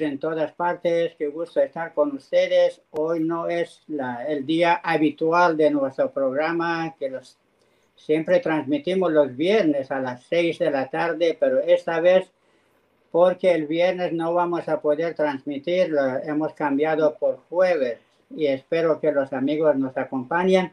en 0.00 0.18
todas 0.18 0.52
partes, 0.52 1.14
qué 1.18 1.28
gusto 1.28 1.60
estar 1.60 1.94
con 1.94 2.14
ustedes. 2.16 2.80
Hoy 2.90 3.20
no 3.20 3.48
es 3.48 3.82
el 4.28 4.46
día 4.46 4.80
habitual 4.82 5.56
de 5.56 5.70
nuestro 5.70 6.10
programa 6.10 6.94
que 6.98 7.10
los 7.10 7.36
siempre 7.94 8.40
transmitimos 8.40 9.12
los 9.12 9.36
viernes 9.36 9.90
a 9.90 10.00
las 10.00 10.22
6 10.24 10.58
de 10.58 10.70
la 10.70 10.88
tarde, 10.88 11.36
pero 11.38 11.60
esta 11.60 12.00
vez 12.00 12.30
porque 13.10 13.52
el 13.52 13.66
viernes 13.66 14.12
no 14.12 14.34
vamos 14.34 14.68
a 14.68 14.80
poder 14.80 15.14
transmitirlo, 15.14 16.18
hemos 16.24 16.52
cambiado 16.52 17.16
por 17.16 17.38
jueves 17.48 17.98
y 18.30 18.46
espero 18.46 19.00
que 19.00 19.12
los 19.12 19.32
amigos 19.32 19.76
nos 19.76 19.96
acompañen 19.96 20.72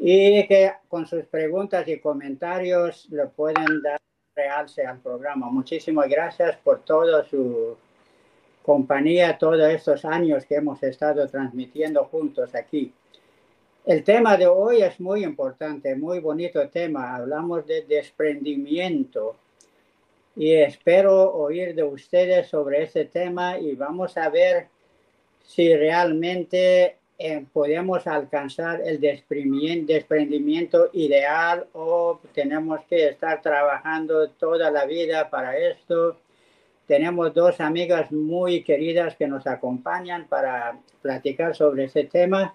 y 0.00 0.46
que 0.48 0.72
con 0.88 1.06
sus 1.06 1.24
preguntas 1.26 1.86
y 1.86 2.00
comentarios 2.00 3.06
le 3.10 3.26
pueden 3.26 3.82
dar 3.82 4.00
realce 4.34 4.84
al 4.84 4.98
programa. 4.98 5.50
Muchísimas 5.50 6.08
gracias 6.08 6.56
por 6.56 6.80
toda 6.80 7.24
su 7.24 7.76
compañía, 8.62 9.38
todos 9.38 9.68
estos 9.72 10.04
años 10.04 10.46
que 10.46 10.56
hemos 10.56 10.82
estado 10.82 11.26
transmitiendo 11.28 12.04
juntos 12.04 12.54
aquí. 12.54 12.92
El 13.84 14.04
tema 14.04 14.36
de 14.36 14.46
hoy 14.46 14.82
es 14.82 15.00
muy 15.00 15.24
importante, 15.24 15.96
muy 15.96 16.20
bonito 16.20 16.68
tema. 16.68 17.16
Hablamos 17.16 17.66
de 17.66 17.82
desprendimiento 17.82 19.36
y 20.36 20.52
espero 20.52 21.32
oír 21.34 21.74
de 21.74 21.82
ustedes 21.82 22.48
sobre 22.48 22.84
ese 22.84 23.06
tema 23.06 23.58
y 23.58 23.74
vamos 23.74 24.16
a 24.16 24.28
ver 24.30 24.68
si 25.44 25.74
realmente 25.74 26.96
eh, 27.18 27.44
podemos 27.52 28.06
alcanzar 28.06 28.80
el 28.84 29.00
desprendimiento 29.00 30.90
ideal 30.92 31.66
o 31.72 32.20
tenemos 32.32 32.80
que 32.88 33.08
estar 33.08 33.42
trabajando 33.42 34.30
toda 34.30 34.70
la 34.70 34.86
vida 34.86 35.28
para 35.28 35.56
esto. 35.56 36.16
Tenemos 36.92 37.32
dos 37.32 37.58
amigas 37.62 38.12
muy 38.12 38.62
queridas 38.64 39.16
que 39.16 39.26
nos 39.26 39.46
acompañan 39.46 40.26
para 40.28 40.78
platicar 41.00 41.56
sobre 41.56 41.84
ese 41.84 42.04
tema. 42.04 42.54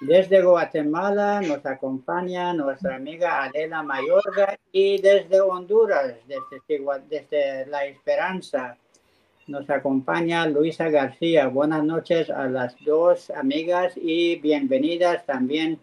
Desde 0.00 0.40
Guatemala 0.40 1.42
nos 1.42 1.66
acompaña 1.66 2.54
nuestra 2.54 2.96
amiga 2.96 3.44
Adela 3.44 3.82
Mayorga 3.82 4.58
y 4.72 4.98
desde 5.02 5.42
Honduras, 5.42 6.14
desde, 6.26 6.82
desde 7.10 7.66
La 7.66 7.84
Esperanza, 7.84 8.78
nos 9.46 9.68
acompaña 9.68 10.46
Luisa 10.46 10.88
García. 10.88 11.48
Buenas 11.48 11.84
noches 11.84 12.30
a 12.30 12.46
las 12.46 12.82
dos 12.82 13.28
amigas 13.28 13.92
y 13.94 14.36
bienvenidas 14.36 15.26
también. 15.26 15.78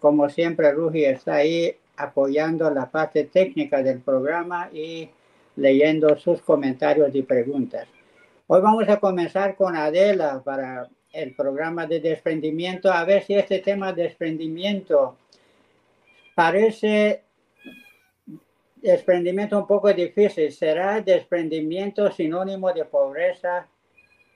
Como 0.00 0.28
siempre, 0.28 0.72
Rugi 0.72 1.04
está 1.04 1.36
ahí 1.36 1.76
apoyando 1.96 2.68
la 2.70 2.90
parte 2.90 3.22
técnica 3.22 3.80
del 3.84 4.00
programa 4.00 4.70
y 4.72 5.10
leyendo 5.58 6.16
sus 6.16 6.40
comentarios 6.40 7.14
y 7.14 7.22
preguntas. 7.22 7.88
Hoy 8.46 8.60
vamos 8.60 8.88
a 8.88 8.98
comenzar 8.98 9.56
con 9.56 9.76
Adela 9.76 10.40
para 10.44 10.88
el 11.12 11.34
programa 11.34 11.86
de 11.86 12.00
desprendimiento, 12.00 12.92
a 12.92 13.04
ver 13.04 13.24
si 13.24 13.34
este 13.34 13.58
tema 13.58 13.92
de 13.92 14.04
desprendimiento 14.04 15.16
parece 16.34 17.22
desprendimiento 18.76 19.58
un 19.58 19.66
poco 19.66 19.92
difícil. 19.92 20.52
¿Será 20.52 21.00
desprendimiento 21.00 22.10
sinónimo 22.12 22.72
de 22.72 22.84
pobreza? 22.84 23.66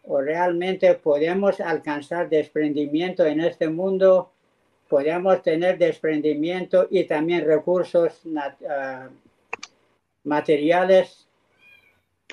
¿O 0.04 0.20
realmente 0.20 0.94
podemos 0.94 1.60
alcanzar 1.60 2.28
desprendimiento 2.28 3.24
en 3.24 3.40
este 3.40 3.68
mundo? 3.68 4.32
¿Podemos 4.88 5.40
tener 5.42 5.78
desprendimiento 5.78 6.88
y 6.90 7.04
también 7.04 7.46
recursos 7.46 8.20
uh, 8.26 9.08
materiales 10.24 11.28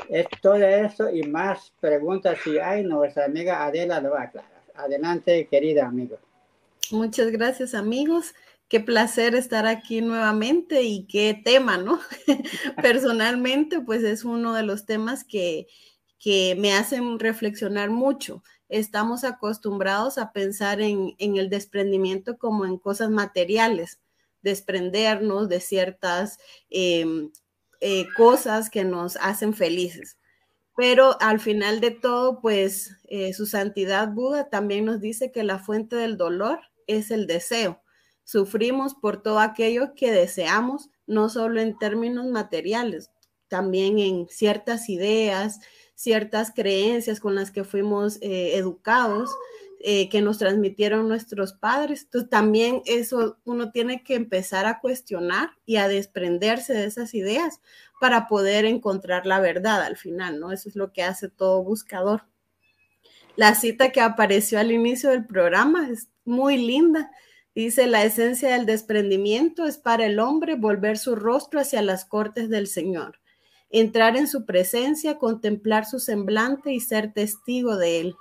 es 0.07 0.27
todo 0.41 0.55
esto 0.55 1.09
y 1.09 1.23
más 1.23 1.73
preguntas 1.79 2.37
si 2.43 2.57
hay, 2.57 2.83
nuestra 2.83 3.25
amiga 3.25 3.65
Adela 3.65 3.99
lo 3.99 4.11
va 4.11 4.21
a 4.21 4.23
aclarar. 4.23 4.63
Adelante, 4.75 5.47
querida 5.47 5.87
amiga. 5.87 6.17
Muchas 6.91 7.31
gracias, 7.31 7.73
amigos. 7.73 8.33
Qué 8.69 8.79
placer 8.79 9.35
estar 9.35 9.65
aquí 9.65 10.01
nuevamente 10.01 10.83
y 10.83 11.05
qué 11.05 11.39
tema, 11.43 11.77
¿no? 11.77 11.99
Personalmente, 12.81 13.81
pues 13.81 14.03
es 14.03 14.23
uno 14.23 14.53
de 14.53 14.63
los 14.63 14.85
temas 14.85 15.23
que, 15.23 15.67
que 16.19 16.55
me 16.57 16.73
hacen 16.73 17.19
reflexionar 17.19 17.89
mucho. 17.89 18.43
Estamos 18.69 19.23
acostumbrados 19.23 20.17
a 20.17 20.31
pensar 20.31 20.81
en, 20.81 21.15
en 21.17 21.37
el 21.37 21.49
desprendimiento 21.49 22.37
como 22.37 22.65
en 22.65 22.77
cosas 22.77 23.09
materiales, 23.09 23.99
desprendernos 24.41 25.49
de 25.49 25.59
ciertas 25.59 26.37
eh, 26.69 27.29
eh, 27.81 28.07
cosas 28.15 28.69
que 28.69 28.83
nos 28.83 29.17
hacen 29.17 29.53
felices. 29.53 30.17
Pero 30.75 31.17
al 31.21 31.39
final 31.39 31.81
de 31.81 31.91
todo, 31.91 32.39
pues 32.39 32.97
eh, 33.05 33.33
su 33.33 33.45
santidad 33.45 34.09
Buda 34.09 34.49
también 34.49 34.85
nos 34.85 35.01
dice 35.01 35.31
que 35.31 35.43
la 35.43 35.59
fuente 35.59 35.95
del 35.95 36.15
dolor 36.15 36.59
es 36.87 37.11
el 37.11 37.27
deseo. 37.27 37.81
Sufrimos 38.23 38.95
por 38.95 39.21
todo 39.21 39.39
aquello 39.39 39.93
que 39.95 40.11
deseamos, 40.11 40.89
no 41.07 41.29
solo 41.29 41.59
en 41.59 41.77
términos 41.77 42.27
materiales, 42.27 43.11
también 43.47 43.99
en 43.99 44.27
ciertas 44.29 44.87
ideas, 44.87 45.59
ciertas 45.95 46.51
creencias 46.55 47.19
con 47.19 47.35
las 47.35 47.51
que 47.51 47.63
fuimos 47.63 48.17
eh, 48.21 48.55
educados, 48.55 49.29
eh, 49.81 50.09
que 50.09 50.21
nos 50.21 50.37
transmitieron 50.37 51.07
nuestros 51.07 51.53
padres. 51.53 52.03
Entonces 52.03 52.29
también 52.29 52.81
eso 52.85 53.37
uno 53.45 53.71
tiene 53.71 54.03
que 54.03 54.15
empezar 54.15 54.65
a 54.65 54.81
cuestionar 54.81 55.51
y 55.65 55.77
a 55.77 55.87
desprenderse 55.87 56.73
de 56.73 56.83
esas 56.83 57.13
ideas 57.13 57.61
para 58.01 58.27
poder 58.27 58.65
encontrar 58.65 59.25
la 59.25 59.39
verdad 59.39 59.81
al 59.81 59.95
final, 59.95 60.39
¿no? 60.39 60.51
Eso 60.51 60.67
es 60.67 60.75
lo 60.75 60.91
que 60.91 61.03
hace 61.03 61.29
todo 61.29 61.63
buscador. 61.63 62.23
La 63.37 63.55
cita 63.55 63.93
que 63.93 64.01
apareció 64.01 64.59
al 64.59 64.73
inicio 64.73 65.11
del 65.11 65.25
programa 65.25 65.87
es 65.89 66.09
muy 66.25 66.57
linda. 66.57 67.09
Dice, 67.55 67.87
la 67.87 68.03
esencia 68.03 68.49
del 68.49 68.65
desprendimiento 68.65 69.65
es 69.65 69.77
para 69.77 70.05
el 70.05 70.19
hombre 70.19 70.55
volver 70.55 70.97
su 70.97 71.15
rostro 71.15 71.61
hacia 71.61 71.81
las 71.81 72.03
cortes 72.03 72.49
del 72.49 72.67
Señor, 72.67 73.21
entrar 73.69 74.17
en 74.17 74.27
su 74.27 74.45
presencia, 74.45 75.17
contemplar 75.17 75.85
su 75.85 75.99
semblante 75.99 76.73
y 76.73 76.81
ser 76.81 77.13
testigo 77.13 77.77
de 77.77 78.01
él. 78.01 78.15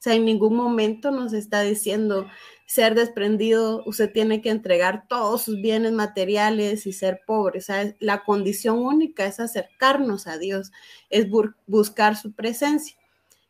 Sea, 0.00 0.14
en 0.14 0.24
ningún 0.24 0.56
momento 0.56 1.10
nos 1.10 1.34
está 1.34 1.60
diciendo 1.60 2.26
ser 2.64 2.94
desprendido, 2.94 3.82
usted 3.84 4.10
tiene 4.10 4.40
que 4.40 4.48
entregar 4.48 5.06
todos 5.08 5.42
sus 5.42 5.60
bienes 5.60 5.92
materiales 5.92 6.86
y 6.86 6.94
ser 6.94 7.20
pobre. 7.26 7.58
O 7.58 7.62
sea, 7.62 7.94
la 8.00 8.24
condición 8.24 8.78
única 8.78 9.26
es 9.26 9.40
acercarnos 9.40 10.26
a 10.26 10.38
Dios, 10.38 10.72
es 11.10 11.26
buscar 11.66 12.16
su 12.16 12.32
presencia. 12.32 12.96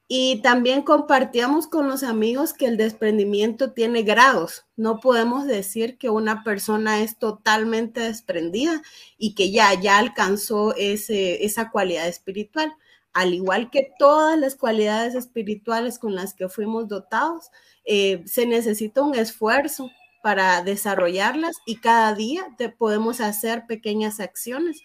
Y 0.08 0.42
también 0.42 0.82
compartíamos 0.82 1.68
con 1.68 1.88
los 1.88 2.02
amigos 2.02 2.52
que 2.52 2.66
el 2.66 2.76
desprendimiento 2.76 3.70
tiene 3.70 4.02
grados. 4.02 4.66
No 4.74 4.98
podemos 4.98 5.46
decir 5.46 5.98
que 5.98 6.10
una 6.10 6.42
persona 6.42 7.00
es 7.00 7.16
totalmente 7.16 8.00
desprendida 8.00 8.82
y 9.18 9.36
que 9.36 9.52
ya, 9.52 9.72
ya 9.80 9.98
alcanzó 9.98 10.74
ese, 10.74 11.44
esa 11.44 11.70
cualidad 11.70 12.08
espiritual 12.08 12.72
al 13.12 13.34
igual 13.34 13.70
que 13.70 13.90
todas 13.98 14.38
las 14.38 14.54
cualidades 14.54 15.14
espirituales 15.14 15.98
con 15.98 16.14
las 16.14 16.34
que 16.34 16.48
fuimos 16.48 16.88
dotados, 16.88 17.50
eh, 17.84 18.22
se 18.26 18.46
necesita 18.46 19.02
un 19.02 19.14
esfuerzo 19.14 19.90
para 20.22 20.62
desarrollarlas 20.62 21.56
y 21.66 21.76
cada 21.76 22.14
día 22.14 22.46
podemos 22.78 23.20
hacer 23.20 23.64
pequeñas 23.66 24.20
acciones 24.20 24.82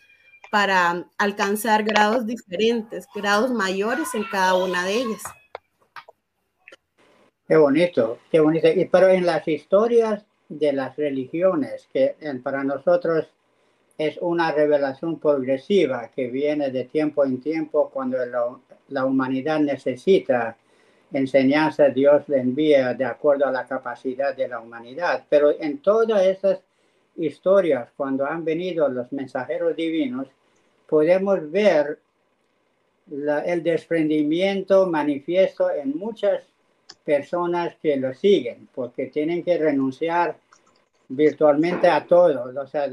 para 0.49 1.09
alcanzar 1.17 1.83
grados 1.83 2.25
diferentes, 2.25 3.05
grados 3.13 3.51
mayores 3.51 4.15
en 4.15 4.23
cada 4.23 4.55
una 4.55 4.85
de 4.85 4.93
ellas. 4.93 5.21
Qué 7.47 7.57
bonito, 7.57 8.19
qué 8.31 8.39
bonito. 8.39 8.67
Y 8.69 8.85
pero 8.85 9.09
en 9.09 9.25
las 9.25 9.47
historias 9.47 10.25
de 10.49 10.73
las 10.73 10.95
religiones, 10.95 11.87
que 11.91 12.15
para 12.43 12.63
nosotros 12.63 13.27
es 13.97 14.17
una 14.21 14.51
revelación 14.51 15.19
progresiva 15.19 16.09
que 16.13 16.27
viene 16.27 16.69
de 16.69 16.85
tiempo 16.85 17.23
en 17.23 17.39
tiempo 17.39 17.89
cuando 17.93 18.17
la, 18.89 19.05
humanidad 19.05 19.59
necesita 19.59 20.57
enseñanza, 21.13 21.89
Dios 21.89 22.27
le 22.27 22.39
envía 22.39 22.93
de 22.93 23.05
acuerdo 23.05 23.45
a 23.45 23.51
la 23.51 23.65
capacidad 23.65 24.35
de 24.35 24.49
la 24.49 24.59
humanidad. 24.59 25.23
Pero 25.29 25.51
en 25.59 25.77
todas 25.77 26.25
esas 26.25 26.59
historias, 27.15 27.89
cuando 27.95 28.25
han 28.25 28.43
venido 28.43 28.89
los 28.89 29.11
mensajeros 29.13 29.75
divinos, 29.75 30.27
podemos 30.87 31.49
ver 31.49 31.99
el 33.45 33.63
desprendimiento 33.63 34.87
manifiesto 34.87 35.71
en 35.71 35.97
muchas 35.97 36.43
personas 37.05 37.75
que 37.81 37.95
lo 37.95 38.13
siguen, 38.13 38.67
porque 38.73 39.07
tienen 39.07 39.43
que 39.43 39.57
renunciar 39.57 40.37
virtualmente 41.07 41.87
a 41.87 42.05
todo. 42.05 42.51
O 42.59 42.67
sea, 42.67 42.89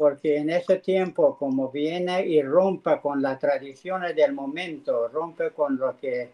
porque 0.00 0.38
en 0.38 0.48
ese 0.48 0.76
tiempo, 0.76 1.36
como 1.38 1.68
viene 1.68 2.24
y 2.26 2.40
rompe 2.40 2.98
con 3.02 3.20
las 3.20 3.38
tradiciones 3.38 4.16
del 4.16 4.32
momento, 4.32 5.08
rompe 5.08 5.50
con 5.50 5.76
lo 5.76 5.94
que 5.98 6.30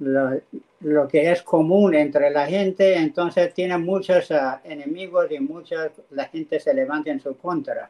lo, 0.00 1.08
que 1.08 1.32
es 1.32 1.40
común 1.40 1.94
entre 1.94 2.28
la 2.28 2.46
gente, 2.46 2.94
entonces 2.94 3.54
tiene 3.54 3.78
muchos 3.78 4.30
ah, 4.32 4.60
enemigos 4.64 5.30
y 5.30 5.40
mucha 5.40 5.90
la 6.10 6.26
gente 6.26 6.60
se 6.60 6.74
levanta 6.74 7.10
en 7.10 7.20
su 7.20 7.38
contra. 7.38 7.88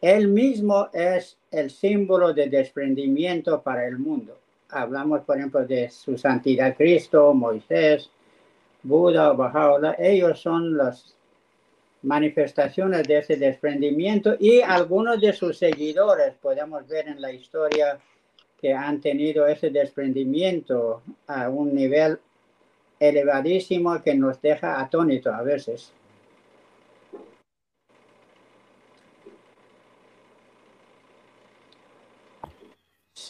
Él 0.00 0.26
mismo 0.26 0.88
es 0.92 1.38
el 1.52 1.70
símbolo 1.70 2.34
de 2.34 2.48
desprendimiento 2.48 3.62
para 3.62 3.86
el 3.86 3.98
mundo. 3.98 4.36
Hablamos, 4.70 5.20
por 5.20 5.38
ejemplo, 5.38 5.64
de 5.64 5.90
su 5.90 6.18
santidad 6.18 6.76
Cristo, 6.76 7.32
Moisés, 7.34 8.10
Buda 8.82 9.30
o 9.30 9.80
Ellos 9.96 10.40
son 10.40 10.76
las 10.76 11.17
manifestaciones 12.02 13.06
de 13.06 13.18
ese 13.18 13.36
desprendimiento 13.36 14.36
y 14.38 14.60
algunos 14.60 15.20
de 15.20 15.32
sus 15.32 15.58
seguidores 15.58 16.34
podemos 16.40 16.86
ver 16.86 17.08
en 17.08 17.20
la 17.20 17.32
historia 17.32 17.98
que 18.60 18.72
han 18.72 19.00
tenido 19.00 19.46
ese 19.46 19.70
desprendimiento 19.70 21.02
a 21.26 21.48
un 21.48 21.74
nivel 21.74 22.18
elevadísimo 22.98 24.02
que 24.02 24.14
nos 24.14 24.40
deja 24.40 24.80
atónitos 24.80 25.32
a 25.32 25.42
veces. 25.42 25.92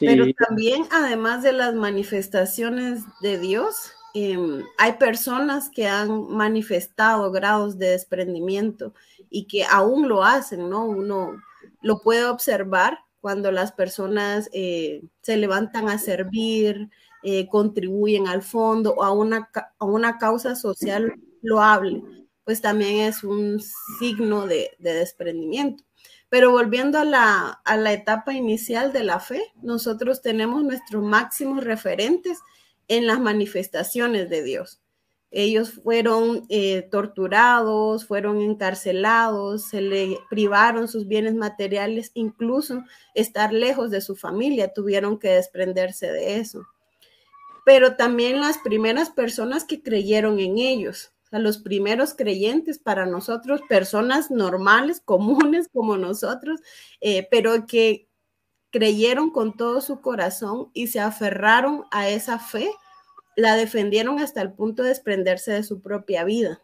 Pero 0.00 0.26
también, 0.46 0.84
además 0.92 1.42
de 1.42 1.52
las 1.52 1.74
manifestaciones 1.74 3.02
de 3.20 3.38
Dios, 3.38 3.97
em, 4.14 4.64
hay 4.78 4.92
personas 4.94 5.70
que 5.70 5.86
han 5.86 6.28
manifestado 6.30 7.30
grados 7.30 7.78
de 7.78 7.90
desprendimiento 7.90 8.94
y 9.30 9.46
que 9.46 9.64
aún 9.64 10.08
lo 10.08 10.24
hacen, 10.24 10.68
¿no? 10.68 10.86
Uno 10.86 11.40
lo 11.82 12.00
puede 12.00 12.24
observar 12.24 12.98
cuando 13.20 13.52
las 13.52 13.72
personas 13.72 14.48
eh, 14.52 15.02
se 15.22 15.36
levantan 15.36 15.88
a 15.88 15.98
servir, 15.98 16.88
eh, 17.22 17.48
contribuyen 17.48 18.28
al 18.28 18.42
fondo 18.42 18.94
o 18.94 19.02
a 19.02 19.12
una, 19.12 19.50
a 19.78 19.84
una 19.84 20.18
causa 20.18 20.54
social 20.54 21.14
loable, 21.42 22.02
pues 22.44 22.60
también 22.60 23.08
es 23.08 23.24
un 23.24 23.60
signo 23.98 24.46
de, 24.46 24.70
de 24.78 24.94
desprendimiento. 24.94 25.84
Pero 26.28 26.50
volviendo 26.50 26.98
a 26.98 27.04
la, 27.04 27.60
a 27.64 27.76
la 27.76 27.92
etapa 27.92 28.34
inicial 28.34 28.92
de 28.92 29.02
la 29.02 29.18
fe, 29.18 29.42
nosotros 29.62 30.20
tenemos 30.20 30.62
nuestros 30.62 31.02
máximos 31.02 31.64
referentes 31.64 32.38
en 32.88 33.06
las 33.06 33.20
manifestaciones 33.20 34.28
de 34.28 34.42
Dios. 34.42 34.80
Ellos 35.30 35.72
fueron 35.72 36.46
eh, 36.48 36.88
torturados, 36.90 38.06
fueron 38.06 38.40
encarcelados, 38.40 39.68
se 39.68 39.82
le 39.82 40.18
privaron 40.30 40.88
sus 40.88 41.06
bienes 41.06 41.34
materiales, 41.34 42.10
incluso 42.14 42.82
estar 43.14 43.52
lejos 43.52 43.90
de 43.90 44.00
su 44.00 44.16
familia, 44.16 44.72
tuvieron 44.72 45.18
que 45.18 45.28
desprenderse 45.28 46.10
de 46.10 46.38
eso. 46.38 46.66
Pero 47.66 47.96
también 47.96 48.40
las 48.40 48.56
primeras 48.56 49.10
personas 49.10 49.64
que 49.64 49.82
creyeron 49.82 50.38
en 50.40 50.56
ellos, 50.56 51.12
a 51.30 51.38
los 51.38 51.58
primeros 51.58 52.14
creyentes 52.14 52.78
para 52.78 53.04
nosotros, 53.04 53.60
personas 53.68 54.30
normales, 54.30 55.00
comunes 55.04 55.68
como 55.68 55.98
nosotros, 55.98 56.60
eh, 57.02 57.28
pero 57.30 57.66
que 57.66 58.07
creyeron 58.70 59.30
con 59.30 59.56
todo 59.56 59.80
su 59.80 60.00
corazón 60.00 60.70
y 60.72 60.88
se 60.88 61.00
aferraron 61.00 61.84
a 61.90 62.08
esa 62.08 62.38
fe, 62.38 62.70
la 63.36 63.56
defendieron 63.56 64.18
hasta 64.18 64.42
el 64.42 64.52
punto 64.52 64.82
de 64.82 64.90
desprenderse 64.90 65.52
de 65.52 65.62
su 65.62 65.80
propia 65.80 66.24
vida. 66.24 66.62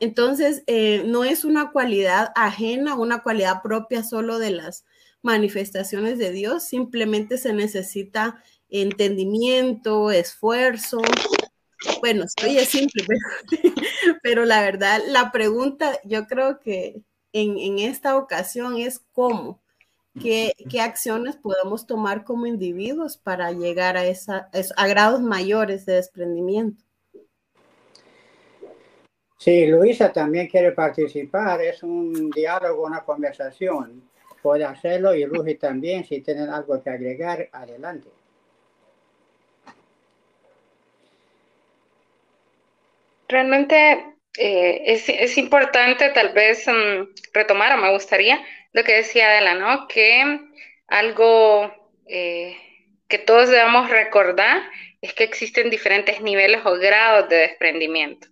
Entonces, 0.00 0.62
eh, 0.66 1.04
no 1.06 1.24
es 1.24 1.44
una 1.44 1.70
cualidad 1.70 2.32
ajena, 2.34 2.96
una 2.96 3.22
cualidad 3.22 3.62
propia 3.62 4.02
solo 4.02 4.38
de 4.38 4.50
las 4.50 4.84
manifestaciones 5.22 6.18
de 6.18 6.32
Dios, 6.32 6.64
simplemente 6.64 7.38
se 7.38 7.52
necesita 7.52 8.42
entendimiento, 8.68 10.10
esfuerzo, 10.10 11.00
bueno, 12.00 12.24
estoy 12.24 12.58
es 12.58 12.68
simple, 12.68 13.04
pero, 14.22 14.44
la 14.44 14.60
verdad, 14.60 15.00
la 15.06 15.32
pregunta 15.32 15.98
yo 16.04 16.26
creo 16.26 16.60
que 16.60 17.02
en, 17.32 17.78
esta 17.78 18.16
ocasión 18.16 18.76
es 18.78 19.00
cómo, 19.12 19.62
qué, 20.18 20.54
acciones 20.80 21.36
podemos 21.36 21.86
tomar 21.86 22.24
como 22.24 22.46
individuos 22.46 23.16
para 23.16 23.52
llegar 23.52 23.96
a, 23.96 24.04
esa, 24.04 24.50
a 24.76 24.86
grados 24.86 25.20
mayores 25.20 25.86
de 25.86 25.94
desprendimiento. 25.94 26.82
Sí, 29.36 29.66
Luisa 29.66 30.12
también 30.12 30.48
quiere 30.48 30.72
participar, 30.72 31.62
es 31.62 31.82
un 31.82 32.30
diálogo, 32.30 32.84
una 32.84 33.00
conversación. 33.00 34.02
Puede 34.42 34.64
hacerlo 34.64 35.14
y 35.14 35.24
Luis 35.24 35.58
también, 35.58 36.04
si 36.04 36.20
tienen 36.20 36.50
algo 36.50 36.82
que 36.82 36.90
agregar, 36.90 37.48
adelante. 37.52 38.08
Realmente 43.28 44.19
eh, 44.38 44.82
es, 44.86 45.38
importante 45.38 46.10
tal 46.10 46.32
vez 46.32 46.66
mm, 46.66 47.08
retomar, 47.32 47.72
o 47.72 47.82
me 47.82 47.90
gustaría, 47.90 48.44
lo 48.72 48.84
que 48.84 48.94
decía 48.94 49.28
Adela, 49.28 49.54
¿no? 49.54 49.88
Que 49.88 50.40
algo 50.86 51.72
eh, 52.06 52.56
que 53.08 53.18
todos 53.18 53.50
debemos 53.50 53.90
recordar 53.90 54.62
es 55.00 55.14
que 55.14 55.24
existen 55.24 55.70
diferentes 55.70 56.20
niveles 56.20 56.60
o 56.64 56.74
grados 56.74 57.28
de 57.28 57.36
desprendimiento. 57.36 58.28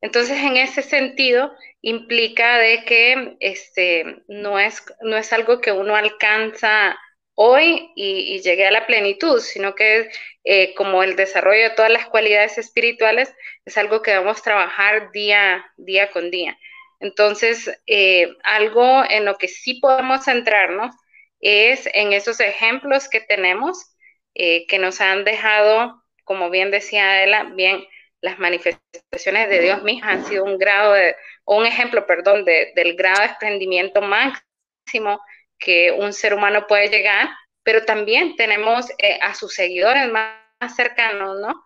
Entonces, 0.00 0.38
en 0.38 0.56
ese 0.56 0.82
sentido, 0.82 1.52
implica 1.80 2.58
de 2.58 2.84
que 2.84 3.36
este, 3.40 4.22
no, 4.28 4.58
es, 4.58 4.84
no 5.00 5.16
es 5.16 5.32
algo 5.32 5.60
que 5.60 5.72
uno 5.72 5.96
alcanza 5.96 6.96
hoy 7.40 7.92
y, 7.94 8.40
llegué 8.40 8.66
a 8.66 8.72
la 8.72 8.84
plenitud, 8.84 9.40
sino 9.40 9.76
que 9.76 10.10
eh, 10.42 10.74
como 10.74 11.04
el 11.04 11.14
desarrollo 11.14 11.62
de 11.62 11.70
todas 11.76 11.90
las 11.90 12.06
cualidades 12.06 12.58
espirituales 12.58 13.32
es 13.64 13.78
algo 13.78 14.02
que 14.02 14.10
debemos 14.10 14.42
trabajar 14.42 15.12
día, 15.12 15.64
día 15.76 16.10
con 16.10 16.32
día. 16.32 16.58
Entonces, 16.98 17.70
eh, 17.86 18.34
algo 18.42 19.04
en 19.08 19.24
lo 19.24 19.36
que 19.38 19.46
sí 19.46 19.74
podemos 19.74 20.24
centrarnos 20.24 20.92
es 21.38 21.88
en 21.94 22.12
esos 22.12 22.40
ejemplos 22.40 23.08
que 23.08 23.20
tenemos, 23.20 23.94
eh, 24.34 24.66
que 24.66 24.80
nos 24.80 25.00
han 25.00 25.24
dejado, 25.24 26.02
como 26.24 26.50
bien 26.50 26.72
decía 26.72 27.12
Adela, 27.12 27.52
bien, 27.54 27.86
las 28.20 28.40
manifestaciones 28.40 29.48
de 29.48 29.60
Dios 29.60 29.84
mismas 29.84 30.10
han 30.12 30.24
sido 30.24 30.42
un 30.42 30.58
grado 30.58 30.92
de, 30.92 31.14
un 31.44 31.66
ejemplo, 31.66 32.04
perdón, 32.04 32.44
del 32.44 32.96
grado 32.96 33.20
de 33.20 33.28
desprendimiento 33.28 34.02
máximo 34.02 35.20
que 35.58 35.92
un 35.92 36.12
ser 36.12 36.34
humano 36.34 36.66
puede 36.66 36.88
llegar, 36.88 37.28
pero 37.62 37.84
también 37.84 38.36
tenemos 38.36 38.90
eh, 38.98 39.18
a 39.22 39.34
sus 39.34 39.54
seguidores 39.54 40.10
más, 40.10 40.34
cercanos, 40.74 41.38
¿no? 41.40 41.64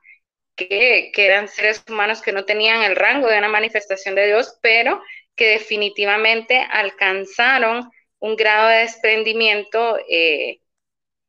Que, 0.56 1.12
que, 1.14 1.26
eran 1.26 1.48
seres 1.48 1.82
humanos 1.88 2.20
que 2.20 2.32
no 2.32 2.44
tenían 2.44 2.82
el 2.82 2.94
rango 2.94 3.28
de 3.28 3.38
una 3.38 3.48
manifestación 3.48 4.14
de 4.14 4.26
Dios, 4.26 4.58
pero 4.60 5.02
que 5.34 5.48
definitivamente 5.48 6.58
alcanzaron 6.70 7.90
un 8.18 8.36
grado 8.36 8.68
de 8.68 8.78
desprendimiento 8.78 9.98
eh, 10.08 10.60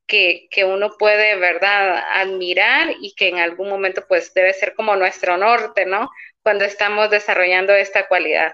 que, 0.08 0.48
que, 0.52 0.66
uno 0.66 0.98
puede, 0.98 1.36
¿verdad?, 1.38 2.04
admirar 2.14 2.94
y 3.02 3.16
que 3.16 3.30
en 3.30 3.40
algún 3.40 3.70
momento 3.70 4.06
pues 4.08 4.34
debe 4.34 4.54
ser 4.54 4.76
como 4.76 4.96
nuestro 4.96 5.38
norte, 5.38 5.86
¿no? 5.86 6.10
Cuando 6.44 6.66
estamos 6.66 7.10
desarrollando 7.10 7.74
esta 7.74 8.08
cualidad. 8.08 8.54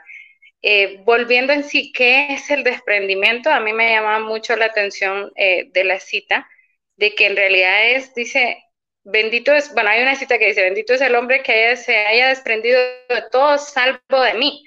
Eh, 0.62 1.02
volviendo 1.06 1.54
en 1.54 1.64
sí, 1.64 1.92
¿qué 1.94 2.34
es 2.34 2.50
el 2.52 2.64
desprendimiento? 2.64 3.50
A 3.50 3.60
mí 3.62 3.72
me 3.74 3.92
llama 3.92 4.20
mucho 4.20 4.56
la 4.56 4.66
atención 4.66 5.32
eh, 5.36 5.70
de 5.72 5.84
la 5.86 6.00
cita, 6.00 6.50
de 6.98 7.16
que 7.16 7.28
en 7.28 7.38
realidad 7.38 7.92
es, 7.92 8.14
dice, 8.14 8.58
bendito 9.04 9.54
es, 9.54 9.74
bueno, 9.74 9.90
hay 9.90 10.02
una 10.02 10.16
cita 10.16 10.38
que 10.38 10.48
dice, 10.48 10.64
bendito 10.64 10.94
es 10.94 11.02
el 11.02 11.16
hombre 11.16 11.44
que 11.44 11.78
se 11.78 11.96
haya 11.98 12.28
desprendido 12.30 12.80
de 13.10 13.24
todo 13.32 13.58
salvo 13.58 14.22
de 14.22 14.34
mí. 14.36 14.66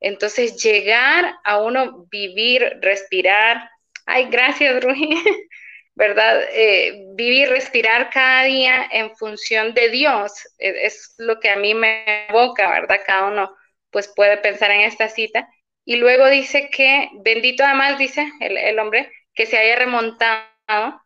Entonces, 0.00 0.62
llegar 0.62 1.34
a 1.44 1.58
uno 1.62 2.06
vivir, 2.10 2.78
respirar, 2.82 3.70
ay, 4.06 4.26
gracias, 4.30 4.82
Rui, 4.84 5.08
¿verdad? 5.94 6.42
Eh, 6.52 7.04
vivir, 7.14 7.48
respirar 7.48 8.10
cada 8.10 8.44
día 8.44 8.88
en 8.92 9.16
función 9.16 9.72
de 9.74 9.88
Dios, 9.90 10.32
es 10.58 11.14
lo 11.18 11.40
que 11.40 11.48
a 11.50 11.56
mí 11.56 11.74
me 11.74 12.26
evoca, 12.28 12.68
¿verdad? 12.70 13.00
Cada 13.06 13.26
uno 13.28 13.56
pues 13.94 14.08
puede 14.08 14.38
pensar 14.38 14.72
en 14.72 14.80
esta 14.80 15.08
cita. 15.08 15.48
Y 15.84 15.96
luego 15.96 16.28
dice 16.28 16.68
que, 16.68 17.10
bendito 17.22 17.64
además, 17.64 17.96
dice 17.96 18.28
el, 18.40 18.76
hombre, 18.80 19.08
que 19.34 19.46
se 19.46 19.56
haya 19.56 19.76
remontado 19.76 21.00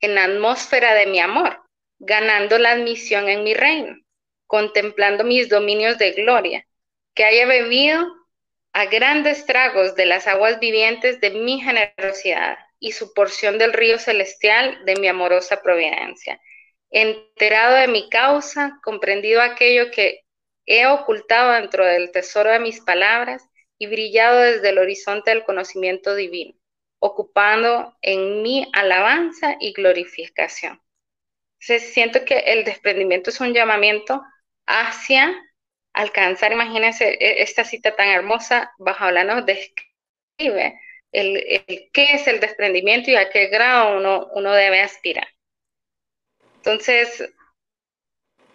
en 0.00 0.14
la 0.14 0.24
atmósfera 0.24 0.94
de 0.94 1.06
mi 1.06 1.18
amor, 1.18 1.60
ganando 1.98 2.58
la 2.58 2.70
admisión 2.70 3.28
en 3.28 3.42
mi 3.42 3.54
reino, 3.54 3.96
contemplando 4.46 5.24
mis 5.24 5.48
dominios 5.48 5.98
de 5.98 6.12
gloria, 6.12 6.64
que 7.12 7.24
haya 7.24 7.44
bebido 7.44 8.06
a 8.72 8.86
grandes 8.86 9.44
tragos 9.44 9.96
de 9.96 10.06
las 10.06 10.28
aguas 10.28 10.60
vivientes 10.60 11.20
de 11.20 11.30
mi 11.30 11.60
generosidad 11.60 12.56
y 12.78 12.92
su 12.92 13.12
porción 13.14 13.58
del 13.58 13.72
río 13.72 13.98
celestial 13.98 14.84
de 14.84 14.94
mi 14.94 15.08
amorosa 15.08 15.60
providencia. 15.60 16.40
Enterado 16.90 17.74
de 17.74 17.88
mi 17.88 18.08
causa, 18.10 18.78
comprendido 18.84 19.42
aquello 19.42 19.90
que 19.90 20.21
He 20.74 20.86
ocultado 20.86 21.52
dentro 21.52 21.84
del 21.84 22.10
tesoro 22.12 22.50
de 22.50 22.58
mis 22.58 22.80
palabras 22.80 23.46
y 23.76 23.88
brillado 23.88 24.40
desde 24.40 24.70
el 24.70 24.78
horizonte 24.78 25.30
del 25.30 25.44
conocimiento 25.44 26.14
divino, 26.14 26.54
ocupando 26.98 27.94
en 28.00 28.40
mi 28.40 28.66
alabanza 28.72 29.56
y 29.60 29.74
glorificación. 29.74 30.80
siento 31.58 32.24
que 32.24 32.38
el 32.38 32.64
desprendimiento 32.64 33.28
es 33.28 33.38
un 33.40 33.52
llamamiento 33.52 34.22
hacia 34.66 35.38
alcanzar, 35.92 36.52
imagínense 36.52 37.18
e, 37.20 37.42
esta 37.42 37.64
cita 37.64 37.94
tan 37.94 38.08
hermosa, 38.08 38.72
bajo 38.78 39.10
nos 39.10 39.44
describe 39.44 40.80
el, 41.12 41.90
qué 41.92 42.14
es 42.14 42.26
el 42.26 42.40
desprendimiento 42.40 43.10
y 43.10 43.16
a 43.16 43.28
qué 43.28 43.48
grado 43.48 43.98
uno, 43.98 44.30
uno 44.32 44.52
debe 44.52 44.80
aspirar. 44.80 45.28
Entonces, 46.56 47.30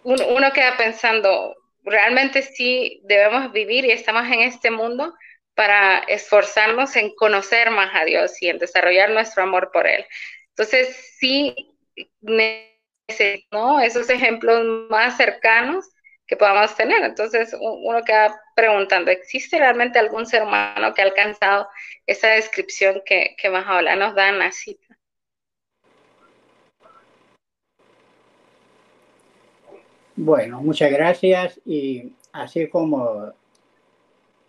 uno, 0.02 0.26
uno 0.30 0.52
queda 0.52 0.76
pensando, 0.76 1.54
realmente 1.90 2.42
sí 2.42 3.00
debemos 3.04 3.52
vivir 3.52 3.84
y 3.84 3.90
estamos 3.90 4.26
en 4.26 4.40
este 4.40 4.70
mundo 4.70 5.14
para 5.54 5.98
esforzarnos 6.00 6.94
en 6.96 7.14
conocer 7.14 7.70
más 7.70 7.90
a 7.94 8.04
Dios 8.04 8.40
y 8.40 8.48
en 8.48 8.58
desarrollar 8.58 9.10
nuestro 9.10 9.42
amor 9.42 9.70
por 9.72 9.86
Él. 9.86 10.04
Entonces, 10.50 11.14
sí 11.18 11.74
necesitamos 12.20 13.82
esos 13.82 14.08
ejemplos 14.10 14.64
más 14.90 15.16
cercanos 15.16 15.88
que 16.26 16.36
podamos 16.36 16.76
tener. 16.76 17.02
Entonces, 17.02 17.54
uno 17.58 18.04
queda 18.04 18.40
preguntando, 18.54 19.10
¿existe 19.10 19.58
realmente 19.58 19.98
algún 19.98 20.26
ser 20.26 20.42
humano 20.42 20.94
que 20.94 21.02
ha 21.02 21.06
alcanzado 21.06 21.68
esa 22.06 22.28
descripción 22.28 23.02
que, 23.04 23.34
que 23.36 23.50
Mahaola 23.50 23.96
nos 23.96 24.14
da 24.14 24.28
en 24.28 24.38
la 24.38 24.52
cita? 24.52 24.98
Bueno, 30.20 30.60
muchas 30.60 30.90
gracias 30.90 31.60
y 31.64 32.12
así 32.32 32.66
como 32.66 33.32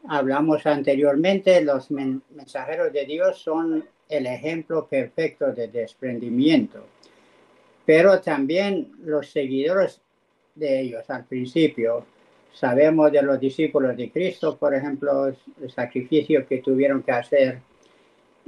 hablamos 0.08 0.66
anteriormente, 0.66 1.62
los 1.62 1.92
mensajeros 1.92 2.92
de 2.92 3.06
Dios 3.06 3.38
son 3.38 3.88
el 4.10 4.26
ejemplo 4.26 4.88
perfecto 4.88 5.54
de 5.54 5.68
desprendimiento, 5.68 6.88
pero 7.86 8.20
también 8.20 8.94
los 9.04 9.30
seguidores 9.30 10.02
de 10.56 10.80
ellos 10.80 11.08
al 11.08 11.26
principio. 11.26 12.04
Sabemos 12.52 13.12
de 13.12 13.22
los 13.22 13.40
discípulos 13.40 13.96
de 13.96 14.10
Cristo, 14.10 14.58
por 14.58 14.74
ejemplo, 14.74 15.28
el 15.28 15.70
sacrificio 15.70 16.48
que 16.48 16.64
tuvieron 16.64 17.04
que 17.04 17.12
hacer. 17.12 17.60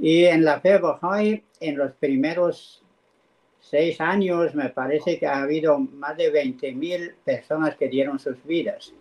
Y 0.00 0.24
en 0.24 0.44
la 0.44 0.60
fe 0.60 0.80
Bahá'í, 0.80 1.40
en 1.60 1.78
los 1.78 1.92
primeros 1.92 2.81
seis 3.62 4.00
años, 4.00 4.54
me 4.54 4.68
parece 4.68 5.18
que 5.18 5.26
ha 5.26 5.42
habido 5.42 5.78
más 5.78 6.16
de 6.16 6.32
20.000 6.32 7.14
personas 7.24 7.76
que 7.76 7.88
dieron 7.88 8.18
sus 8.18 8.44
vidas. 8.44 8.92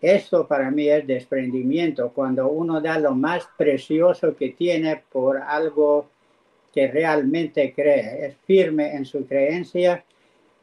Esto 0.00 0.46
para 0.46 0.70
mí 0.70 0.88
es 0.88 1.06
desprendimiento, 1.06 2.12
cuando 2.12 2.48
uno 2.48 2.80
da 2.80 2.98
lo 2.98 3.14
más 3.14 3.48
precioso 3.56 4.34
que 4.34 4.50
tiene 4.50 5.02
por 5.10 5.38
algo 5.38 6.08
que 6.72 6.88
realmente 6.88 7.72
cree, 7.74 8.26
es 8.26 8.36
firme 8.46 8.94
en 8.94 9.04
su 9.04 9.26
creencia. 9.26 10.04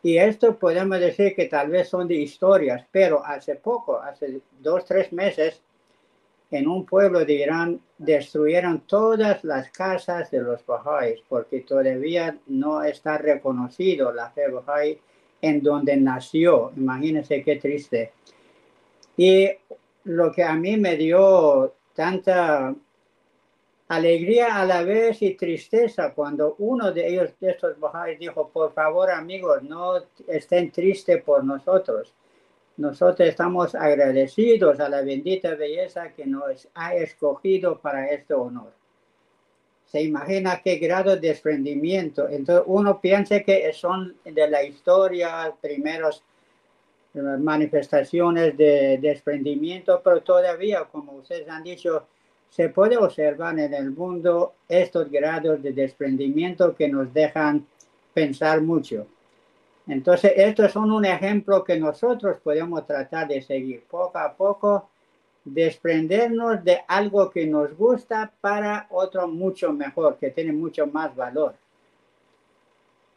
Y 0.01 0.17
esto 0.17 0.57
podemos 0.57 0.99
decir 0.99 1.35
que 1.35 1.45
tal 1.45 1.69
vez 1.69 1.89
son 1.89 2.07
de 2.07 2.15
historias, 2.15 2.85
pero 2.91 3.25
hace 3.25 3.55
poco, 3.55 3.99
hace 4.01 4.39
dos, 4.59 4.85
tres 4.85 5.11
meses, 5.11 5.61
en 6.57 6.67
un 6.67 6.85
pueblo 6.85 7.25
de 7.25 7.33
Irán 7.33 7.81
destruyeron 7.97 8.81
todas 8.81 9.43
las 9.43 9.69
casas 9.71 10.31
de 10.31 10.41
los 10.41 10.65
Bahá'ís 10.65 11.21
porque 11.27 11.61
todavía 11.61 12.37
no 12.47 12.83
está 12.83 13.17
reconocido 13.17 14.13
la 14.13 14.29
fe 14.31 14.49
Bahá'í 14.49 14.97
en 15.41 15.61
donde 15.61 15.97
nació. 15.97 16.71
Imagínense 16.77 17.43
qué 17.43 17.57
triste. 17.57 18.13
Y 19.17 19.49
lo 20.05 20.31
que 20.31 20.43
a 20.43 20.55
mí 20.55 20.77
me 20.77 20.95
dio 20.95 21.73
tanta 21.93 22.73
alegría 23.87 24.59
a 24.59 24.65
la 24.65 24.83
vez 24.83 25.21
y 25.21 25.35
tristeza 25.35 26.13
cuando 26.13 26.55
uno 26.59 26.91
de 26.91 27.07
ellos, 27.07 27.31
de 27.39 27.51
estos 27.51 27.79
Bahá'ís, 27.79 28.17
dijo, 28.17 28.49
por 28.49 28.73
favor 28.73 29.09
amigos, 29.11 29.61
no 29.63 30.01
estén 30.27 30.71
tristes 30.71 31.21
por 31.21 31.43
nosotros. 31.43 32.13
Nosotros 32.77 33.29
estamos 33.29 33.73
agradecidos 33.73 34.79
a 34.79 34.89
la 34.89 35.01
bendita 35.01 35.55
belleza 35.55 36.11
que 36.11 36.25
nos 36.25 36.67
ha 36.73 36.93
escogido 36.95 37.79
para 37.79 38.07
este 38.07 38.33
honor. 38.33 38.73
Se 39.85 40.01
imagina 40.01 40.61
qué 40.61 40.75
grado 40.75 41.11
de 41.15 41.27
desprendimiento. 41.29 42.27
Entonces 42.27 42.65
uno 42.67 42.99
piensa 42.99 43.39
que 43.41 43.71
son 43.71 44.17
de 44.25 44.49
la 44.49 44.63
historia 44.63 45.53
primeros 45.61 46.21
manifestaciones 47.13 48.57
de 48.57 48.97
desprendimiento, 49.01 50.01
pero 50.03 50.21
todavía, 50.21 50.83
como 50.91 51.13
ustedes 51.13 51.47
han 51.47 51.63
dicho, 51.63 52.07
se 52.49 52.69
puede 52.69 52.97
observar 52.97 53.57
en 53.57 53.73
el 53.73 53.91
mundo 53.91 54.55
estos 54.67 55.09
grados 55.09 55.61
de 55.63 55.71
desprendimiento 55.71 56.75
que 56.75 56.89
nos 56.89 57.13
dejan 57.13 57.65
pensar 58.13 58.61
mucho. 58.61 59.07
Entonces, 59.87 60.33
estos 60.35 60.71
son 60.71 60.91
un 60.91 61.05
ejemplo 61.05 61.63
que 61.63 61.77
nosotros 61.79 62.37
podemos 62.43 62.85
tratar 62.87 63.27
de 63.27 63.41
seguir. 63.41 63.83
Poco 63.89 64.17
a 64.17 64.33
poco, 64.33 64.89
desprendernos 65.43 66.63
de 66.63 66.81
algo 66.87 67.29
que 67.29 67.45
nos 67.45 67.75
gusta 67.77 68.31
para 68.41 68.87
otro 68.89 69.27
mucho 69.27 69.71
mejor, 69.71 70.17
que 70.17 70.31
tiene 70.31 70.51
mucho 70.51 70.87
más 70.87 71.15
valor. 71.15 71.55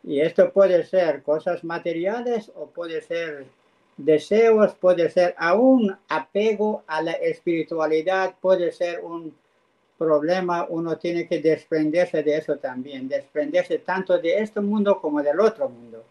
Y 0.04 0.20
esto 0.20 0.52
puede 0.52 0.84
ser 0.84 1.22
cosas 1.22 1.64
materiales 1.64 2.52
o 2.54 2.66
puede 2.66 3.00
ser 3.00 3.46
deseos, 3.96 4.75
puede 4.75 5.10
ser 5.10 5.34
aún 5.38 5.96
apego 6.08 6.84
a 6.87 7.02
la 7.02 7.12
espiritualidad, 7.12 8.34
puede 8.40 8.72
ser 8.72 9.00
un 9.00 9.34
problema, 9.98 10.66
uno 10.68 10.96
tiene 10.96 11.26
que 11.26 11.40
desprenderse 11.40 12.22
de 12.22 12.37
eso 12.37 12.56
también, 12.56 13.08
desprenderse 13.08 13.78
tanto 13.78 14.16
de 14.18 14.38
este 14.38 14.60
mundo 14.60 15.00
como 15.00 15.22
del 15.22 15.40
otro 15.40 15.68
mundo, 15.68 16.04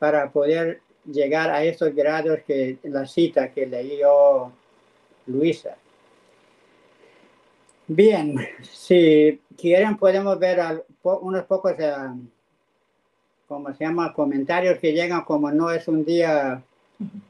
para 0.00 0.30
poder 0.30 0.80
llegar 1.04 1.50
a 1.50 1.62
estos 1.62 1.94
grados 1.94 2.40
que 2.46 2.78
la 2.84 3.06
cita 3.06 3.50
que 3.50 3.66
leyó 3.66 4.50
Luisa. 5.26 5.76
Bien, 7.86 8.36
si 8.62 9.40
quieren 9.56 9.96
podemos 9.98 10.38
ver 10.38 10.84
unos 11.02 11.44
pocos 11.44 11.74
eh, 11.78 11.92
como 13.46 13.74
se 13.74 13.84
llama, 13.84 14.14
comentarios 14.14 14.78
que 14.78 14.92
llegan 14.92 15.22
como 15.24 15.50
no 15.50 15.70
es 15.70 15.86
un 15.86 16.04
día 16.04 16.62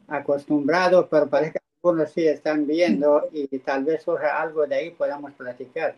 acostumbrado, 0.07 1.09
pero 1.09 1.29
parece 1.29 1.53
que 1.53 1.59
algunos 1.83 2.11
sí 2.12 2.27
están 2.27 2.67
viendo 2.67 3.29
y 3.33 3.47
tal 3.59 3.85
vez 3.85 4.03
surja 4.03 4.41
algo 4.41 4.67
de 4.67 4.75
ahí, 4.75 4.91
podamos 4.91 5.33
platicar. 5.33 5.97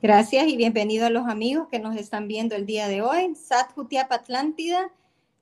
Gracias 0.00 0.46
y 0.46 0.56
bienvenido 0.56 1.06
a 1.06 1.10
los 1.10 1.26
amigos 1.26 1.66
que 1.72 1.80
nos 1.80 1.96
están 1.96 2.28
viendo 2.28 2.54
el 2.54 2.66
día 2.66 2.86
de 2.86 3.02
hoy. 3.02 3.34
Sat 3.34 3.72
Atlántida, 4.10 4.92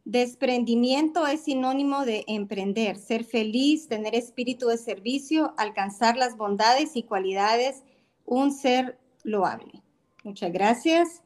desprendimiento 0.07 1.27
es 1.27 1.43
sinónimo 1.43 2.07
de 2.07 2.25
emprender, 2.27 2.97
ser 2.97 3.25
feliz, 3.25 3.87
tener 3.87 4.15
espíritu 4.15 4.69
de 4.69 4.79
servicio, 4.79 5.53
alcanzar 5.59 6.17
las 6.17 6.39
bondades 6.39 6.97
y 6.97 7.03
cualidades, 7.03 7.83
un 8.25 8.51
ser 8.51 8.99
loable. 9.25 9.83
Muchas 10.25 10.51
gracias. 10.51 11.23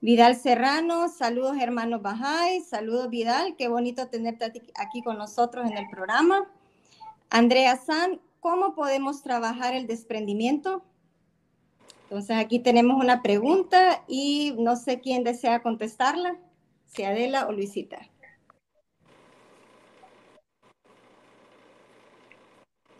Vidal 0.00 0.34
Serrano, 0.34 1.10
saludos 1.10 1.58
hermanos 1.60 2.00
Bajay, 2.00 2.62
saludos 2.62 3.10
Vidal, 3.10 3.56
qué 3.56 3.68
bonito 3.68 4.08
tenerte 4.08 4.46
aquí 4.74 5.02
con 5.02 5.18
nosotros 5.18 5.70
en 5.70 5.76
el 5.76 5.86
programa. 5.90 6.50
Andrea 7.28 7.76
San, 7.76 8.22
¿cómo 8.40 8.74
podemos 8.74 9.22
trabajar 9.22 9.74
el 9.74 9.86
desprendimiento? 9.86 10.82
Entonces 12.10 12.36
aquí 12.36 12.58
tenemos 12.58 13.00
una 13.00 13.22
pregunta 13.22 14.02
y 14.08 14.56
no 14.58 14.74
sé 14.74 15.00
quién 15.00 15.22
desea 15.22 15.62
contestarla, 15.62 16.36
si 16.86 17.04
Adela 17.04 17.46
o 17.46 17.52
Luisita. 17.52 18.00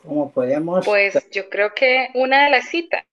¿Cómo 0.06 0.30
podemos? 0.30 0.86
Pues 0.86 1.28
yo 1.30 1.50
creo 1.50 1.74
que 1.74 2.10
una 2.14 2.44
de 2.44 2.50
las 2.50 2.68
citas 2.68 3.04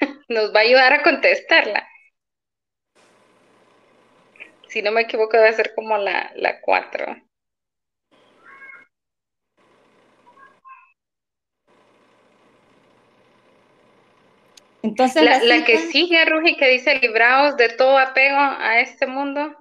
nos 0.28 0.54
va 0.54 0.60
a 0.60 0.62
ayudar 0.62 0.92
a 0.92 1.02
contestarla 1.02 1.88
si 4.74 4.82
no 4.82 4.90
me 4.90 5.02
equivoco, 5.02 5.36
debe 5.36 5.52
ser 5.52 5.72
como 5.72 5.96
la, 5.98 6.32
la 6.34 6.60
4. 6.60 7.16
Entonces, 14.84 15.22
la, 15.22 15.42
la, 15.42 15.64
que 15.64 15.78
sigue, 15.90 16.24
Rugi, 16.26 16.56
que 16.56 16.68
dice 16.68 16.98
libraos 17.00 17.56
de 17.56 17.70
todo 17.70 17.98
apego 17.98 18.36
a 18.36 18.80
este 18.80 19.06
mundo. 19.06 19.56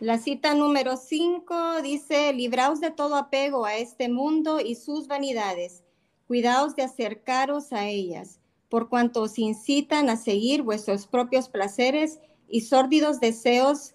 La 0.00 0.18
cita 0.18 0.54
número 0.54 0.96
5 0.96 1.80
dice, 1.82 2.32
libraos 2.34 2.80
de 2.80 2.90
todo 2.90 3.16
apego 3.16 3.64
a 3.64 3.76
este 3.76 4.08
mundo 4.08 4.60
y 4.60 4.74
sus 4.74 5.06
vanidades, 5.06 5.82
cuidaos 6.26 6.76
de 6.76 6.82
acercaros 6.82 7.72
a 7.72 7.88
ellas 7.88 8.38
por 8.72 8.88
cuanto 8.88 9.20
os 9.20 9.38
incitan 9.38 10.08
a 10.08 10.16
seguir 10.16 10.62
vuestros 10.62 11.06
propios 11.06 11.50
placeres 11.50 12.20
y 12.48 12.62
sórdidos 12.62 13.20
deseos 13.20 13.94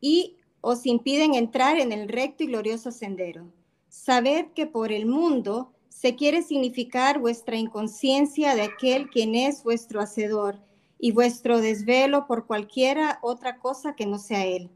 y 0.00 0.38
os 0.62 0.86
impiden 0.86 1.34
entrar 1.34 1.78
en 1.78 1.92
el 1.92 2.08
recto 2.08 2.42
y 2.42 2.46
glorioso 2.46 2.92
sendero. 2.92 3.52
Sabed 3.90 4.46
que 4.54 4.66
por 4.66 4.90
el 4.90 5.04
mundo 5.04 5.74
se 5.98 6.14
quiere 6.14 6.42
significar 6.42 7.18
vuestra 7.20 7.56
inconsciencia 7.56 8.54
de 8.54 8.60
aquel 8.60 9.08
quien 9.08 9.34
es 9.34 9.64
vuestro 9.64 10.02
hacedor 10.02 10.58
y 10.98 11.12
vuestro 11.12 11.62
desvelo 11.62 12.26
por 12.26 12.46
cualquiera 12.46 13.18
otra 13.22 13.60
cosa 13.60 13.96
que 13.96 14.04
no 14.04 14.18
sea 14.18 14.44
Él. 14.44 14.68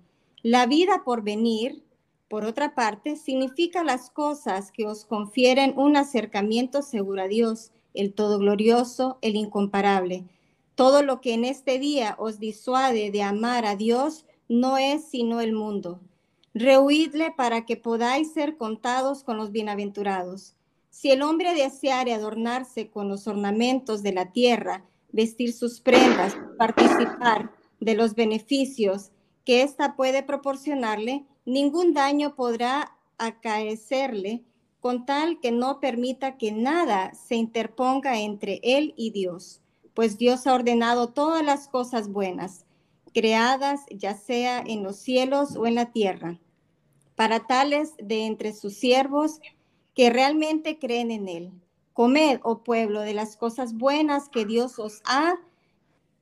La 0.42 0.64
vida 0.64 1.02
por 1.04 1.22
venir, 1.22 1.84
por 2.28 2.46
otra 2.46 2.74
parte, 2.74 3.16
significa 3.16 3.84
las 3.84 4.08
cosas 4.08 4.72
que 4.72 4.86
os 4.86 5.04
confieren 5.04 5.74
un 5.76 5.98
acercamiento 5.98 6.80
seguro 6.80 7.20
a 7.20 7.28
Dios, 7.28 7.70
el 7.92 8.14
todo 8.14 8.38
glorioso, 8.38 9.18
el 9.20 9.36
incomparable. 9.36 10.24
Todo 10.74 11.02
lo 11.02 11.20
que 11.20 11.34
en 11.34 11.44
este 11.44 11.78
día 11.78 12.16
os 12.18 12.38
disuade 12.38 13.10
de 13.10 13.22
amar 13.22 13.66
a 13.66 13.76
Dios 13.76 14.24
no 14.48 14.78
es 14.78 15.04
sino 15.04 15.42
el 15.42 15.52
mundo. 15.52 16.00
Rehuidle 16.54 17.30
para 17.36 17.66
que 17.66 17.76
podáis 17.76 18.32
ser 18.32 18.56
contados 18.56 19.22
con 19.22 19.36
los 19.36 19.52
bienaventurados. 19.52 20.56
Si 20.90 21.10
el 21.10 21.22
hombre 21.22 21.54
deseare 21.54 22.12
adornarse 22.12 22.90
con 22.90 23.08
los 23.08 23.26
ornamentos 23.26 24.02
de 24.02 24.12
la 24.12 24.32
tierra, 24.32 24.84
vestir 25.12 25.52
sus 25.52 25.80
prendas, 25.80 26.36
participar 26.58 27.52
de 27.80 27.94
los 27.94 28.14
beneficios 28.14 29.10
que 29.44 29.62
ésta 29.62 29.96
puede 29.96 30.22
proporcionarle, 30.22 31.24
ningún 31.44 31.94
daño 31.94 32.34
podrá 32.34 32.96
acaecerle 33.18 34.42
con 34.80 35.06
tal 35.06 35.40
que 35.40 35.52
no 35.52 35.80
permita 35.80 36.36
que 36.36 36.52
nada 36.52 37.12
se 37.14 37.36
interponga 37.36 38.20
entre 38.20 38.60
él 38.62 38.94
y 38.96 39.10
Dios, 39.10 39.60
pues 39.94 40.18
Dios 40.18 40.46
ha 40.46 40.54
ordenado 40.54 41.10
todas 41.10 41.44
las 41.44 41.68
cosas 41.68 42.08
buenas, 42.08 42.64
creadas 43.12 43.80
ya 43.90 44.14
sea 44.14 44.60
en 44.60 44.82
los 44.82 44.96
cielos 44.96 45.56
o 45.56 45.66
en 45.66 45.74
la 45.74 45.92
tierra, 45.92 46.38
para 47.14 47.46
tales 47.46 47.94
de 47.98 48.26
entre 48.26 48.52
sus 48.54 48.74
siervos 48.74 49.40
que 49.94 50.10
realmente 50.10 50.78
creen 50.78 51.10
en 51.10 51.28
él 51.28 51.52
Comed, 52.00 52.40
oh 52.44 52.62
pueblo, 52.62 53.02
de 53.02 53.12
las 53.12 53.36
cosas 53.36 53.74
buenas 53.74 54.30
que 54.30 54.46
Dios 54.46 54.78
os 54.78 55.02
ha 55.04 55.34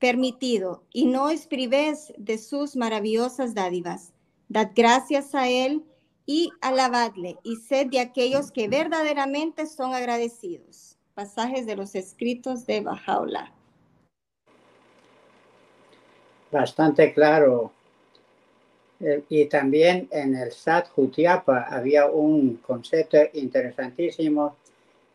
permitido 0.01 0.83
y 0.93 1.07
no 1.07 1.27
os 1.27 1.47
privéis 1.47 2.13
de 2.17 2.39
sus 2.39 2.75
maravillosas 2.75 3.55
dádivas. 3.55 4.13
Dad 4.49 4.71
gracias 4.75 5.35
a 5.37 5.49
Él 5.49 5.85
y 6.25 6.51
alabadle 6.63 7.37
y 7.45 7.57
sed 7.57 7.89
de 7.89 8.01
aquellos 8.01 8.51
que 8.51 8.67
verdaderamente 8.67 9.67
son 9.67 9.95
agradecidos. 9.95 10.97
Pasajes 11.15 11.65
de 11.65 11.77
los 11.77 11.95
escritos 11.95 12.67
de 12.67 12.81
Bajaola. 12.81 13.53
Bastante 16.51 17.13
claro. 17.13 17.73
Eh, 19.01 19.23
y 19.29 19.45
también 19.47 20.09
en 20.11 20.35
el 20.35 20.51
SAT 20.51 20.89
Jutiapa 20.89 21.67
había 21.71 22.07
un 22.07 22.57
concepto 22.57 23.19
interesantísimo 23.35 24.57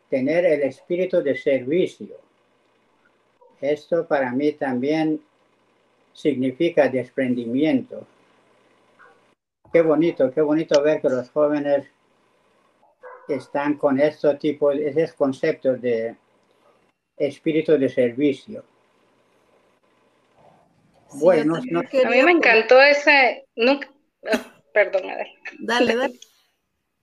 tener 0.08 0.44
el 0.46 0.62
espíritu 0.62 1.22
de 1.22 1.36
servicio. 1.36 2.16
Esto 3.60 4.06
para 4.06 4.32
mí 4.32 4.52
también 4.52 5.20
significa 6.12 6.88
desprendimiento. 6.88 8.06
Qué 9.72 9.82
bonito, 9.82 10.30
qué 10.30 10.40
bonito 10.40 10.80
ver 10.82 11.00
que 11.00 11.08
los 11.08 11.28
jóvenes 11.30 11.86
están 13.28 13.74
con 13.74 13.98
estos 13.98 14.38
tipos, 14.38 14.76
esos 14.76 15.12
conceptos 15.14 15.80
de 15.80 16.14
espíritu 17.16 17.72
de 17.78 17.88
servicio. 17.88 18.64
Bueno, 21.14 21.56
a 21.56 21.60
mí 21.60 22.22
me 22.22 22.32
encantó 22.32 22.80
ese, 22.82 23.44
nunca, 23.56 23.88
ah, 24.32 24.40
perdón, 24.72 25.02
Dale, 25.60 25.96
dale. 25.96 26.14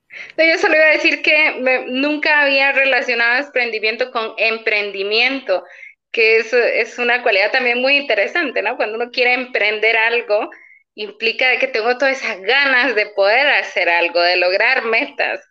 Yo 0.38 0.58
solo 0.58 0.76
iba 0.76 0.86
a 0.86 0.94
decir 0.94 1.22
que 1.22 1.86
nunca 1.88 2.42
había 2.42 2.72
relacionado 2.74 3.38
desprendimiento 3.38 4.12
con 4.12 4.34
emprendimiento, 4.38 5.64
que 6.12 6.38
es, 6.38 6.52
es 6.54 7.00
una 7.00 7.24
cualidad 7.24 7.52
también 7.52 7.80
muy 7.80 7.96
interesante, 7.96 8.62
¿no? 8.62 8.76
Cuando 8.76 8.98
uno 8.98 9.12
quiere 9.12 9.34
emprender 9.34 9.98
algo, 9.98 10.50
implica 10.96 11.58
que 11.60 11.68
tengo 11.68 11.98
todas 11.98 12.22
esas 12.22 12.42
ganas 12.42 12.96
de 12.96 13.08
poder 13.08 13.48
hacer 13.48 13.90
algo, 13.90 14.20
de 14.20 14.36
lograr 14.36 14.84
metas, 14.84 15.42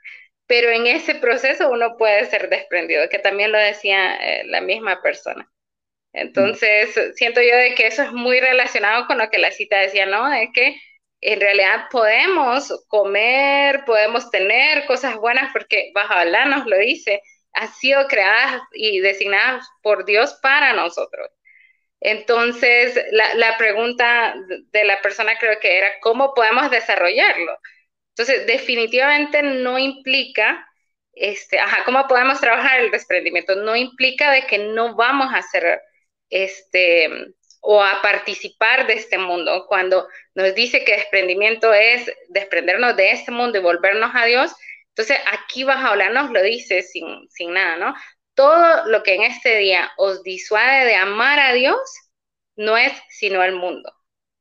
pero 0.47 0.71
en 0.71 0.87
ese 0.87 1.15
proceso 1.15 1.71
uno 1.71 1.97
puede 1.97 2.27
ser 2.27 2.49
desprendido, 2.51 3.09
que 3.09 3.19
también 3.19 3.53
lo 3.53 3.59
decía 3.59 4.17
eh, 4.17 4.43
la 4.47 4.61
misma 4.61 5.01
persona. 5.01 5.49
Entonces, 6.13 6.99
siento 7.15 7.41
yo 7.41 7.57
de 7.57 7.75
que 7.75 7.87
eso 7.87 8.03
es 8.03 8.13
muy 8.13 8.41
relacionado 8.41 9.07
con 9.07 9.19
lo 9.19 9.31
que 9.31 9.39
la 9.39 9.53
cita 9.53 9.79
decía, 9.79 10.07
¿no? 10.07 10.29
De 10.29 10.51
que 10.53 10.77
en 11.21 11.41
realidad 11.41 11.87
podemos 11.91 12.85
comer, 12.89 13.85
podemos 13.85 14.31
tener 14.31 14.87
cosas 14.87 15.17
buenas 15.17 15.53
porque 15.53 15.91
Bajabalá 15.95 16.47
nos 16.47 16.67
lo 16.67 16.79
dice, 16.79 17.23
ha 17.53 17.69
sido 17.69 18.07
creadas 18.09 18.63
y 18.73 19.01
designadas 19.01 19.67
por 19.83 20.05
Dios 20.05 20.39
para 20.43 20.73
nosotros. 20.73 21.29
Entonces, 22.01 22.99
la, 23.13 23.57
pregunta 23.59 24.35
de 24.73 24.85
la 24.85 25.03
persona 25.03 25.39
creo 25.39 25.61
que 25.61 25.79
era, 25.79 25.89
¿cómo 26.01 26.33
podemos 26.35 26.71
desarrollarlo? 26.71 27.59
Entonces, 28.11 28.47
definitivamente 28.47 29.43
no 29.43 29.79
implica, 29.79 30.67
este, 31.13 31.59
ajá, 31.59 31.85
¿cómo 31.85 32.07
podemos 32.09 32.41
trabajar 32.41 32.81
el 32.81 32.91
desprendimiento? 32.91 33.55
No 33.57 33.77
implica 33.77 34.31
de 34.33 34.47
que 34.47 34.59
no 34.59 34.95
vamos 34.97 35.33
a 35.35 35.39
hacer 35.39 35.83
este, 36.31 37.35
o 37.61 37.83
a 37.83 38.01
participar 38.03 38.87
de 38.87 38.95
este 38.95 39.19
mundo. 39.19 39.67
Cuando 39.69 40.09
nos 40.35 40.55
dice 40.55 40.85
que 40.85 40.97
desprendimiento 40.97 41.73
es 41.75 42.11
desprendernos 42.29 42.97
de 42.97 43.13
este 43.13 43.31
mundo 43.31 43.59
y 43.59 43.63
volvernos 43.63 44.11
a 44.15 44.25
Dios, 44.25 44.53
entonces 44.89 45.19
aquí 45.33 45.65
hablar, 45.69 46.13
nos 46.13 46.31
lo 46.31 46.43
dice 46.43 46.83
sin, 46.83 47.29
sin 47.31 47.53
nada, 47.53 47.77
¿no? 47.77 47.95
Todo 48.35 48.87
lo 48.87 49.03
que 49.03 49.15
en 49.15 49.23
este 49.23 49.59
día 49.59 49.91
os 49.97 50.23
disuade 50.23 50.85
de 50.87 50.95
amar 50.95 51.39
a 51.39 51.53
Dios 51.53 51.79
no 52.57 52.77
es 52.77 52.93
sino 53.09 53.43
el 53.43 53.53
mundo. 53.53 53.93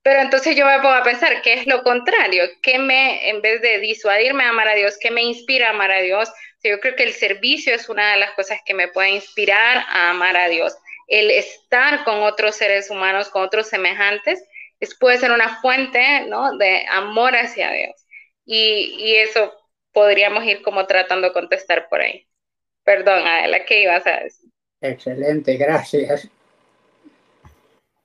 Pero 0.02 0.21
entonces 0.21 0.56
yo 0.56 0.65
me 0.65 0.78
pongo 0.78 0.89
a 0.95 1.04
pensar, 1.04 1.41
¿qué 1.41 1.54
es 1.54 1.67
lo 1.67 1.84
contrario? 1.84 2.43
¿Qué 2.62 2.80
me, 2.80 3.30
en 3.30 3.41
vez 3.41 3.62
de 3.62 3.80
disuadirme 3.80 4.43
a 4.43 4.49
amar 4.49 4.69
a 4.69 4.75
Dios, 4.75 4.97
qué 4.99 5.12
me 5.12 5.21
inspira 5.21 5.67
a 5.67 5.71
amar 5.71 5.91
a 5.91 6.02
Dios? 6.02 6.30
Yo 6.63 6.80
creo 6.80 6.95
que 6.95 7.04
el 7.04 7.13
servicio 7.13 7.73
es 7.73 7.89
una 7.89 8.12
de 8.12 8.17
las 8.17 8.32
cosas 8.32 8.60
que 8.65 8.73
me 8.73 8.88
puede 8.88 9.10
inspirar 9.10 9.86
a 9.88 10.10
amar 10.10 10.38
a 10.38 10.47
Dios 10.47 10.75
el 11.10 11.32
estar 11.32 12.04
con 12.04 12.22
otros 12.24 12.56
seres 12.56 12.89
humanos, 12.89 13.30
con 13.30 13.43
otros 13.43 13.67
semejantes, 13.67 14.43
es, 14.80 14.98
puede 14.98 15.17
ser 15.17 15.32
una 15.32 15.60
fuente 15.60 16.26
¿no? 16.28 16.58
de 16.58 16.86
amor 16.88 17.36
hacia 17.36 17.72
Dios. 17.72 18.06
Y, 18.45 18.95
y, 18.98 19.15
eso 19.15 19.52
podríamos 19.91 20.43
ir 20.45 20.62
como 20.62 20.86
tratando 20.88 21.28
de 21.28 21.34
contestar 21.34 21.89
por 21.89 22.02
ahí. 22.02 22.28
Perdón, 22.84 23.28
Adela, 23.28 23.65
¿qué 23.65 23.84
ibas 23.84 24.08
a 24.08 24.22
decir? 24.22 24.50
Excelente, 24.82 25.58
gracias. 25.58 26.30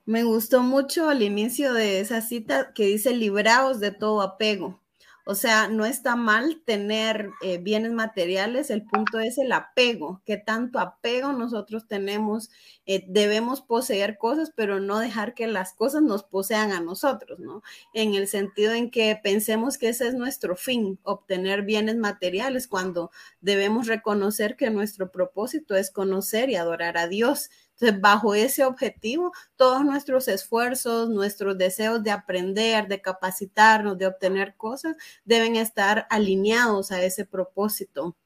Me 0.04 0.22
gustó 0.22 0.62
mucho 0.62 1.08
al 1.08 1.22
inicio 1.22 1.72
de 1.72 2.00
esa 2.00 2.20
cita 2.20 2.72
que 2.74 2.84
dice 2.84 3.14
libraos 3.14 3.80
de 3.80 3.90
todo 3.90 4.20
apego. 4.20 4.83
O 5.26 5.34
sea, 5.34 5.68
no 5.68 5.86
está 5.86 6.16
mal 6.16 6.60
tener 6.66 7.30
eh, 7.42 7.56
bienes 7.56 7.92
materiales, 7.92 8.68
el 8.70 8.82
punto 8.84 9.20
es 9.20 9.38
el 9.38 9.52
apego, 9.52 10.20
que 10.26 10.36
tanto 10.36 10.78
apego 10.78 11.32
nosotros 11.32 11.88
tenemos, 11.88 12.50
eh, 12.84 13.04
debemos 13.08 13.62
poseer 13.62 14.18
cosas, 14.18 14.52
pero 14.54 14.80
no 14.80 14.98
dejar 14.98 15.32
que 15.32 15.46
las 15.46 15.72
cosas 15.72 16.02
nos 16.02 16.24
posean 16.24 16.72
a 16.72 16.80
nosotros, 16.80 17.38
¿no? 17.40 17.62
En 17.94 18.14
el 18.14 18.28
sentido 18.28 18.74
en 18.74 18.90
que 18.90 19.18
pensemos 19.22 19.78
que 19.78 19.88
ese 19.88 20.08
es 20.08 20.14
nuestro 20.14 20.56
fin, 20.56 20.98
obtener 21.04 21.62
bienes 21.62 21.96
materiales, 21.96 22.68
cuando 22.68 23.10
debemos 23.40 23.86
reconocer 23.86 24.56
que 24.56 24.68
nuestro 24.68 25.10
propósito 25.10 25.74
es 25.74 25.90
conocer 25.90 26.50
y 26.50 26.56
adorar 26.56 26.98
a 26.98 27.08
Dios 27.08 27.48
entonces, 27.74 28.00
bajo 28.00 28.34
ese 28.34 28.64
objetivo, 28.64 29.32
todos 29.56 29.84
nuestros 29.84 30.28
esfuerzos, 30.28 31.08
nuestros 31.10 31.58
deseos 31.58 32.04
de 32.04 32.12
aprender, 32.12 32.86
de 32.86 33.00
capacitarnos, 33.00 33.98
de 33.98 34.06
obtener 34.06 34.54
cosas, 34.56 34.96
deben 35.24 35.56
estar 35.56 36.06
alineados 36.08 36.92
a 36.92 37.02
ese 37.02 37.24
propósito 37.24 38.16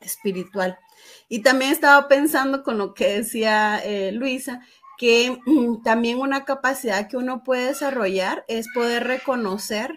espiritual. 0.00 0.76
Y 1.28 1.42
también 1.42 1.70
estaba 1.70 2.08
pensando 2.08 2.64
con 2.64 2.76
lo 2.76 2.92
que 2.92 3.18
decía 3.18 3.78
eh, 3.84 4.10
Luisa, 4.10 4.60
que 4.98 5.38
también 5.84 6.18
una 6.18 6.44
capacidad 6.44 7.08
que 7.08 7.16
uno 7.16 7.44
puede 7.44 7.68
desarrollar 7.68 8.44
es 8.48 8.66
poder 8.74 9.04
reconocer 9.04 9.96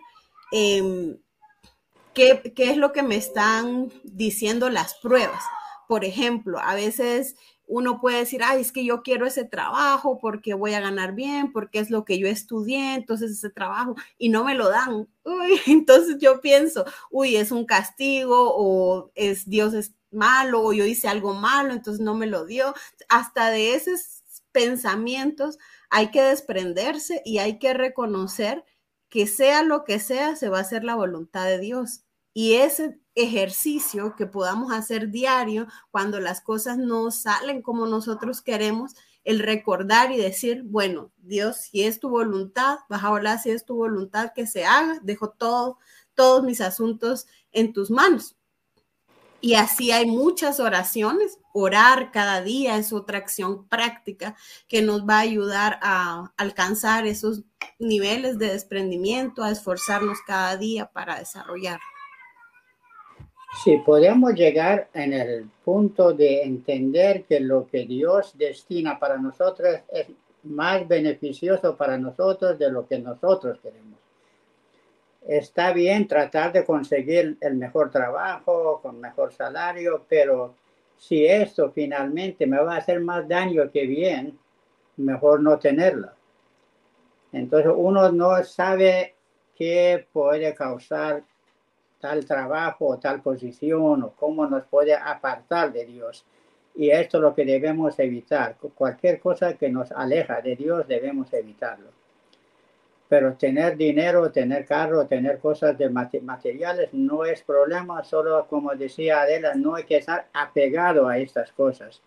em, 0.52 1.18
qué, 2.14 2.54
qué 2.56 2.70
es 2.70 2.78
lo 2.78 2.92
que 2.94 3.02
me 3.02 3.16
están 3.16 3.92
diciendo 4.04 4.70
las 4.70 4.94
pruebas. 5.02 5.44
Por 5.88 6.06
ejemplo, 6.06 6.60
a 6.60 6.76
veces 6.76 7.36
uno 7.68 8.00
puede 8.00 8.20
decir, 8.20 8.42
ay, 8.44 8.62
es 8.62 8.72
que 8.72 8.86
yo 8.86 9.02
quiero 9.04 9.26
ese 9.26 9.44
trabajo 9.46 10.20
porque 10.20 10.54
voy 10.54 10.74
a 10.74 10.80
ganar 10.82 11.14
bien, 11.14 11.52
porque 11.52 11.80
es 11.80 11.90
lo 11.90 12.06
que 12.06 12.20
yo 12.20 12.28
estudié, 12.28 12.96
entonces 12.96 13.32
ese 13.32 13.50
trabajo, 13.50 13.96
y 14.18 14.30
no 14.30 14.44
me 14.44 14.56
lo 14.56 14.70
dan. 14.70 15.08
Uy, 15.24 15.60
entonces 15.68 16.18
yo 16.20 16.40
pienso, 16.42 16.86
uy, 17.10 17.36
es 17.36 17.52
un 17.52 17.66
castigo 17.66 18.54
o 18.56 19.12
es 19.16 19.50
Dios 19.50 19.74
es 19.74 19.96
malo 20.12 20.62
o 20.64 20.74
yo 20.74 20.86
hice 20.86 21.08
algo 21.08 21.34
malo, 21.34 21.74
entonces 21.74 22.02
no 22.02 22.16
me 22.16 22.28
lo 22.28 22.46
dio. 22.46 22.74
Hasta 23.10 23.50
de 23.50 23.74
esos 23.76 24.24
pensamientos 24.52 25.58
hay 25.90 26.12
que 26.12 26.22
desprenderse 26.22 27.22
y 27.26 27.40
hay 27.40 27.60
que 27.60 27.74
reconocer 27.74 28.64
que 29.10 29.28
sea 29.28 29.64
lo 29.64 29.84
que 29.84 30.00
sea, 30.00 30.36
se 30.36 30.50
va 30.50 30.60
a 30.60 30.62
hacer 30.62 30.84
la 30.84 30.96
voluntad 30.96 31.46
de 31.46 31.60
Dios. 31.60 32.05
Y 32.38 32.56
ese 32.56 33.00
ejercicio 33.16 34.14
que 34.18 34.26
podamos 34.26 34.74
hacer 34.74 35.10
diario 35.10 35.68
cuando 35.90 36.20
las 36.20 36.42
cosas 36.42 36.78
no 36.78 37.10
salen 37.10 37.62
como 37.62 37.86
nosotros 37.88 38.42
queremos, 38.42 38.94
el 39.24 39.40
recordar 39.40 40.12
y 40.12 40.18
decir, 40.18 40.64
bueno, 40.66 41.14
Dios, 41.16 41.56
si 41.56 41.84
es 41.84 42.02
tu 42.02 42.10
voluntad, 42.10 42.80
baja 42.90 43.38
si 43.38 43.52
es 43.52 43.64
tu 43.64 43.76
voluntad 43.78 44.34
que 44.36 44.48
se 44.48 44.66
haga, 44.66 45.00
dejo 45.02 45.30
todo, 45.30 45.80
todos 46.14 46.44
mis 46.44 46.60
asuntos 46.60 47.26
en 47.54 47.72
tus 47.72 47.90
manos. 47.90 48.36
Y 49.40 49.54
así 49.54 49.92
hay 49.92 50.06
muchas 50.06 50.60
oraciones. 50.60 51.40
Orar 51.54 52.12
cada 52.12 52.42
día 52.42 52.78
es 52.78 52.92
otra 52.92 53.18
acción 53.18 53.66
práctica 53.70 54.36
que 54.68 54.82
nos 54.82 55.08
va 55.08 55.20
a 55.20 55.22
ayudar 55.22 55.80
a 55.82 56.34
alcanzar 56.36 57.08
esos 57.08 57.44
niveles 57.80 58.38
de 58.40 58.48
desprendimiento, 58.48 59.42
a 59.42 59.52
esforzarnos 59.52 60.18
cada 60.28 60.58
día 60.58 60.92
para 60.92 61.18
desarrollar. 61.18 61.80
Si 63.64 63.78
podemos 63.78 64.34
llegar 64.34 64.90
en 64.94 65.14
el 65.14 65.50
punto 65.64 66.14
de 66.14 66.44
entender 66.44 67.24
que 67.24 67.40
lo 67.40 67.66
que 67.66 67.86
Dios 67.86 68.38
destina 68.38 69.00
para 69.00 69.18
nosotros 69.18 69.80
es 69.92 70.08
más 70.44 70.88
beneficioso 70.88 71.76
para 71.76 71.98
nosotros 71.98 72.60
de 72.60 72.70
lo 72.70 72.86
que 72.86 73.00
nosotros 73.00 73.60
queremos. 73.62 74.00
Está 75.26 75.74
bien 75.74 76.08
tratar 76.08 76.52
de 76.52 76.66
conseguir 76.66 77.38
el 77.42 77.56
mejor 77.56 77.90
trabajo, 77.90 78.80
con 78.82 79.00
mejor 79.00 79.34
salario, 79.34 80.06
pero 80.08 80.54
si 80.98 81.26
esto 81.26 81.72
finalmente 81.72 82.46
me 82.46 82.62
va 82.62 82.76
a 82.76 82.80
hacer 82.80 83.00
más 83.00 83.28
daño 83.28 83.72
que 83.72 83.88
bien, 83.88 84.38
mejor 84.98 85.42
no 85.42 85.58
tenerlo. 85.58 86.10
Entonces 87.32 87.72
uno 87.76 88.12
no 88.12 88.44
sabe 88.44 89.16
qué 89.56 90.06
puede 90.12 90.54
causar 90.54 91.24
tal 92.06 92.24
trabajo 92.24 92.86
o 92.86 93.00
tal 93.00 93.20
posición 93.24 94.04
o 94.04 94.12
cómo 94.12 94.46
nos 94.46 94.64
puede 94.66 94.94
apartar 94.94 95.74
de 95.74 95.86
Dios. 95.86 96.24
Y 96.76 96.92
esto 96.92 97.18
es 97.18 97.22
lo 97.24 97.34
que 97.34 97.44
debemos 97.44 97.98
evitar. 97.98 98.58
Cualquier 98.76 99.20
cosa 99.20 99.56
que 99.56 99.70
nos 99.70 99.92
aleja 99.92 100.40
de 100.40 100.56
Dios 100.56 100.88
debemos 100.88 101.34
evitarlo. 101.34 101.90
Pero 103.10 103.34
tener 103.34 103.76
dinero, 103.76 104.32
tener 104.32 104.68
carro, 104.68 105.08
tener 105.08 105.40
cosas 105.40 105.76
de 105.80 105.90
materiales 105.90 106.94
no 106.94 107.26
es 107.26 107.42
problema, 107.42 108.04
solo 108.04 108.46
como 108.48 108.76
decía 108.76 109.22
Adela, 109.22 109.56
no 109.56 109.74
hay 109.74 109.86
que 109.86 109.98
estar 109.98 110.28
apegado 110.32 111.08
a 111.08 111.18
estas 111.18 111.52
cosas, 111.54 112.04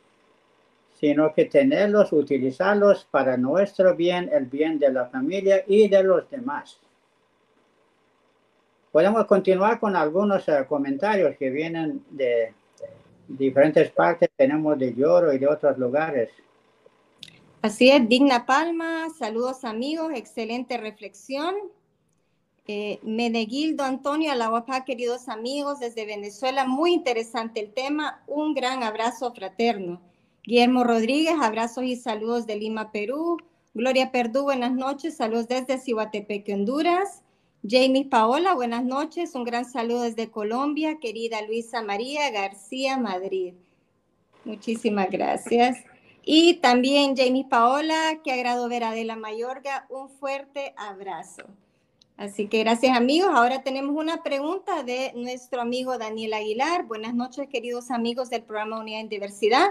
sino 0.94 1.34
que 1.34 1.46
tenerlos, 1.46 2.12
utilizarlos 2.12 3.04
para 3.10 3.36
nuestro 3.36 3.96
bien, 3.96 4.30
el 4.32 4.46
bien 4.46 4.78
de 4.78 4.92
la 4.92 5.06
familia 5.06 5.64
y 5.66 5.88
de 5.88 6.04
los 6.04 6.30
demás. 6.30 6.78
Podemos 8.98 9.26
continuar 9.26 9.78
con 9.78 9.94
algunos 9.94 10.48
eh, 10.48 10.66
comentarios 10.68 11.36
que 11.36 11.50
vienen 11.50 12.04
de 12.10 12.52
diferentes 13.28 13.92
partes. 13.92 14.28
Tenemos 14.36 14.76
de 14.76 14.92
Lloro 14.92 15.32
y 15.32 15.38
de 15.38 15.46
otros 15.46 15.78
lugares. 15.78 16.30
Así 17.62 17.92
es, 17.92 18.08
Digna 18.08 18.44
Palma, 18.44 19.06
saludos 19.16 19.64
amigos, 19.64 20.10
excelente 20.16 20.78
reflexión. 20.78 21.54
Eh, 22.66 22.98
Menegildo 23.04 23.84
Antonio 23.84 24.32
Alahuapá, 24.32 24.84
queridos 24.84 25.28
amigos, 25.28 25.78
desde 25.78 26.04
Venezuela, 26.04 26.64
muy 26.66 26.92
interesante 26.92 27.60
el 27.60 27.72
tema, 27.72 28.24
un 28.26 28.52
gran 28.52 28.82
abrazo 28.82 29.32
fraterno. 29.32 30.00
Guillermo 30.42 30.82
Rodríguez, 30.82 31.36
abrazos 31.40 31.84
y 31.84 31.94
saludos 31.94 32.48
de 32.48 32.56
Lima, 32.56 32.90
Perú. 32.90 33.36
Gloria 33.74 34.10
Perdú, 34.10 34.42
buenas 34.42 34.72
noches, 34.72 35.16
saludos 35.16 35.46
desde 35.46 35.78
Cihuatepeque, 35.78 36.52
Honduras. 36.52 37.22
Jamie 37.66 38.04
Paola, 38.04 38.54
buenas 38.54 38.84
noches. 38.84 39.34
Un 39.34 39.44
gran 39.44 39.64
saludo 39.64 40.02
desde 40.02 40.30
Colombia, 40.30 40.98
querida 41.00 41.42
Luisa 41.42 41.82
María 41.82 42.30
García 42.30 42.96
Madrid. 42.98 43.54
Muchísimas 44.44 45.10
gracias. 45.10 45.76
Y 46.24 46.54
también 46.54 47.16
Jamie 47.16 47.46
Paola, 47.48 48.20
que 48.22 48.32
agrado 48.32 48.68
ver 48.68 48.84
a 48.84 48.90
Adela 48.90 49.16
Mayorga. 49.16 49.86
Un 49.90 50.08
fuerte 50.08 50.72
abrazo. 50.76 51.44
Así 52.16 52.46
que 52.46 52.60
gracias 52.60 52.96
amigos. 52.96 53.30
Ahora 53.32 53.62
tenemos 53.62 53.96
una 53.96 54.22
pregunta 54.22 54.84
de 54.84 55.12
nuestro 55.16 55.60
amigo 55.60 55.98
Daniel 55.98 56.34
Aguilar. 56.34 56.86
Buenas 56.86 57.14
noches, 57.14 57.48
queridos 57.48 57.90
amigos 57.90 58.30
del 58.30 58.42
programa 58.42 58.78
Unidad 58.78 59.00
en 59.00 59.08
Diversidad. 59.08 59.70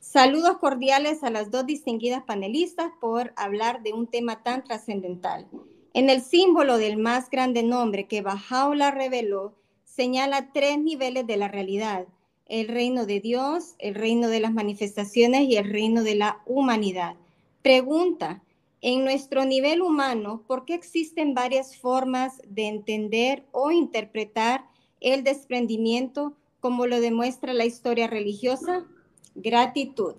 Saludos 0.00 0.58
cordiales 0.58 1.22
a 1.22 1.30
las 1.30 1.50
dos 1.50 1.64
distinguidas 1.64 2.22
panelistas 2.24 2.90
por 3.00 3.32
hablar 3.36 3.82
de 3.82 3.92
un 3.92 4.06
tema 4.06 4.42
tan 4.42 4.64
trascendental. 4.64 5.46
En 5.94 6.08
el 6.08 6.22
símbolo 6.22 6.78
del 6.78 6.96
más 6.96 7.28
grande 7.28 7.62
nombre 7.62 8.06
que 8.06 8.22
la 8.22 8.90
reveló, 8.90 9.54
señala 9.84 10.50
tres 10.52 10.78
niveles 10.78 11.26
de 11.26 11.36
la 11.36 11.48
realidad, 11.48 12.06
el 12.46 12.68
reino 12.68 13.04
de 13.04 13.20
Dios, 13.20 13.74
el 13.78 13.94
reino 13.94 14.28
de 14.28 14.40
las 14.40 14.54
manifestaciones 14.54 15.42
y 15.42 15.56
el 15.56 15.70
reino 15.70 16.02
de 16.02 16.14
la 16.14 16.40
humanidad. 16.46 17.16
Pregunta, 17.60 18.42
en 18.80 19.04
nuestro 19.04 19.44
nivel 19.44 19.82
humano, 19.82 20.42
¿por 20.46 20.64
qué 20.64 20.74
existen 20.74 21.34
varias 21.34 21.76
formas 21.76 22.40
de 22.48 22.68
entender 22.68 23.44
o 23.52 23.70
interpretar 23.70 24.64
el 25.00 25.24
desprendimiento 25.24 26.34
como 26.60 26.86
lo 26.86 27.00
demuestra 27.00 27.52
la 27.52 27.66
historia 27.66 28.06
religiosa? 28.06 28.86
Gratitud. 29.34 30.14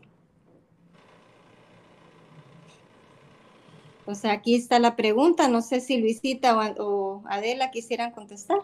O 4.05 4.15
sea, 4.15 4.33
aquí 4.33 4.55
está 4.55 4.79
la 4.79 4.95
pregunta. 4.95 5.47
No 5.47 5.61
sé 5.61 5.79
si 5.79 5.97
Luisita 5.97 6.75
o, 6.79 7.23
Adela 7.27 7.71
quisieran 7.71 8.11
contestar. 8.11 8.59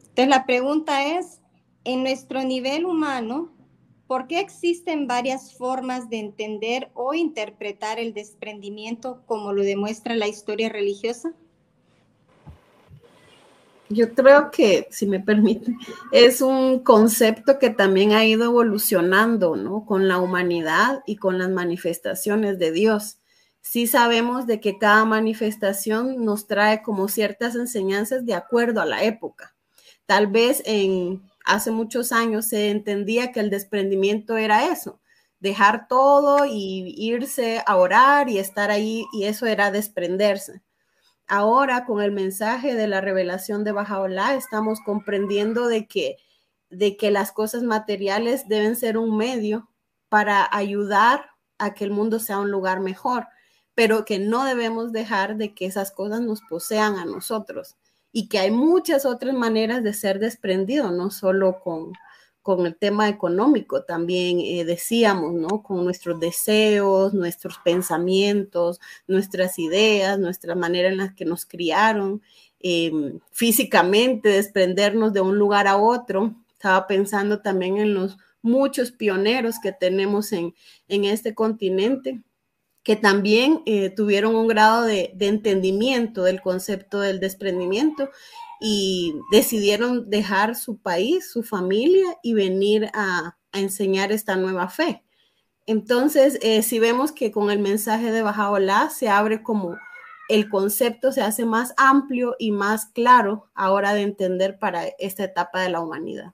Entonces, 0.00 0.28
la 0.28 0.44
pregunta 0.46 1.18
es, 1.18 1.40
en 1.84 2.02
nuestro 2.02 2.42
nivel 2.42 2.84
humano, 2.84 3.52
¿por 4.06 4.26
qué 4.26 4.40
existen 4.40 5.06
varias 5.06 5.56
formas 5.56 6.10
de 6.10 6.18
entender 6.18 6.90
o 6.94 7.14
interpretar 7.14 7.98
el 7.98 8.12
desprendimiento 8.12 9.22
como 9.26 9.52
lo 9.52 9.62
demuestra 9.62 10.14
la 10.14 10.28
historia 10.28 10.68
religiosa? 10.68 11.32
Yo 13.90 14.12
creo 14.12 14.50
que, 14.50 14.86
si 14.90 15.06
me 15.06 15.20
permite, 15.20 15.74
es 16.12 16.42
un 16.42 16.80
concepto 16.80 17.58
que 17.58 17.70
también 17.70 18.12
ha 18.12 18.26
ido 18.26 18.44
evolucionando, 18.44 19.56
¿no? 19.56 19.86
Con 19.86 20.08
la 20.08 20.18
humanidad 20.18 21.02
y 21.06 21.16
con 21.16 21.38
las 21.38 21.48
manifestaciones 21.48 22.58
de 22.58 22.72
Dios 22.72 23.17
sí 23.60 23.86
sabemos 23.86 24.46
de 24.46 24.60
que 24.60 24.78
cada 24.78 25.04
manifestación 25.04 26.24
nos 26.24 26.46
trae 26.46 26.82
como 26.82 27.08
ciertas 27.08 27.54
enseñanzas 27.54 28.24
de 28.24 28.34
acuerdo 28.34 28.80
a 28.80 28.86
la 28.86 29.02
época. 29.04 29.54
Tal 30.06 30.26
vez 30.26 30.62
en 30.64 31.22
hace 31.44 31.70
muchos 31.70 32.12
años 32.12 32.46
se 32.46 32.70
entendía 32.70 33.32
que 33.32 33.40
el 33.40 33.50
desprendimiento 33.50 34.36
era 34.36 34.70
eso, 34.72 35.00
dejar 35.40 35.88
todo 35.88 36.44
y 36.46 36.94
irse 36.96 37.62
a 37.66 37.76
orar 37.76 38.28
y 38.28 38.38
estar 38.38 38.70
ahí 38.70 39.04
y 39.12 39.24
eso 39.24 39.46
era 39.46 39.70
desprenderse. 39.70 40.62
Ahora 41.26 41.84
con 41.84 42.02
el 42.02 42.12
mensaje 42.12 42.74
de 42.74 42.88
la 42.88 43.00
revelación 43.02 43.64
de 43.64 43.72
Bajaola 43.72 44.34
estamos 44.34 44.80
comprendiendo 44.80 45.68
de 45.68 45.86
que 45.86 46.16
de 46.70 46.96
que 46.96 47.10
las 47.10 47.32
cosas 47.32 47.62
materiales 47.62 48.46
deben 48.48 48.76
ser 48.76 48.98
un 48.98 49.16
medio 49.16 49.70
para 50.08 50.48
ayudar 50.50 51.30
a 51.58 51.74
que 51.74 51.84
el 51.84 51.90
mundo 51.90 52.18
sea 52.18 52.38
un 52.38 52.50
lugar 52.50 52.80
mejor 52.80 53.26
pero 53.78 54.04
que 54.04 54.18
no 54.18 54.44
debemos 54.44 54.90
dejar 54.90 55.36
de 55.36 55.54
que 55.54 55.64
esas 55.64 55.92
cosas 55.92 56.20
nos 56.20 56.40
posean 56.40 56.96
a 56.96 57.04
nosotros 57.04 57.76
y 58.10 58.28
que 58.28 58.40
hay 58.40 58.50
muchas 58.50 59.06
otras 59.06 59.36
maneras 59.36 59.84
de 59.84 59.94
ser 59.94 60.18
desprendido, 60.18 60.90
no 60.90 61.12
solo 61.12 61.60
con, 61.60 61.92
con 62.42 62.66
el 62.66 62.74
tema 62.74 63.08
económico, 63.08 63.84
también 63.84 64.40
eh, 64.40 64.64
decíamos, 64.64 65.32
¿no? 65.34 65.62
Con 65.62 65.84
nuestros 65.84 66.18
deseos, 66.18 67.14
nuestros 67.14 67.58
pensamientos, 67.58 68.80
nuestras 69.06 69.60
ideas, 69.60 70.18
nuestra 70.18 70.56
manera 70.56 70.88
en 70.88 70.96
la 70.96 71.14
que 71.14 71.24
nos 71.24 71.46
criaron, 71.46 72.20
em, 72.58 73.20
físicamente 73.30 74.28
desprendernos 74.30 75.12
de 75.12 75.20
un 75.20 75.38
lugar 75.38 75.68
a 75.68 75.76
otro. 75.76 76.34
Estaba 76.50 76.88
pensando 76.88 77.42
también 77.42 77.76
en 77.76 77.94
los 77.94 78.18
muchos 78.42 78.90
pioneros 78.90 79.60
que 79.62 79.70
tenemos 79.70 80.32
en, 80.32 80.52
en 80.88 81.04
este 81.04 81.32
continente 81.32 82.24
que 82.88 82.96
también 82.96 83.60
eh, 83.66 83.90
tuvieron 83.90 84.34
un 84.34 84.48
grado 84.48 84.82
de, 84.84 85.14
entendimiento 85.20 86.22
del 86.22 86.40
concepto 86.40 87.00
del 87.00 87.20
desprendimiento 87.20 88.08
y 88.62 89.14
decidieron 89.30 90.08
dejar 90.08 90.56
su 90.56 90.78
país, 90.78 91.30
su 91.30 91.42
familia 91.42 92.06
y 92.22 92.32
venir 92.32 92.90
a, 92.94 93.36
enseñar 93.52 94.10
esta 94.10 94.36
nueva 94.36 94.70
fe. 94.70 95.04
Entonces, 95.66 96.38
eh, 96.40 96.62
si 96.62 96.78
vemos 96.78 97.12
que 97.12 97.30
con 97.30 97.50
el 97.50 97.58
mensaje 97.58 98.10
de 98.10 98.22
Bajaola 98.22 98.88
se 98.88 99.10
abre 99.10 99.42
como 99.42 99.76
el 100.30 100.48
concepto 100.48 101.12
se 101.12 101.20
hace 101.20 101.44
más 101.44 101.74
amplio 101.76 102.36
y 102.38 102.52
más 102.52 102.86
claro 102.86 103.50
ahora 103.54 103.92
de 103.92 104.00
entender 104.00 104.58
para 104.58 104.86
esta 104.98 105.24
etapa 105.24 105.60
de 105.60 105.68
la 105.68 105.80
humanidad. 105.80 106.32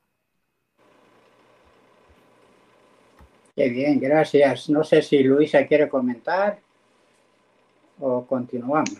Qué 3.56 3.68
bien, 3.68 4.00
gracias. 4.00 4.68
No 4.68 4.82
sé 4.84 5.02
si 5.02 5.22
Luisa 5.22 5.66
quiere 5.66 5.88
comentar 5.88 6.58
o 8.00 8.26
continuamos. 8.26 8.90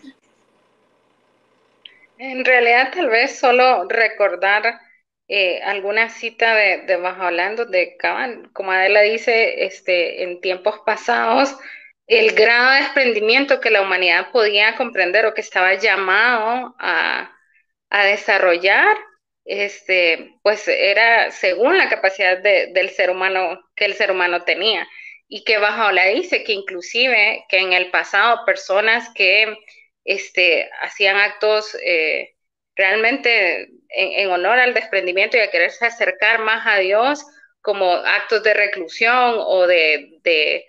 En 2.17 2.45
realidad, 2.45 2.91
tal 2.93 3.09
vez 3.09 3.37
solo 3.37 3.87
recordar 3.89 4.79
eh, 5.27 5.61
alguna 5.63 6.09
cita 6.09 6.55
de, 6.55 6.83
de 6.83 6.95
Bajo 6.97 7.29
de 7.65 7.97
Cabal, 7.97 8.49
como 8.53 8.71
Adela 8.71 9.01
dice, 9.01 9.65
este, 9.65 10.23
en 10.23 10.39
tiempos 10.39 10.79
pasados, 10.85 11.57
el 12.07 12.33
grado 12.35 12.71
de 12.71 12.77
desprendimiento 12.81 13.59
que 13.59 13.71
la 13.71 13.81
humanidad 13.81 14.31
podía 14.31 14.75
comprender 14.75 15.25
o 15.25 15.33
que 15.33 15.41
estaba 15.41 15.73
llamado 15.73 16.75
a, 16.79 17.31
desarrollar, 17.89 18.97
este, 19.45 20.33
pues 20.41 20.67
era 20.67 21.31
según 21.31 21.77
la 21.77 21.89
capacidad 21.89 22.39
del 22.39 22.89
ser 22.89 23.11
humano 23.11 23.59
que 23.75 23.85
el 23.85 23.93
ser 23.93 24.11
humano 24.11 24.43
tenía. 24.43 24.87
Y 25.27 25.43
que 25.43 25.57
bajo 25.57 25.91
la 25.91 26.05
dice 26.07 26.43
que 26.43 26.53
inclusive 26.53 27.45
que 27.49 27.59
en 27.59 27.73
el 27.73 27.89
pasado 27.91 28.45
personas 28.45 29.09
que 29.15 29.55
este, 30.03 30.69
hacían 30.81 31.17
actos 31.17 31.75
eh, 31.83 32.35
realmente 32.75 33.69
en, 33.89 34.29
honor 34.29 34.59
al 34.59 34.73
desprendimiento 34.73 35.37
y 35.37 35.39
a 35.41 35.49
quererse 35.49 35.85
acercar 35.85 36.39
más 36.39 36.65
a 36.67 36.77
Dios, 36.79 37.25
como 37.61 37.91
actos 37.91 38.43
de 38.43 38.53
reclusión 38.53 39.35
o 39.37 39.65
de, 39.65 40.19
de, 40.23 40.65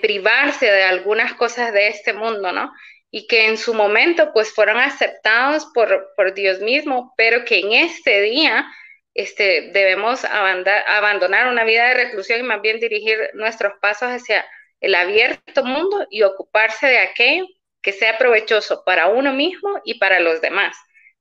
privarse 0.00 0.66
de 0.66 0.82
algunas 0.82 1.34
cosas 1.34 1.72
de 1.72 1.88
este 1.88 2.14
mundo, 2.14 2.50
¿no? 2.52 2.72
Y 3.16 3.28
que 3.28 3.46
en 3.46 3.56
su 3.56 3.74
momento 3.74 4.32
pues 4.32 4.52
fueron 4.52 4.78
aceptados 4.78 5.66
por, 5.72 6.12
por 6.16 6.34
Dios 6.34 6.58
mismo, 6.58 7.14
pero 7.16 7.44
que 7.44 7.60
en 7.60 7.72
este 7.72 8.20
día 8.22 8.66
este, 9.14 9.70
debemos 9.72 10.24
abandonar 10.24 11.46
una 11.46 11.62
vida 11.62 11.86
de 11.86 11.94
reclusión 11.94 12.40
y 12.40 12.42
más 12.42 12.60
bien 12.60 12.80
dirigir 12.80 13.30
nuestros 13.34 13.74
pasos 13.80 14.08
hacia 14.08 14.44
el 14.80 14.96
abierto 14.96 15.64
mundo 15.64 16.08
y 16.10 16.24
ocuparse 16.24 16.88
de 16.88 16.98
aquello 16.98 17.46
que 17.80 17.92
sea 17.92 18.18
provechoso 18.18 18.82
para 18.84 19.06
uno 19.06 19.32
mismo 19.32 19.80
y 19.84 20.00
para 20.00 20.18
los 20.18 20.40
demás. 20.40 20.76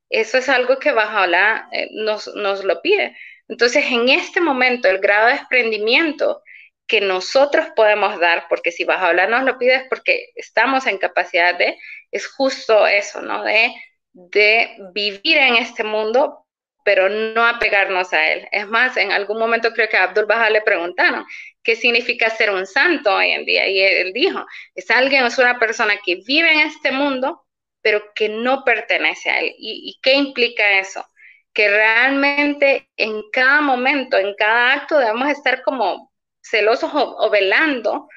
Eso 0.10 0.40
es 0.40 0.50
algo 0.50 0.80
que 0.80 0.92
Bajaola 0.92 1.68
eh, 1.72 1.90
nos, 1.92 2.28
nos 2.36 2.64
lo 2.64 2.82
pide. 2.82 3.16
Entonces, 3.48 3.86
en 3.92 4.10
este 4.10 4.42
momento, 4.42 4.88
el 4.88 4.98
grado 4.98 5.28
de 5.28 5.34
desprendimiento 5.34 6.42
que 6.88 7.02
nosotros 7.02 7.68
podemos 7.76 8.20
dar, 8.20 8.48
porque 8.50 8.72
si 8.72 8.84
Bajaola 8.84 9.28
nos 9.28 9.44
lo 9.44 9.58
pide 9.58 9.76
es 9.76 9.84
porque 9.90 10.30
estamos 10.36 10.86
en 10.86 10.98
capacidad 10.98 11.58
de, 11.58 11.78
es 12.12 12.28
justo 12.28 12.88
eso, 12.88 13.22
¿no? 13.22 13.44
De, 13.44 13.74
de 14.14 14.76
vivir 14.94 15.38
en 15.38 15.56
este 15.56 15.84
mundo 15.84 16.44
pero 16.84 17.10
no 17.10 17.46
apegarnos 17.46 18.14
a 18.14 18.28
él. 18.32 18.48
Es 18.52 18.68
más, 18.68 18.98
en 18.98 19.12
algún 19.12 19.40
momento 19.40 19.72
creo 19.74 19.90
que 19.90 19.98
a 19.98 20.04
Abdul 20.04 20.26
Bahá 20.26 20.50
le 20.50 20.62
preguntaron 20.62 21.26
qué 21.64 21.76
significa 21.76 22.30
ser 22.30 22.52
un 22.52 22.66
santo 22.66 23.16
hoy 23.16 23.32
en 23.32 23.46
día 23.46 23.68
y 23.68 23.82
él 23.82 24.14
dijo, 24.14 24.46
es 24.76 24.90
alguien, 24.92 25.26
es 25.26 25.38
una 25.38 25.60
persona 25.60 25.96
que 26.06 26.18
vive 26.28 26.52
en 26.52 26.68
este 26.68 26.92
mundo, 26.92 27.46
pero 27.82 28.14
que 28.14 28.30
no 28.30 28.64
pertenece 28.64 29.30
a 29.30 29.40
él. 29.40 29.56
¿Y, 29.58 30.00
qué 30.02 30.14
implica 30.14 30.80
eso? 30.80 31.06
Que 31.54 31.70
realmente 31.70 32.90
en 32.98 33.22
cada 33.32 33.62
momento, 33.62 34.18
en 34.18 34.36
cada 34.36 34.74
acto 34.74 34.98
debemos 34.98 35.30
estar 35.30 35.64
como 35.64 36.13
celosos 36.44 36.92
o, 36.94 37.30
velando 37.30 38.08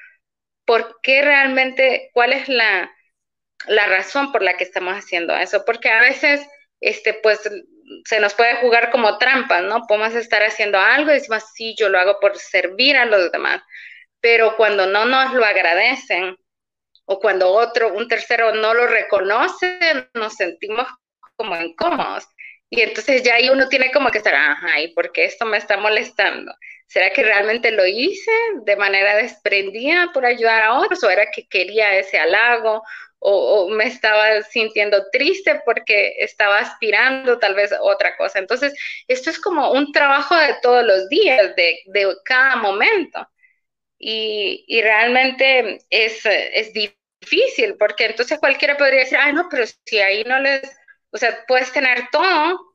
por 0.65 0.99
qué 1.01 1.21
realmente, 1.21 2.09
cuál 2.13 2.33
es 2.33 2.49
la, 2.49 2.91
la 3.67 3.87
razón 3.87 4.31
por 4.31 4.41
la 4.41 4.57
que 4.57 4.63
estamos 4.65 4.93
haciendo 4.95 5.35
eso, 5.35 5.63
porque 5.65 5.89
a 5.89 6.01
veces, 6.01 6.45
este, 6.81 7.13
pues 7.13 7.41
se 8.05 8.19
nos 8.19 8.33
puede 8.33 8.55
jugar 8.57 8.91
como 8.91 9.17
trampas, 9.17 9.63
¿no? 9.63 9.83
Podemos 9.87 10.13
estar 10.13 10.43
haciendo 10.43 10.77
algo 10.77 11.11
y 11.11 11.15
decimos, 11.15 11.43
sí, 11.53 11.75
yo 11.77 11.89
lo 11.89 11.99
hago 11.99 12.19
por 12.19 12.37
servir 12.37 12.97
a 12.97 13.05
los 13.05 13.31
demás, 13.31 13.61
pero 14.19 14.57
cuando 14.57 14.85
no 14.87 15.05
nos 15.05 15.33
lo 15.33 15.45
agradecen 15.45 16.35
o 17.05 17.19
cuando 17.19 17.49
otro, 17.51 17.93
un 17.93 18.07
tercero 18.09 18.53
no 18.53 18.73
lo 18.73 18.87
reconoce, 18.87 19.79
nos 20.13 20.33
sentimos 20.35 20.87
como 21.37 21.55
incómodos. 21.55 22.27
Y 22.69 22.81
entonces 22.81 23.23
ya 23.23 23.35
ahí 23.35 23.49
uno 23.49 23.69
tiene 23.69 23.91
como 23.91 24.11
que 24.11 24.17
estar, 24.17 24.35
ajá, 24.35 24.81
¿y 24.81 24.93
por 24.93 25.13
qué 25.13 25.25
esto 25.25 25.45
me 25.45 25.57
está 25.57 25.77
molestando? 25.77 26.53
¿Será 26.87 27.11
que 27.11 27.23
realmente 27.23 27.71
lo 27.71 27.85
hice 27.85 28.31
de 28.63 28.75
manera 28.75 29.17
desprendida 29.17 30.11
por 30.13 30.25
ayudar 30.25 30.63
a 30.63 30.79
otros? 30.79 31.03
¿O 31.03 31.09
era 31.09 31.29
que 31.31 31.47
quería 31.47 31.97
ese 31.97 32.17
halago? 32.17 32.81
o, 33.19 33.69
me 33.69 33.85
estaba 33.85 34.41
sintiendo 34.43 35.09
triste 35.11 35.61
porque 35.65 36.15
estaba 36.19 36.59
aspirando 36.59 37.39
tal 37.39 37.55
vez 37.55 37.71
otra 37.81 38.15
cosa. 38.17 38.39
Entonces, 38.39 38.73
esto 39.07 39.29
es 39.29 39.39
como 39.39 39.71
un 39.71 39.91
trabajo 39.91 40.35
de 40.35 40.55
todos 40.61 40.85
los 40.85 41.09
días, 41.09 41.55
de, 41.55 41.79
de 41.85 42.15
cada 42.23 42.57
momento. 42.57 43.27
Y, 43.99 44.63
y 44.67 44.81
realmente 44.81 45.79
es, 45.89 46.25
es, 46.25 46.71
difícil 46.73 47.75
porque 47.77 48.05
entonces 48.05 48.39
cualquiera 48.39 48.77
podría 48.77 48.99
decir, 49.01 49.17
ay, 49.19 49.33
no, 49.33 49.47
pero 49.49 49.65
si 49.85 49.99
ahí 49.99 50.23
no 50.23 50.39
les, 50.39 50.61
o 51.11 51.17
sea, 51.17 51.43
puedes 51.47 51.71
tener 51.73 52.07
todo, 52.11 52.66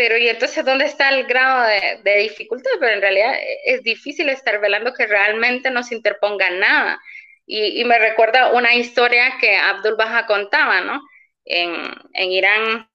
pero 0.00 0.16
y 0.16 0.30
entonces 0.30 0.64
dónde 0.64 0.86
está 0.86 1.10
el 1.10 1.26
grado 1.26 1.68
de, 1.68 2.00
de, 2.02 2.20
dificultad, 2.20 2.70
pero 2.80 2.94
en 2.94 3.02
realidad 3.02 3.34
es 3.66 3.82
difícil 3.82 4.30
estar 4.30 4.58
velando 4.58 4.94
que 4.94 5.06
realmente 5.06 5.70
no 5.70 5.82
se 5.82 5.94
interponga 5.94 6.48
nada. 6.48 6.98
Y, 7.46 7.84
me 7.84 7.98
recuerda 7.98 8.50
una 8.52 8.74
historia 8.74 9.36
que 9.38 9.54
Abdul 9.56 9.96
Baha 9.96 10.24
contaba, 10.24 10.80
¿no? 10.80 11.02
En, 11.44 11.74
en 12.14 12.32
Irán 12.32 12.88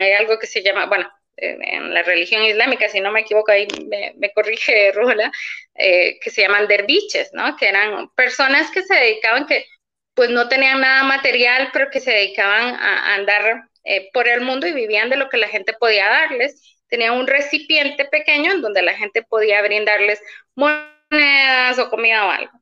hay 0.00 0.12
algo 0.14 0.40
que 0.40 0.48
se 0.48 0.60
llama, 0.64 0.86
bueno, 0.86 1.08
en 1.36 1.94
la 1.94 2.02
religión 2.02 2.42
islámica, 2.42 2.88
si 2.88 3.00
no 3.00 3.12
me 3.12 3.20
equivoco, 3.20 3.52
ahí 3.52 3.68
me, 4.16 4.32
corrige 4.32 4.90
Rula, 4.94 5.30
eh, 5.76 6.18
que 6.20 6.30
se 6.30 6.42
llaman 6.42 6.66
derviches, 6.66 7.30
¿no? 7.32 7.56
Que 7.56 7.68
eran 7.68 8.08
personas 8.16 8.72
que 8.72 8.82
se 8.82 8.94
dedicaban, 8.96 9.46
que 9.46 9.66
pues 10.14 10.30
no 10.30 10.48
tenían 10.48 10.80
nada 10.80 11.04
material, 11.04 11.70
pero 11.72 11.90
que 11.90 12.00
se 12.00 12.10
dedicaban 12.10 12.74
a, 12.74 13.14
andar 13.14 13.68
eh, 13.84 14.10
por 14.12 14.28
el 14.28 14.40
mundo 14.40 14.66
y 14.66 14.72
vivían 14.72 15.10
de 15.10 15.16
lo 15.16 15.28
que 15.28 15.36
la 15.36 15.48
gente 15.48 15.72
podía 15.74 16.08
darles. 16.08 16.78
Tenían 16.88 17.14
un 17.14 17.26
recipiente 17.26 18.04
pequeño 18.06 18.52
en 18.52 18.62
donde 18.62 18.82
la 18.82 18.94
gente 18.94 19.22
podía 19.22 19.62
brindarles 19.62 20.20
monedas 20.54 21.78
o 21.78 21.90
comida 21.90 22.26
o 22.26 22.30
algo. 22.30 22.52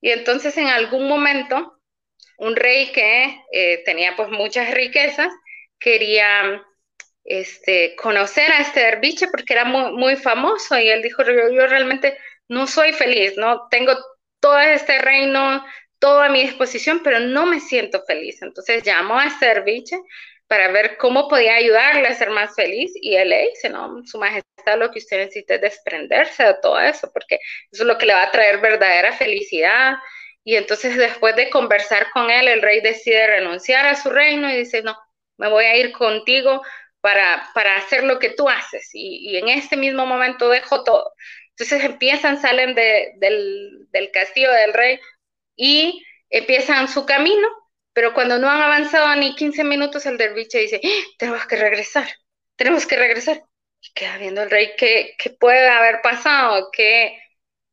Y 0.00 0.10
entonces 0.10 0.56
en 0.58 0.66
algún 0.68 1.08
momento, 1.08 1.78
un 2.38 2.56
rey 2.56 2.90
que 2.92 3.40
eh, 3.52 3.82
tenía 3.84 4.16
pues 4.16 4.28
muchas 4.30 4.72
riquezas, 4.72 5.32
quería 5.78 6.62
este, 7.24 7.94
conocer 7.96 8.50
a 8.50 8.58
este 8.60 8.80
derviche 8.80 9.28
porque 9.28 9.52
era 9.52 9.64
muy, 9.64 10.16
famoso 10.16 10.78
y 10.78 10.88
él 10.88 11.02
dijo, 11.02 11.22
yo, 11.22 11.66
realmente 11.66 12.18
no 12.48 12.66
soy 12.66 12.92
feliz, 12.92 13.36
¿no? 13.36 13.68
Tengo 13.70 13.96
todo 14.40 14.58
este 14.58 14.98
reino, 14.98 15.64
todo 15.98 16.20
a 16.20 16.28
mi 16.28 16.42
disposición, 16.42 17.00
pero 17.04 17.20
no 17.20 17.46
me 17.46 17.60
siento 17.60 18.02
feliz. 18.04 18.42
Entonces 18.42 18.82
llamó 18.82 19.18
a 19.18 19.26
este 19.26 19.46
derviche 19.46 19.96
para 20.52 20.70
ver 20.70 20.98
cómo 20.98 21.28
podía 21.28 21.54
ayudarle 21.54 22.06
a 22.08 22.14
ser 22.14 22.28
más 22.28 22.54
feliz 22.54 22.92
y 23.00 23.16
él 23.16 23.30
le 23.30 23.48
dice, 23.48 23.70
no, 23.70 24.04
su 24.04 24.18
majestad, 24.18 24.76
lo 24.76 24.90
que 24.90 24.98
usted 24.98 25.16
necesita 25.16 25.54
es 25.54 25.62
desprenderse 25.62 26.44
de 26.44 26.56
todo 26.60 26.78
eso, 26.78 27.10
porque 27.10 27.36
eso 27.70 27.84
es 27.84 27.86
lo 27.86 27.96
que 27.96 28.04
le 28.04 28.12
va 28.12 28.24
a 28.24 28.30
traer 28.30 28.60
verdadera 28.60 29.14
felicidad. 29.14 29.94
Y 30.44 30.56
entonces 30.56 30.98
después 30.98 31.36
de 31.36 31.48
conversar 31.48 32.10
con 32.10 32.30
él, 32.30 32.48
el 32.48 32.60
rey 32.60 32.82
decide 32.82 33.28
renunciar 33.28 33.86
a 33.86 33.94
su 33.94 34.10
reino 34.10 34.50
y 34.50 34.58
dice, 34.58 34.82
no, 34.82 34.94
me 35.38 35.48
voy 35.48 35.64
a 35.64 35.74
ir 35.74 35.90
contigo 35.92 36.60
para, 37.00 37.48
para 37.54 37.78
hacer 37.78 38.04
lo 38.04 38.18
que 38.18 38.28
tú 38.28 38.46
haces. 38.46 38.90
Y, 38.92 39.38
en 39.38 39.48
este 39.48 39.78
mismo 39.78 40.04
momento 40.04 40.50
dejo 40.50 40.84
todo. 40.84 41.14
Entonces 41.52 41.82
empiezan, 41.82 42.42
salen 42.42 42.74
del, 42.74 43.88
del 43.90 44.10
castillo 44.10 44.52
del 44.52 44.74
rey 44.74 45.00
y 45.56 46.04
empiezan 46.28 46.88
su 46.88 47.06
camino 47.06 47.48
pero 47.92 48.14
cuando 48.14 48.38
no 48.38 48.48
han 48.48 48.62
avanzado 48.62 49.14
ni 49.16 49.34
15 49.34 49.64
minutos, 49.64 50.06
el 50.06 50.18
derviche 50.18 50.58
dice, 50.58 50.80
¡Ah! 50.82 51.02
tenemos 51.18 51.46
que 51.46 51.56
regresar, 51.56 52.08
tenemos 52.56 52.86
que 52.86 52.96
regresar. 52.96 53.42
Y 53.80 53.92
queda 53.94 54.16
viendo 54.18 54.42
el 54.42 54.50
rey 54.50 54.72
qué, 54.76 55.16
puede 55.40 55.68
haber 55.68 56.00
pasado, 56.02 56.70
¿Qué, 56.72 57.18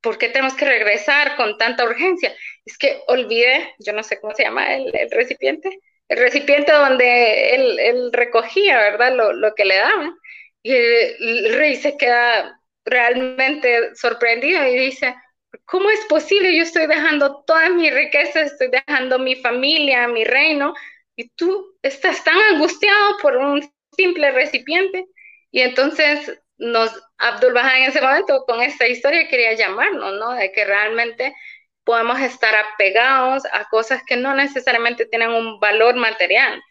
por 0.02 0.18
qué 0.18 0.30
tenemos 0.30 0.56
que 0.56 0.66
regresar 0.66 1.36
con 1.36 1.58
tanta 1.58 1.84
urgencia. 1.84 2.34
Es 2.66 2.78
que 2.78 3.02
olvide, 3.08 3.76
yo 3.80 3.94
no 3.94 4.04
sé 4.04 4.20
cómo 4.20 4.34
se 4.34 4.44
llama 4.44 4.74
el, 4.76 4.92
recipiente, 5.12 5.70
el 6.08 6.18
recipiente 6.20 6.72
donde 6.72 7.56
él, 7.56 8.12
recogía, 8.14 8.78
¿verdad? 8.80 9.14
Lo, 9.16 9.34
lo, 9.34 9.54
que 9.56 9.66
le 9.66 9.76
daban. 9.78 10.16
Y 10.64 10.74
el 10.74 11.54
rey 11.56 11.76
se 11.76 11.98
queda 11.98 12.60
realmente 12.86 13.96
sorprendido 13.96 14.66
y 14.68 14.78
dice, 14.78 15.16
¿cómo 15.66 15.90
es 15.90 16.06
posible? 16.06 16.56
Yo 16.56 16.64
estoy 16.64 16.88
dejando 16.88 17.44
toda 17.44 17.70
mi 17.70 17.90
riqueza, 17.90 18.42
estoy 18.42 18.70
dejando 18.70 19.20
mi 19.20 19.36
familia, 19.36 20.08
mi 20.08 20.24
reino, 20.24 20.74
y 21.16 21.30
tú 21.30 21.78
estás 21.82 22.24
tan 22.24 22.38
angustiado 22.54 23.18
por 23.22 23.38
un 23.38 23.62
simple 23.96 24.32
recipiente. 24.32 25.08
Y 25.52 25.62
entonces 25.62 26.40
nos, 26.58 26.92
Abdul 27.18 27.54
Bahá 27.54 27.78
en 27.78 27.90
ese 27.90 28.02
momento 28.02 28.44
con 28.46 28.62
esta 28.62 28.88
historia 28.88 29.28
quería 29.28 29.54
llamarnos, 29.54 30.14
¿no? 30.20 30.32
De 30.34 30.52
que 30.52 30.66
realmente 30.66 31.36
podemos 31.84 32.20
estar 32.22 32.54
apegados 32.56 33.44
a 33.52 33.68
cosas 33.70 34.04
que 34.06 34.16
no 34.16 34.36
necesariamente 34.36 35.06
tienen 35.06 35.32
un 35.32 35.60
valor 35.60 35.96
material, 35.96 36.62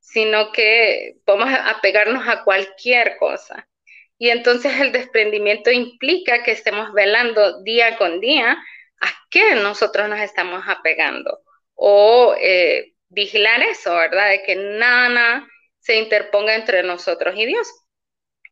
sino 0.00 0.52
que 0.52 1.16
podemos 1.24 1.48
apegarnos 1.64 2.28
a 2.28 2.44
cualquier 2.44 3.16
cosa. 3.16 3.66
Y 4.18 4.30
entonces 4.30 4.80
el 4.80 4.92
desprendimiento 4.92 5.70
implica 5.70 6.42
que 6.42 6.52
estemos 6.52 6.92
velando 6.92 7.62
día 7.62 7.96
con 7.98 8.20
día 8.20 8.56
a 9.00 9.08
qué 9.30 9.54
nosotros 9.56 10.08
nos 10.08 10.20
estamos 10.20 10.64
apegando 10.66 11.40
o 11.74 12.34
eh, 12.40 12.94
vigilar 13.08 13.62
eso, 13.62 13.94
¿verdad? 13.94 14.30
De 14.30 14.42
que 14.42 14.56
nada 14.56 15.46
se 15.80 15.96
interponga 15.96 16.54
entre 16.54 16.82
nosotros 16.82 17.34
y 17.36 17.46
Dios. 17.46 17.68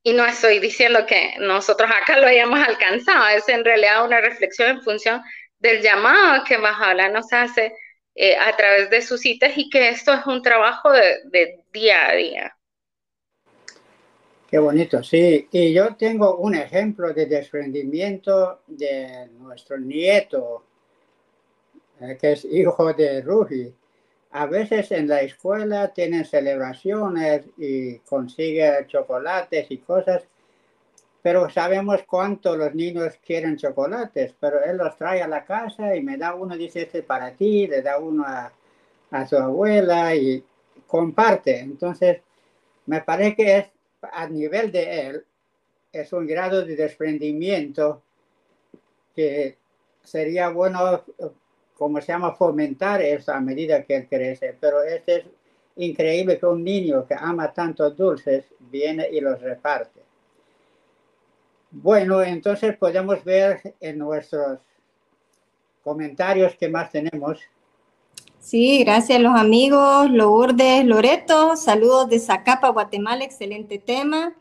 y 0.02 0.12
no 0.12 0.26
estoy 0.26 0.58
diciendo 0.60 1.06
que 1.06 1.34
nosotros 1.38 1.90
acá 1.90 2.18
lo 2.18 2.26
hayamos 2.26 2.60
alcanzado, 2.60 3.28
es 3.28 3.48
en 3.48 3.64
realidad 3.64 4.04
una 4.04 4.20
reflexión 4.20 4.70
en 4.70 4.82
función 4.82 5.22
del 5.58 5.82
llamado 5.82 6.44
que 6.44 6.58
Mahabla 6.58 7.08
nos 7.08 7.32
hace 7.32 7.72
eh, 8.14 8.36
a 8.36 8.56
través 8.56 8.90
de 8.90 9.02
sus 9.02 9.20
citas 9.22 9.52
y 9.56 9.70
que 9.70 9.88
esto 9.88 10.12
es 10.12 10.26
un 10.26 10.42
trabajo 10.42 10.90
de 10.92 11.60
día 11.72 12.08
a 12.08 12.14
día. 12.14 12.56
Qué 14.54 14.60
bonito, 14.60 15.02
sí. 15.02 15.48
Y 15.50 15.72
yo 15.72 15.96
tengo 15.96 16.36
un 16.36 16.54
ejemplo 16.54 17.12
de 17.12 17.26
desprendimiento 17.26 18.60
de 18.68 19.28
nuestro 19.40 19.76
nieto, 19.80 20.62
eh, 22.00 22.16
que 22.20 22.34
es 22.34 22.44
hijo 22.44 22.92
de 22.92 23.20
Ruji. 23.20 23.74
A 24.30 24.46
veces 24.46 24.92
en 24.92 25.08
la 25.08 25.22
escuela 25.22 25.92
tienen 25.92 26.24
celebraciones 26.24 27.46
y 27.58 27.98
consigue 27.98 28.86
chocolates 28.86 29.66
y 29.70 29.78
cosas, 29.78 30.22
pero 31.20 31.50
sabemos 31.50 32.04
cuánto 32.06 32.56
los 32.56 32.72
niños 32.76 33.14
quieren 33.26 33.56
chocolates, 33.56 34.36
pero 34.38 34.62
él 34.62 34.76
los 34.76 34.96
trae 34.96 35.20
a 35.20 35.26
la 35.26 35.44
casa 35.44 35.96
y 35.96 36.00
me 36.00 36.16
da 36.16 36.36
uno, 36.36 36.56
dice, 36.56 36.82
este 36.82 37.02
para 37.02 37.32
ti, 37.32 37.66
le 37.66 37.82
da 37.82 37.98
uno 37.98 38.22
a, 38.24 38.52
a 39.10 39.26
su 39.26 39.36
abuela 39.36 40.14
y 40.14 40.44
comparte. 40.86 41.58
Entonces, 41.58 42.18
me 42.86 43.00
parece 43.00 43.34
que 43.34 43.56
es 43.56 43.73
a 44.12 44.28
nivel 44.28 44.70
de 44.72 45.00
él 45.00 45.24
es 45.92 46.12
un 46.12 46.26
grado 46.26 46.64
de 46.64 46.76
desprendimiento 46.76 48.02
que 49.14 49.56
sería 50.02 50.48
bueno, 50.50 51.04
como 51.76 52.00
se 52.00 52.08
llama, 52.08 52.34
fomentar 52.34 53.00
eso 53.02 53.32
a 53.32 53.40
medida 53.40 53.82
que 53.84 53.96
él 53.96 54.08
crece. 54.08 54.56
Pero 54.60 54.82
este 54.82 55.16
es 55.16 55.24
increíble 55.76 56.38
que 56.38 56.46
un 56.46 56.62
niño 56.62 57.06
que 57.06 57.14
ama 57.14 57.52
tantos 57.52 57.96
dulces 57.96 58.44
viene 58.58 59.08
y 59.10 59.20
los 59.20 59.40
reparte. 59.40 60.00
Bueno, 61.70 62.22
entonces 62.22 62.76
podemos 62.76 63.24
ver 63.24 63.74
en 63.80 63.98
nuestros 63.98 64.60
comentarios 65.82 66.54
que 66.56 66.68
más 66.68 66.90
tenemos. 66.90 67.40
Sí, 68.44 68.84
gracias 68.84 69.18
a 69.18 69.22
los 69.22 69.34
amigos 69.40 70.10
Lourdes, 70.10 70.84
Loreto, 70.84 71.56
saludos 71.56 72.10
de 72.10 72.20
Zacapa, 72.20 72.68
Guatemala, 72.68 73.24
excelente 73.24 73.78
tema. 73.78 74.34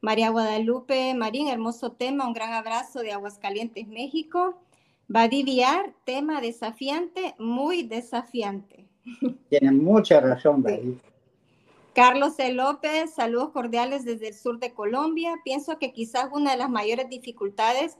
María 0.00 0.30
Guadalupe 0.30 1.14
Marín, 1.14 1.46
hermoso 1.46 1.92
tema, 1.92 2.26
un 2.26 2.32
gran 2.32 2.52
abrazo 2.52 3.02
de 3.02 3.12
Aguascalientes, 3.12 3.86
México. 3.86 4.58
Viar, 5.06 5.94
tema 6.02 6.40
desafiante, 6.40 7.36
muy 7.38 7.84
desafiante. 7.84 8.84
Tiene 9.48 9.70
mucha 9.70 10.20
razón, 10.20 10.64
Badi. 10.64 10.98
Carlos 11.94 12.34
C. 12.34 12.52
López, 12.52 13.14
saludos 13.14 13.50
cordiales 13.50 14.04
desde 14.04 14.26
el 14.30 14.34
sur 14.34 14.58
de 14.58 14.74
Colombia. 14.74 15.36
Pienso 15.44 15.78
que 15.78 15.92
quizás 15.92 16.30
una 16.32 16.50
de 16.50 16.56
las 16.56 16.68
mayores 16.68 17.08
dificultades 17.08 17.96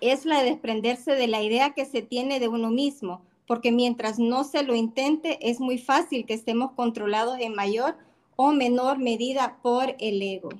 es 0.00 0.24
la 0.24 0.38
de 0.38 0.48
desprenderse 0.48 1.14
de 1.14 1.26
la 1.26 1.42
idea 1.42 1.74
que 1.74 1.84
se 1.84 2.00
tiene 2.00 2.40
de 2.40 2.48
uno 2.48 2.70
mismo 2.70 3.20
porque 3.50 3.72
mientras 3.72 4.20
no 4.20 4.44
se 4.44 4.62
lo 4.62 4.76
intente, 4.76 5.50
es 5.50 5.58
muy 5.58 5.76
fácil 5.76 6.24
que 6.24 6.34
estemos 6.34 6.70
controlados 6.70 7.36
en 7.40 7.52
mayor 7.52 7.96
o 8.36 8.52
menor 8.52 8.98
medida 8.98 9.58
por 9.60 9.96
el 9.98 10.22
ego. 10.22 10.50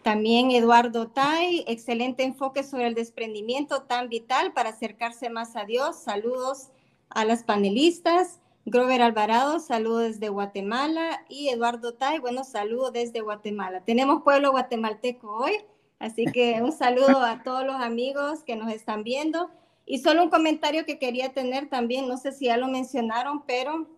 También 0.00 0.50
Eduardo 0.50 1.08
Tai, 1.08 1.62
excelente 1.66 2.22
enfoque 2.22 2.62
sobre 2.62 2.86
el 2.86 2.94
desprendimiento 2.94 3.82
tan 3.82 4.08
vital 4.08 4.54
para 4.54 4.70
acercarse 4.70 5.28
más 5.28 5.56
a 5.56 5.66
Dios. 5.66 5.96
Saludos 5.96 6.68
a 7.10 7.26
las 7.26 7.44
panelistas. 7.44 8.40
Grover 8.64 9.02
Alvarado, 9.02 9.60
saludos 9.60 10.12
desde 10.12 10.30
Guatemala. 10.30 11.26
Y 11.28 11.50
Eduardo 11.50 11.92
Tai, 11.92 12.18
bueno, 12.20 12.44
saludos 12.44 12.94
desde 12.94 13.20
Guatemala. 13.20 13.84
Tenemos 13.84 14.22
pueblo 14.22 14.52
guatemalteco 14.52 15.30
hoy, 15.30 15.58
así 15.98 16.24
que 16.32 16.62
un 16.62 16.72
saludo 16.72 17.20
a 17.20 17.42
todos 17.42 17.66
los 17.66 17.76
amigos 17.76 18.42
que 18.42 18.56
nos 18.56 18.72
están 18.72 19.04
viendo. 19.04 19.50
Y 19.90 19.98
solo 19.98 20.22
un 20.22 20.30
comentario 20.30 20.86
que 20.86 21.00
quería 21.00 21.32
tener 21.32 21.68
también, 21.68 22.06
no 22.06 22.16
sé 22.16 22.30
si 22.30 22.44
ya 22.44 22.56
lo 22.56 22.68
mencionaron, 22.68 23.42
pero 23.44 23.88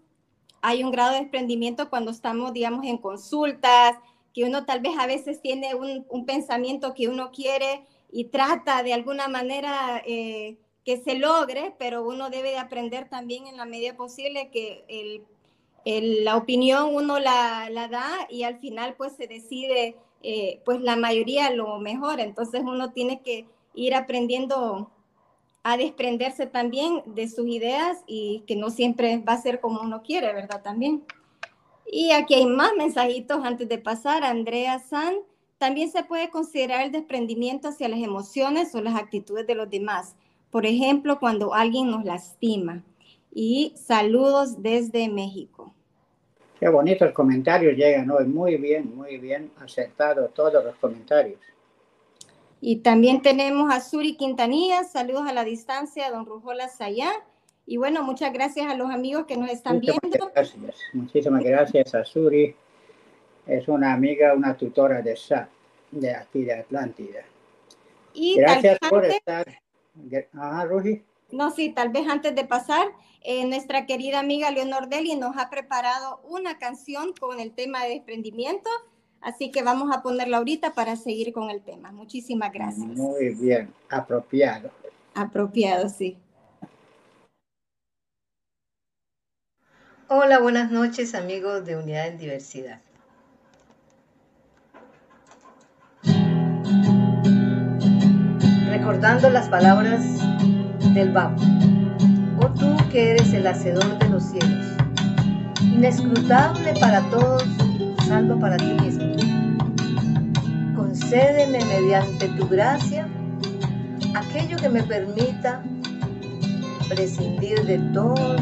hay 0.62 0.82
un 0.82 0.90
grado 0.90 1.12
de 1.12 1.20
desprendimiento 1.20 1.90
cuando 1.90 2.10
estamos, 2.10 2.54
digamos, 2.54 2.86
en 2.86 2.96
consultas, 2.96 3.98
que 4.32 4.44
uno 4.44 4.64
tal 4.64 4.80
vez 4.80 4.94
a 4.98 5.06
veces 5.06 5.42
tiene 5.42 5.74
un, 5.74 6.24
pensamiento 6.24 6.94
que 6.94 7.08
uno 7.08 7.30
quiere 7.30 7.84
y 8.10 8.24
trata 8.24 8.82
de 8.82 8.94
alguna 8.94 9.28
manera 9.28 10.02
eh, 10.06 10.56
que 10.82 10.96
se 10.96 11.18
logre, 11.18 11.74
pero 11.78 12.08
uno 12.08 12.30
debe 12.30 12.52
de 12.52 12.58
aprender 12.58 13.10
también 13.10 13.46
en 13.46 13.58
la 13.58 13.66
medida 13.66 13.94
posible 13.94 14.48
que 14.48 14.86
el, 15.84 16.24
la 16.24 16.38
opinión 16.38 16.94
uno 16.94 17.18
la, 17.18 17.68
la, 17.68 17.88
da 17.88 18.26
y 18.30 18.44
al 18.44 18.58
final 18.60 18.94
pues 18.96 19.12
se 19.14 19.26
decide 19.26 19.96
eh, 20.22 20.62
pues 20.64 20.80
la 20.80 20.96
mayoría 20.96 21.50
lo 21.50 21.78
mejor, 21.80 22.18
entonces 22.18 22.62
uno 22.62 22.92
tiene 22.92 23.20
que 23.20 23.44
ir 23.74 23.94
aprendiendo 23.94 24.90
a 25.62 25.76
desprenderse 25.76 26.46
también 26.46 27.02
de 27.06 27.28
sus 27.28 27.46
ideas 27.46 28.02
y 28.06 28.42
que 28.46 28.56
no 28.56 28.70
siempre 28.70 29.18
va 29.18 29.34
a 29.34 29.40
ser 29.40 29.60
como 29.60 29.80
uno 29.80 30.02
quiere, 30.02 30.32
¿verdad? 30.32 30.62
También. 30.62 31.04
Y 31.86 32.12
aquí 32.12 32.34
hay 32.34 32.46
más 32.46 32.72
mensajitos 32.76 33.44
antes 33.44 33.68
de 33.68 33.78
pasar. 33.78 34.24
Andrea 34.24 34.78
San, 34.78 35.14
también 35.58 35.90
se 35.90 36.02
puede 36.02 36.30
considerar 36.30 36.82
el 36.84 36.92
desprendimiento 36.92 37.68
hacia 37.68 37.88
las 37.88 38.00
emociones 38.00 38.74
o 38.74 38.80
las 38.80 38.96
actitudes 38.96 39.46
de 39.46 39.54
los 39.54 39.70
demás. 39.70 40.16
Por 40.50 40.66
ejemplo, 40.66 41.18
cuando 41.20 41.54
alguien 41.54 41.90
nos 41.90 42.04
lastima. 42.04 42.82
Y 43.34 43.72
saludos 43.76 44.62
desde 44.62 45.08
México. 45.08 45.72
Qué 46.58 46.68
bonitos 46.68 47.12
comentarios 47.12 47.76
llegan 47.76 48.10
hoy. 48.10 48.26
Muy 48.26 48.56
bien, 48.56 48.94
muy 48.94 49.18
bien 49.18 49.50
aceptado 49.58 50.28
todos 50.28 50.62
los 50.64 50.76
comentarios. 50.76 51.38
Y 52.64 52.76
también 52.76 53.22
tenemos 53.22 53.74
a 53.74 53.80
Suri 53.80 54.14
Quintanilla, 54.14 54.84
saludos 54.84 55.26
a 55.26 55.32
la 55.32 55.42
distancia, 55.42 56.12
don 56.12 56.24
Rujola 56.24 56.68
Sayá. 56.68 57.10
Y 57.66 57.76
bueno, 57.76 58.04
muchas 58.04 58.32
gracias 58.32 58.70
a 58.70 58.76
los 58.76 58.88
amigos 58.88 59.26
que 59.26 59.36
nos 59.36 59.50
están 59.50 59.80
viendo. 59.80 60.30
Gracias. 60.32 60.76
Muchísimas 60.92 61.42
gracias 61.42 61.92
a 61.92 62.04
Suri. 62.04 62.54
Es 63.48 63.66
una 63.66 63.92
amiga, 63.92 64.32
una 64.34 64.56
tutora 64.56 65.02
de 65.02 65.16
SAP, 65.16 65.48
de 65.90 66.14
aquí 66.14 66.44
de 66.44 66.54
Atlántida. 66.54 67.24
Y 68.14 68.36
gracias 68.36 68.78
por 68.88 69.06
estar. 69.06 69.44
Ajá, 70.32 70.64
Ruji. 70.64 71.02
No, 71.32 71.50
sí, 71.50 71.70
tal 71.70 71.88
vez 71.88 72.06
antes 72.06 72.32
de 72.32 72.44
pasar, 72.44 72.86
eh, 73.22 73.44
nuestra 73.44 73.86
querida 73.86 74.20
amiga 74.20 74.52
Leonor 74.52 74.88
Deli 74.88 75.16
nos 75.16 75.36
ha 75.36 75.50
preparado 75.50 76.20
una 76.28 76.58
canción 76.58 77.12
con 77.18 77.40
el 77.40 77.50
tema 77.50 77.82
de 77.82 77.94
desprendimiento 77.94 78.70
Así 79.22 79.52
que 79.52 79.62
vamos 79.62 79.94
a 79.94 80.02
ponerla 80.02 80.38
ahorita 80.38 80.74
para 80.74 80.96
seguir 80.96 81.32
con 81.32 81.48
el 81.48 81.62
tema. 81.62 81.92
Muchísimas 81.92 82.52
gracias. 82.52 82.86
Muy 82.86 83.34
bien, 83.34 83.72
apropiado. 83.88 84.70
Apropiado, 85.14 85.88
sí. 85.88 86.18
Hola, 90.08 90.40
buenas 90.40 90.70
noches 90.72 91.14
amigos 91.14 91.64
de 91.64 91.76
Unidad 91.76 92.08
en 92.08 92.18
Diversidad. 92.18 92.80
Recordando 98.68 99.30
las 99.30 99.48
palabras 99.48 100.02
del 100.94 101.12
Babo. 101.12 101.36
Oh 102.40 102.52
tú 102.52 102.76
que 102.90 103.12
eres 103.12 103.32
el 103.32 103.46
hacedor 103.46 103.98
de 104.00 104.08
los 104.08 104.24
cielos, 104.24 104.66
inescrutable 105.62 106.74
para 106.80 107.00
todos, 107.08 107.44
salvo 108.06 108.38
para 108.40 108.56
ti 108.56 108.74
mismo 108.82 108.91
concédeme 110.92 111.58
mediante 111.64 112.28
tu 112.36 112.46
gracia 112.46 113.08
aquello 114.14 114.58
que 114.58 114.68
me 114.68 114.82
permita 114.82 115.62
prescindir 116.86 117.64
de 117.64 117.78
todo 117.94 118.36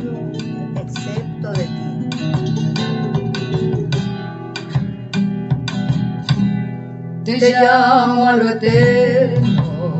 excepto 0.74 1.52
de 1.52 1.64
ti. 1.64 2.08
Te 7.24 7.52
llamo 7.52 8.26
a 8.26 8.36
lo 8.36 8.48
eterno 8.48 9.96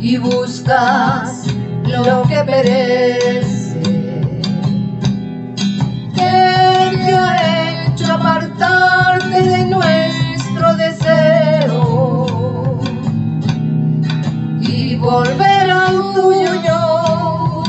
y 0.00 0.16
buscas 0.16 1.46
lo 1.86 2.24
que 2.24 2.42
perece. 2.42 3.80
Que 6.12 6.96
te 6.96 7.14
ha 7.14 7.86
hecho 7.86 8.12
apartarte 8.12 9.40
de 9.40 9.66
nuestro 9.66 10.13
y 14.60 14.96
volver 14.96 15.70
al 15.70 16.14
yo. 16.64 17.62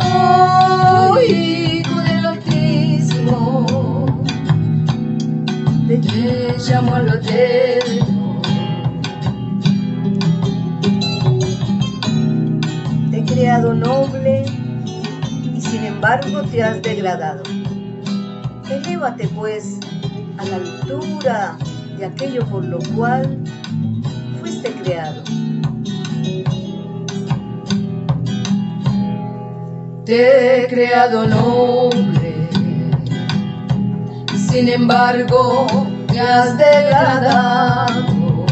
Oh, 0.00 1.18
hijo 1.28 2.00
del 2.00 2.26
Altísimo, 2.26 4.06
te 5.88 5.98
llamo 6.68 6.94
al 6.94 7.08
eterno. 7.08 8.40
Te 13.10 13.18
he 13.18 13.24
creado 13.24 13.74
noble 13.74 14.44
y 15.54 15.60
sin 15.60 15.84
embargo 15.84 16.42
te 16.42 16.62
has 16.62 16.80
degradado 16.82 17.42
Elévate 18.70 19.28
pues 19.28 19.78
la 20.48 20.56
altura 20.56 21.56
de 21.98 22.06
aquello 22.06 22.46
por 22.46 22.64
lo 22.64 22.78
cual 22.94 23.38
fuiste 24.40 24.70
creado. 24.82 25.22
Te 30.04 30.64
he 30.64 30.68
creado 30.68 31.26
noble, 31.26 32.48
sin 34.50 34.68
embargo 34.68 35.66
te 36.08 36.20
has 36.20 36.56
degradado. 36.56 38.46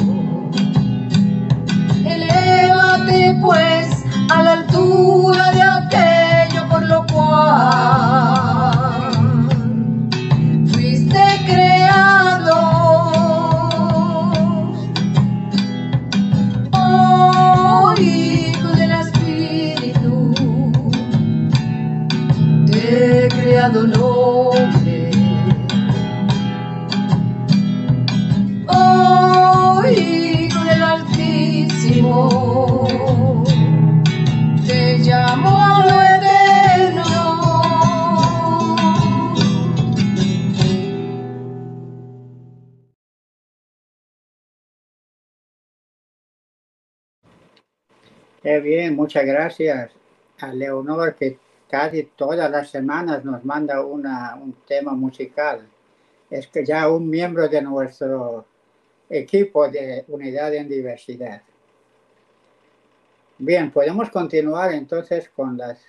Elévate 2.04 3.38
pues 3.40 4.04
a 4.30 4.42
la 4.42 4.52
altura 4.54 5.52
de 5.52 5.62
aquello 5.62 6.68
por 6.68 6.84
lo 6.86 7.06
cual 7.06 8.13
Bien, 48.44 48.94
muchas 48.94 49.24
gracias 49.24 49.90
a 50.38 50.52
Leonor 50.52 51.14
que 51.14 51.38
casi 51.66 52.02
todas 52.02 52.50
las 52.50 52.68
semanas 52.68 53.24
nos 53.24 53.42
manda 53.42 53.82
una, 53.82 54.34
un 54.34 54.52
tema 54.66 54.92
musical. 54.92 55.66
Es 56.28 56.48
que 56.48 56.62
ya 56.62 56.90
un 56.90 57.08
miembro 57.08 57.48
de 57.48 57.62
nuestro 57.62 58.44
equipo 59.08 59.66
de 59.70 60.04
unidad 60.08 60.52
en 60.52 60.68
diversidad. 60.68 61.40
Bien, 63.38 63.70
podemos 63.70 64.10
continuar 64.10 64.74
entonces 64.74 65.30
con 65.30 65.56
las 65.56 65.80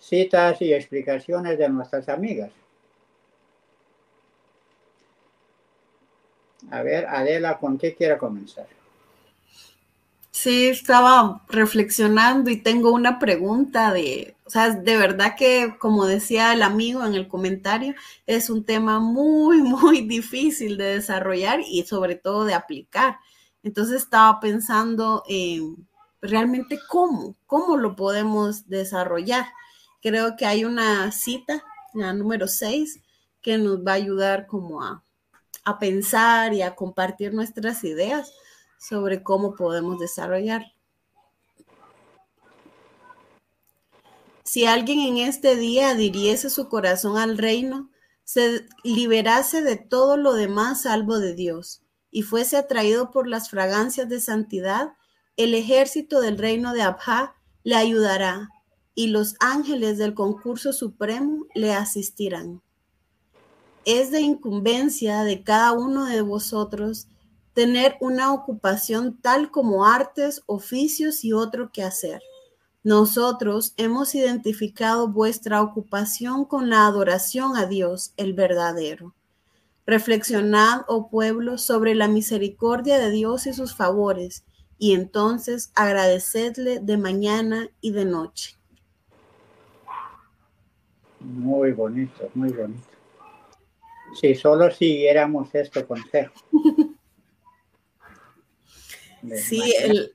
citas 0.00 0.60
y 0.60 0.74
explicaciones 0.74 1.56
de 1.56 1.68
nuestras 1.68 2.08
amigas. 2.08 2.50
A 6.72 6.82
ver, 6.82 7.06
Adela, 7.06 7.58
¿con 7.58 7.78
qué 7.78 7.94
quiere 7.94 8.18
comenzar? 8.18 8.79
Sí, 10.42 10.68
estaba 10.68 11.44
reflexionando 11.50 12.48
y 12.48 12.62
tengo 12.62 12.92
una 12.92 13.18
pregunta 13.18 13.92
de, 13.92 14.38
o 14.44 14.48
sea, 14.48 14.70
de 14.70 14.96
verdad 14.96 15.34
que, 15.36 15.76
como 15.78 16.06
decía 16.06 16.54
el 16.54 16.62
amigo 16.62 17.04
en 17.04 17.14
el 17.14 17.28
comentario, 17.28 17.94
es 18.26 18.48
un 18.48 18.64
tema 18.64 19.00
muy, 19.00 19.60
muy 19.62 20.00
difícil 20.00 20.78
de 20.78 20.94
desarrollar 20.94 21.60
y 21.60 21.82
sobre 21.82 22.14
todo 22.14 22.46
de 22.46 22.54
aplicar. 22.54 23.18
Entonces 23.62 23.96
estaba 23.96 24.40
pensando 24.40 25.24
en 25.28 25.86
realmente 26.22 26.80
cómo, 26.88 27.36
cómo 27.44 27.76
lo 27.76 27.94
podemos 27.94 28.66
desarrollar. 28.66 29.44
Creo 30.00 30.36
que 30.38 30.46
hay 30.46 30.64
una 30.64 31.12
cita, 31.12 31.62
la 31.92 32.14
número 32.14 32.48
6, 32.48 32.98
que 33.42 33.58
nos 33.58 33.80
va 33.86 33.92
a 33.92 33.96
ayudar 33.96 34.46
como 34.46 34.82
a, 34.82 35.04
a 35.64 35.78
pensar 35.78 36.54
y 36.54 36.62
a 36.62 36.74
compartir 36.74 37.34
nuestras 37.34 37.84
ideas 37.84 38.32
sobre 38.80 39.22
cómo 39.22 39.54
podemos 39.54 39.98
desarrollar. 39.98 40.72
Si 44.42 44.64
alguien 44.64 44.98
en 45.00 45.18
este 45.18 45.54
día 45.54 45.94
diriese 45.94 46.50
su 46.50 46.68
corazón 46.68 47.16
al 47.16 47.38
reino, 47.38 47.90
se 48.24 48.66
liberase 48.82 49.62
de 49.62 49.76
todo 49.76 50.16
lo 50.16 50.32
demás 50.32 50.82
salvo 50.82 51.18
de 51.18 51.34
Dios, 51.34 51.82
y 52.10 52.22
fuese 52.22 52.56
atraído 52.56 53.10
por 53.12 53.28
las 53.28 53.50
fragancias 53.50 54.08
de 54.08 54.20
santidad, 54.20 54.94
el 55.36 55.54
ejército 55.54 56.20
del 56.20 56.38
reino 56.38 56.72
de 56.72 56.82
Abha 56.82 57.36
le 57.62 57.76
ayudará, 57.76 58.48
y 58.94 59.08
los 59.08 59.36
ángeles 59.40 59.98
del 59.98 60.14
concurso 60.14 60.72
supremo 60.72 61.46
le 61.54 61.72
asistirán. 61.72 62.62
Es 63.84 64.10
de 64.10 64.20
incumbencia 64.20 65.22
de 65.22 65.42
cada 65.44 65.72
uno 65.72 66.06
de 66.06 66.22
vosotros 66.22 67.09
tener 67.54 67.96
una 68.00 68.32
ocupación 68.32 69.18
tal 69.20 69.50
como 69.50 69.84
artes, 69.84 70.42
oficios 70.46 71.24
y 71.24 71.32
otro 71.32 71.70
que 71.72 71.82
hacer. 71.82 72.22
Nosotros 72.82 73.74
hemos 73.76 74.14
identificado 74.14 75.08
vuestra 75.08 75.60
ocupación 75.60 76.46
con 76.46 76.70
la 76.70 76.86
adoración 76.86 77.56
a 77.56 77.66
Dios, 77.66 78.14
el 78.16 78.32
verdadero. 78.32 79.14
Reflexionad, 79.86 80.82
oh 80.88 81.10
pueblo, 81.10 81.58
sobre 81.58 81.94
la 81.94 82.08
misericordia 82.08 82.98
de 82.98 83.10
Dios 83.10 83.46
y 83.46 83.52
sus 83.52 83.74
favores, 83.74 84.44
y 84.78 84.94
entonces 84.94 85.72
agradecedle 85.74 86.80
de 86.80 86.96
mañana 86.96 87.68
y 87.82 87.90
de 87.90 88.06
noche. 88.06 88.56
Muy 91.20 91.72
bonito, 91.72 92.30
muy 92.34 92.50
bonito. 92.50 92.88
Si 94.18 94.34
solo 94.34 94.70
siguiéramos 94.70 95.54
este 95.54 95.84
consejo. 95.84 96.32
Sí, 99.36 99.74
el, 99.82 100.14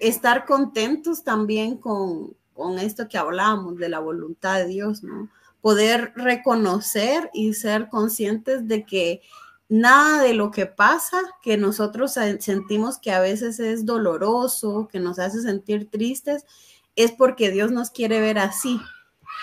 estar 0.00 0.46
contentos 0.46 1.22
también 1.24 1.76
con, 1.76 2.34
con 2.54 2.78
esto 2.78 3.08
que 3.08 3.18
hablamos 3.18 3.76
de 3.76 3.88
la 3.88 3.98
voluntad 3.98 4.58
de 4.58 4.66
Dios, 4.66 5.02
¿no? 5.02 5.28
Poder 5.60 6.12
reconocer 6.16 7.30
y 7.34 7.54
ser 7.54 7.88
conscientes 7.88 8.66
de 8.68 8.84
que 8.86 9.20
nada 9.68 10.22
de 10.22 10.32
lo 10.32 10.50
que 10.50 10.66
pasa, 10.66 11.20
que 11.42 11.56
nosotros 11.56 12.12
se- 12.14 12.40
sentimos 12.40 12.98
que 12.98 13.10
a 13.12 13.20
veces 13.20 13.58
es 13.60 13.84
doloroso, 13.84 14.88
que 14.90 15.00
nos 15.00 15.18
hace 15.18 15.42
sentir 15.42 15.90
tristes, 15.90 16.44
es 16.94 17.12
porque 17.12 17.50
Dios 17.50 17.72
nos 17.72 17.90
quiere 17.90 18.20
ver 18.20 18.38
así. 18.38 18.78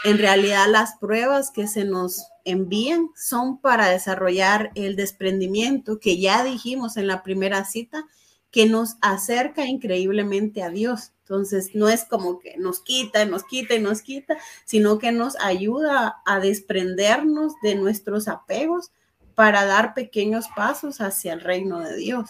En 0.06 0.18
realidad 0.18 0.66
las 0.70 0.96
pruebas 0.98 1.52
que 1.52 1.68
se 1.68 1.86
nos 1.86 2.24
envían 2.46 3.10
son 3.16 3.58
para 3.60 3.90
desarrollar 3.90 4.72
el 4.76 4.96
desprendimiento 4.96 6.00
que 6.00 6.20
ya 6.20 6.44
dijimos 6.44 6.98
en 6.98 7.08
la 7.08 7.22
primera 7.24 7.64
cita, 7.66 8.06
que 8.54 8.68
nos 8.68 8.98
acerca 9.02 9.66
increíblemente 9.66 10.62
a 10.62 10.70
Dios. 10.70 11.12
Entonces, 11.24 11.74
no 11.74 11.90
es 11.90 12.06
como 12.06 12.40
que 12.40 12.56
nos 12.58 12.82
quita, 12.82 13.26
nos 13.26 13.44
quita 13.44 13.74
y 13.74 13.82
nos 13.82 14.04
quita, 14.04 14.38
sino 14.64 15.00
que 15.00 15.12
nos 15.12 15.36
ayuda 15.42 16.22
a 16.24 16.40
desprendernos 16.40 17.54
de 17.64 17.74
nuestros 17.74 18.28
apegos 18.28 18.92
para 19.34 19.66
dar 19.66 19.96
pequeños 19.96 20.46
pasos 20.56 21.02
hacia 21.02 21.34
el 21.34 21.42
reino 21.42 21.80
de 21.80 21.96
Dios. 21.96 22.30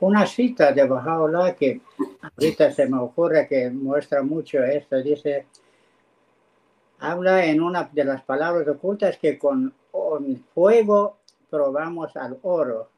Una 0.00 0.26
cita 0.26 0.72
de 0.72 0.84
Bajaola 0.84 1.54
que 1.54 1.80
ahorita 2.20 2.72
se 2.72 2.86
me 2.86 2.98
ocurre 2.98 3.46
que 3.46 3.70
muestra 3.70 4.24
mucho 4.24 4.58
esto. 4.64 5.00
Dice, 5.00 5.46
habla 6.98 7.46
en 7.46 7.62
una 7.62 7.88
de 7.92 8.04
las 8.04 8.22
palabras 8.22 8.66
ocultas 8.66 9.18
que 9.18 9.38
con, 9.38 9.72
fuego 10.52 11.18
probamos 11.48 12.16
al 12.16 12.38
oro 12.42 12.90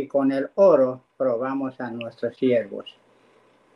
y 0.00 0.08
con 0.08 0.32
el 0.32 0.48
oro 0.56 1.02
probamos 1.16 1.80
a 1.80 1.90
nuestros 1.90 2.36
siervos. 2.36 2.96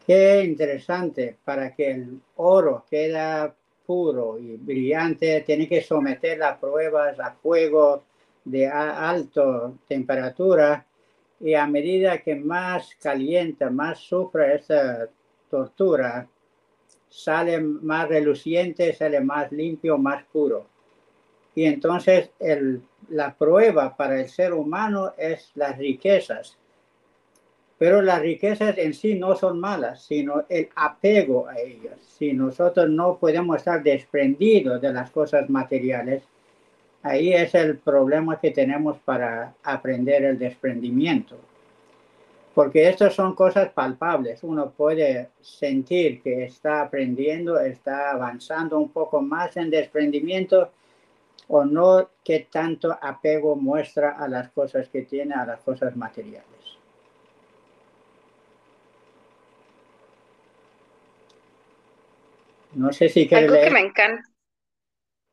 Qué 0.07 0.45
interesante, 0.45 1.37
para 1.45 1.75
que 1.75 1.91
el 1.91 2.20
oro 2.37 2.85
queda 2.91 3.55
puro 3.87 4.39
y 4.39 4.57
brillante, 4.57 5.43
tiene 5.43 5.68
que 5.68 5.83
someter 5.83 6.39
las 6.39 6.59
pruebas 6.59 7.18
a 7.20 7.33
fuego 7.33 8.05
de 8.45 8.66
alta 8.66 9.72
temperatura 9.87 10.87
y 11.41 11.55
a 11.55 11.66
medida 11.66 12.18
que 12.18 12.35
más 12.35 12.95
calienta, 13.01 13.70
más 13.70 13.99
sufre 13.99 14.57
esa 14.57 15.09
tortura, 15.51 16.27
sale 17.09 17.61
más 17.61 18.09
reluciente, 18.09 18.93
sale 18.93 19.20
más 19.20 19.53
limpio, 19.53 19.99
más 19.99 20.25
puro. 20.25 20.66
Y 21.55 21.64
entonces 21.64 22.30
la 23.09 23.34
prueba 23.34 23.96
para 23.96 24.20
el 24.20 24.28
ser 24.28 24.52
humano 24.52 25.12
es 25.16 25.52
las 25.55 25.78
riquezas. 25.78 26.57
Pero 27.78 28.02
las 28.02 28.20
riquezas 28.20 28.78
en 28.78 28.94
sí 28.94 29.14
no 29.14 29.34
son 29.34 29.61
malas, 29.61 30.05
sino 30.05 30.44
el 30.48 30.68
apego 30.74 31.48
a 31.48 31.59
ellas. 31.59 31.98
Si 32.00 32.32
nosotros 32.32 32.88
no 32.88 33.18
podemos 33.18 33.57
estar 33.57 33.82
desprendidos 33.82 34.80
de 34.80 34.92
las 34.92 35.11
cosas 35.11 35.50
materiales, 35.50 36.22
ahí 37.02 37.32
es 37.32 37.55
el 37.55 37.78
problema 37.78 38.40
que 38.40 38.52
tenemos 38.52 38.98
para 38.98 39.55
aprender 39.62 40.24
el 40.24 40.38
desprendimiento. 40.38 41.36
Porque 42.55 42.88
estas 42.88 43.14
son 43.14 43.34
cosas 43.34 43.70
palpables. 43.70 44.44
Uno 44.44 44.70
puede 44.70 45.30
sentir 45.40 46.22
que 46.22 46.44
está 46.44 46.82
aprendiendo, 46.82 47.59
está 47.59 48.12
avanzando 48.12 48.78
un 48.78 48.90
poco 48.90 49.20
más 49.20 49.57
en 49.57 49.70
desprendimiento, 49.70 50.70
o 51.49 51.64
no 51.64 52.11
qué 52.24 52.49
tanto 52.51 52.97
apego 53.01 53.57
muestra 53.57 54.16
a 54.18 54.28
las 54.28 54.51
cosas 54.51 54.89
que 54.89 55.03
tiene, 55.03 55.35
a 55.35 55.45
las 55.45 55.61
cosas 55.61 55.95
materiales. 55.97 56.49
No 62.72 62.93
sé 62.93 63.09
si 63.09 63.28
quiere 63.28 63.45
Algo 63.45 63.61
que 63.61 63.70
me 63.70 63.80
encanta. 63.80 64.22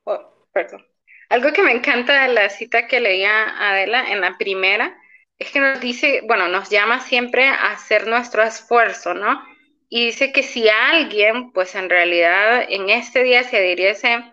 Oh, 0.04 0.20
perdón. 0.52 0.86
Algo 1.30 1.54
que 1.54 1.64
me 1.64 1.72
encanta 1.72 2.28
de 2.28 2.34
la 2.34 2.50
cita 2.50 2.88
que 2.88 3.00
leía 3.00 3.70
Adela 3.70 4.12
en 4.12 4.22
la 4.22 4.38
primera 4.38 4.98
es 5.40 5.52
que 5.52 5.60
nos 5.60 5.80
dice, 5.80 6.22
bueno, 6.28 6.48
nos 6.50 6.70
llama 6.70 7.00
siempre 7.00 7.48
a 7.48 7.72
hacer 7.72 8.06
nuestro 8.06 8.44
esfuerzo, 8.44 9.14
¿no? 9.14 9.42
Y 9.90 10.08
dice 10.08 10.32
que 10.32 10.44
si 10.44 10.70
alguien, 10.70 11.52
pues 11.52 11.74
en 11.74 11.90
realidad 11.90 12.64
en 12.70 12.90
este 12.90 13.24
día 13.24 13.44
se 13.44 13.58
adhiriese 13.58 14.31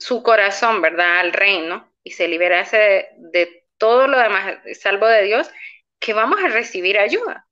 su 0.00 0.22
corazón, 0.22 0.80
¿verdad?, 0.80 1.20
al 1.20 1.32
reino 1.32 1.92
y 2.02 2.12
se 2.12 2.26
liberase 2.26 3.08
de, 3.16 3.64
todo 3.78 4.08
lo 4.08 4.18
demás, 4.18 4.58
salvo 4.78 5.06
de 5.06 5.22
Dios, 5.22 5.50
que 5.98 6.12
vamos 6.12 6.42
a 6.42 6.48
recibir 6.48 6.98
ayuda. 6.98 7.46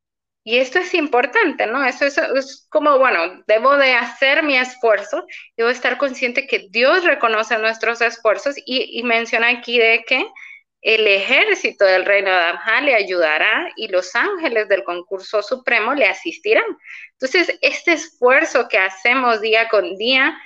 Y 0.44 0.58
esto 0.58 0.78
es 0.78 0.94
importante, 0.94 1.66
¿no? 1.66 1.84
Eso 1.84 2.06
es, 2.06 2.66
como, 2.70 2.98
bueno, 2.98 3.42
debo 3.46 3.76
de 3.76 3.92
hacer 3.94 4.42
mi 4.42 4.56
esfuerzo, 4.56 5.26
debo 5.56 5.68
estar 5.68 5.98
consciente 5.98 6.46
que 6.46 6.68
Dios 6.70 7.04
reconoce 7.04 7.58
nuestros 7.58 8.00
esfuerzos 8.00 8.56
y, 8.64 9.02
menciona 9.04 9.48
aquí 9.48 9.78
de 9.78 10.04
que 10.06 10.26
el 10.80 11.06
ejército 11.06 11.84
del 11.84 12.04
reino 12.04 12.30
de 12.30 12.36
Adamha 12.36 12.80
le 12.80 12.94
ayudará 12.94 13.70
y 13.76 13.88
los 13.88 14.14
ángeles 14.14 14.68
del 14.68 14.84
concurso 14.84 15.42
supremo 15.42 15.94
le 15.94 16.06
asistirán. 16.06 16.64
Entonces, 17.12 17.58
este 17.60 17.92
esfuerzo 17.92 18.68
que 18.68 18.78
hacemos 18.78 19.40
día 19.40 19.68
con 19.68 19.96
día 19.96 20.38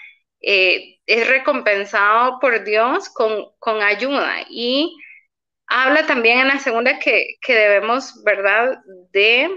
eh, 0.43 0.99
es 1.07 1.29
recompensado 1.29 2.39
por 2.41 2.65
Dios 2.65 3.09
con, 3.11 3.47
con 3.59 3.83
ayuda 3.83 4.45
y 4.49 4.97
habla 5.67 6.07
también 6.07 6.41
en 6.41 6.49
la 6.49 6.59
segunda 6.59 6.99
que, 6.99 7.37
que 7.41 7.55
debemos, 7.55 8.23
¿verdad?, 8.25 8.79
de 9.13 9.51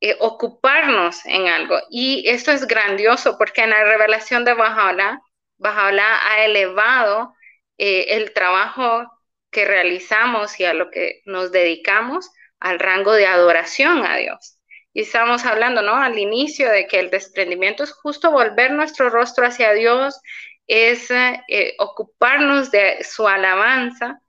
eh, 0.00 0.16
ocuparnos 0.20 1.24
en 1.24 1.48
algo. 1.48 1.78
Y 1.90 2.28
esto 2.28 2.52
es 2.52 2.66
grandioso 2.66 3.38
porque 3.38 3.62
en 3.62 3.70
la 3.70 3.84
revelación 3.84 4.44
de 4.44 4.54
Bajaola, 4.54 5.22
Bajaola 5.56 6.28
ha 6.28 6.44
elevado 6.44 7.34
eh, 7.78 8.06
el 8.10 8.32
trabajo 8.34 9.06
que 9.50 9.64
realizamos 9.64 10.58
y 10.60 10.64
a 10.64 10.74
lo 10.74 10.90
que 10.90 11.22
nos 11.24 11.52
dedicamos 11.52 12.30
al 12.60 12.78
rango 12.80 13.12
de 13.12 13.26
adoración 13.26 14.04
a 14.04 14.16
Dios. 14.16 14.53
Y 14.94 15.02
estamos 15.02 15.44
hablando, 15.44 15.82
¿no? 15.82 15.96
Al 15.96 16.18
inicio 16.18 16.70
de 16.70 16.86
que 16.86 17.00
el 17.00 17.10
desprendimiento 17.10 17.84
es 17.84 17.92
justo 17.92 18.30
volver 18.30 18.70
nuestro 18.70 19.10
rostro 19.10 19.46
hacia 19.46 19.74
Dios, 19.74 20.18
es 20.66 21.10
eh, 21.10 21.74
ocuparnos 21.78 22.70
de 22.70 23.04
su 23.04 23.28
alabanza 23.28 24.22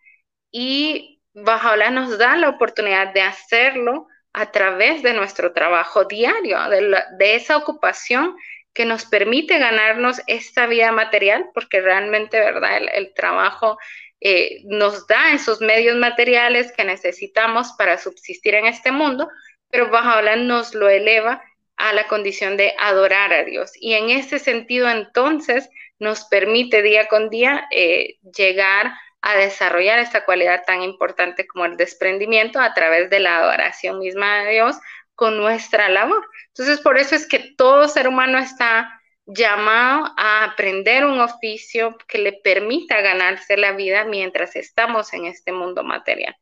y 0.52 1.22
Bajaola 1.34 1.92
nos 1.92 2.18
da 2.18 2.36
la 2.36 2.50
oportunidad 2.50 3.14
de 3.14 3.22
hacerlo 3.22 4.08
a 4.34 4.52
través 4.52 5.04
de 5.04 5.14
nuestro 5.14 5.54
trabajo 5.54 6.06
diario, 6.06 6.58
de, 6.70 7.36
esa 7.36 7.58
ocupación 7.58 8.36
que 8.74 8.86
nos 8.86 9.06
permite 9.06 9.60
ganarnos 9.60 10.22
esta 10.28 10.66
vida 10.66 10.92
material, 10.92 11.50
porque 11.54 11.82
realmente, 11.82 12.40
¿verdad? 12.40 12.80
El, 12.94 13.14
trabajo 13.14 13.78
eh, 14.20 14.62
nos 14.66 15.08
da 15.08 15.34
esos 15.34 15.62
medios 15.62 15.98
materiales 15.98 16.72
que 16.74 16.84
necesitamos 16.84 17.74
para 17.78 17.98
subsistir 17.98 18.56
en 18.56 18.66
este 18.66 18.92
mundo, 18.92 19.30
pero 19.76 19.90
Bajaola 19.90 20.38
nos 20.38 20.74
lo 20.74 20.88
eleva 20.88 21.44
a 21.76 21.92
la 21.92 22.08
condición 22.08 22.56
de 22.56 22.74
adorar 22.80 23.34
a 23.34 23.44
Dios. 23.44 23.74
Y 23.76 23.94
en 23.96 24.10
ese 24.10 24.40
sentido, 24.40 24.88
entonces, 24.90 25.70
nos 26.00 26.24
permite 26.24 26.82
día 26.82 27.10
con 27.10 27.30
día 27.30 27.66
eh, 27.72 28.16
llegar 28.38 28.94
a 29.20 29.36
desarrollar 29.36 30.00
esta 30.00 30.24
cualidad 30.24 30.64
tan 30.66 30.82
importante 30.82 31.46
como 31.46 31.66
el 31.66 31.76
desprendimiento 31.76 32.62
a 32.62 32.74
través 32.74 33.10
de 33.10 33.20
la 33.20 33.40
adoración 33.40 34.00
misma 34.00 34.46
de 34.46 34.52
Dios 34.54 34.78
con 35.14 35.36
nuestra 35.36 35.90
labor. 35.90 36.26
Entonces, 36.48 36.80
por 36.80 36.98
eso 36.98 37.14
es 37.14 37.28
que 37.28 37.54
todo 37.58 37.90
ser 37.90 38.08
humano 38.08 38.38
está 38.38 39.02
llamado 39.26 40.10
a 40.16 40.46
aprender 40.46 41.04
un 41.04 41.20
oficio 41.20 41.98
que 42.08 42.20
le 42.20 42.32
permita 42.32 43.02
ganarse 43.02 43.58
la 43.58 43.74
vida 43.74 44.06
mientras 44.06 44.56
estamos 44.56 45.12
en 45.14 45.26
este 45.26 45.52
mundo 45.52 45.84
material. 45.84 46.34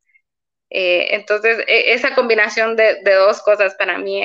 Eh, 0.76 1.15
entonces, 1.15 1.59
e, 1.67 1.93
esa 1.93 2.15
combinación 2.15 2.76
de, 2.76 2.99
dos 3.03 3.41
cosas 3.43 3.76
para 3.76 3.97
mí 3.99 4.21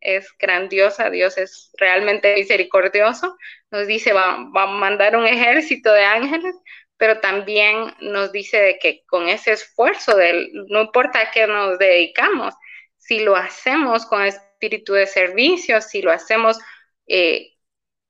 es, 0.00 0.26
grandiosa. 0.38 1.10
Dios 1.10 1.36
es 1.38 1.70
realmente 1.78 2.34
misericordioso. 2.34 3.36
Nos 3.70 3.86
dice, 3.86 4.12
va, 4.12 4.38
va 4.56 4.62
a 4.64 4.66
mandar 4.66 5.14
un 5.16 5.26
ejército 5.26 5.92
de 5.92 6.04
ángeles 6.04 6.56
pero 7.00 7.18
también 7.20 7.94
nos 8.00 8.30
dice 8.30 8.60
de 8.60 8.78
que 8.78 9.04
con 9.06 9.26
ese 9.26 9.52
esfuerzo, 9.52 10.14
de, 10.16 10.50
no 10.68 10.82
importa 10.82 11.20
a 11.20 11.30
qué 11.30 11.46
nos 11.46 11.78
dedicamos, 11.78 12.54
si 12.98 13.20
lo 13.20 13.36
hacemos 13.36 14.04
con 14.04 14.22
espíritu 14.22 14.92
de 14.92 15.06
servicio, 15.06 15.80
si 15.80 16.02
lo 16.02 16.12
hacemos, 16.12 16.58
eh, 17.06 17.54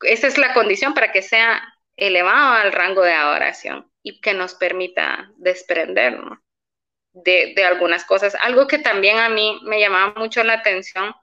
esa 0.02 0.26
es 0.26 0.38
la 0.38 0.54
condición 0.54 0.92
para 0.94 1.12
que 1.12 1.22
sea 1.22 1.62
elevado 1.94 2.54
al 2.54 2.72
rango 2.72 3.02
de 3.02 3.12
adoración 3.12 3.88
y 4.02 4.20
que 4.20 4.34
nos 4.34 4.56
permita 4.56 5.30
desprendernos 5.36 6.40
de, 7.12 7.54
algunas 7.64 8.04
cosas. 8.04 8.34
Algo 8.40 8.66
que 8.66 8.78
también 8.78 9.18
a 9.18 9.28
mí 9.28 9.60
me 9.62 9.80
llamaba 9.80 10.14
mucho 10.16 10.42
la 10.44 10.54
atención 10.54 11.14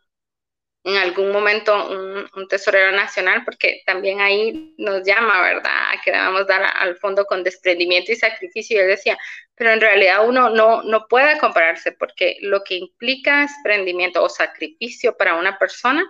en 0.83 0.95
algún 0.95 1.31
momento 1.31 1.89
un, 1.89 2.47
tesorero 2.47 2.91
nacional, 2.93 3.43
porque 3.43 3.81
también 3.85 4.21
ahí 4.21 4.73
nos 4.77 5.05
llama, 5.05 5.41
¿verdad?, 5.41 5.91
a 5.91 6.01
que 6.01 6.11
debemos 6.11 6.47
dar 6.47 6.63
al 6.63 6.95
fondo 6.97 7.25
con 7.25 7.43
desprendimiento 7.43 8.11
y 8.11 8.15
sacrificio. 8.15 8.77
Y 8.77 8.81
él 8.81 8.87
decía, 8.87 9.17
pero 9.55 9.71
en 9.71 9.81
realidad 9.81 10.25
uno 10.25 10.49
no, 10.49 10.83
no 10.83 11.07
puede 11.07 11.37
compararse, 11.39 11.91
porque 11.91 12.37
lo 12.41 12.63
que 12.63 12.75
implica 12.75 13.41
desprendimiento 13.41 14.23
o 14.23 14.29
sacrificio 14.29 15.17
para 15.17 15.35
una 15.35 15.57
persona 15.57 16.05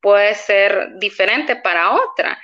puede 0.00 0.34
ser 0.34 0.98
diferente 0.98 1.56
para 1.56 1.92
otra. 1.92 2.38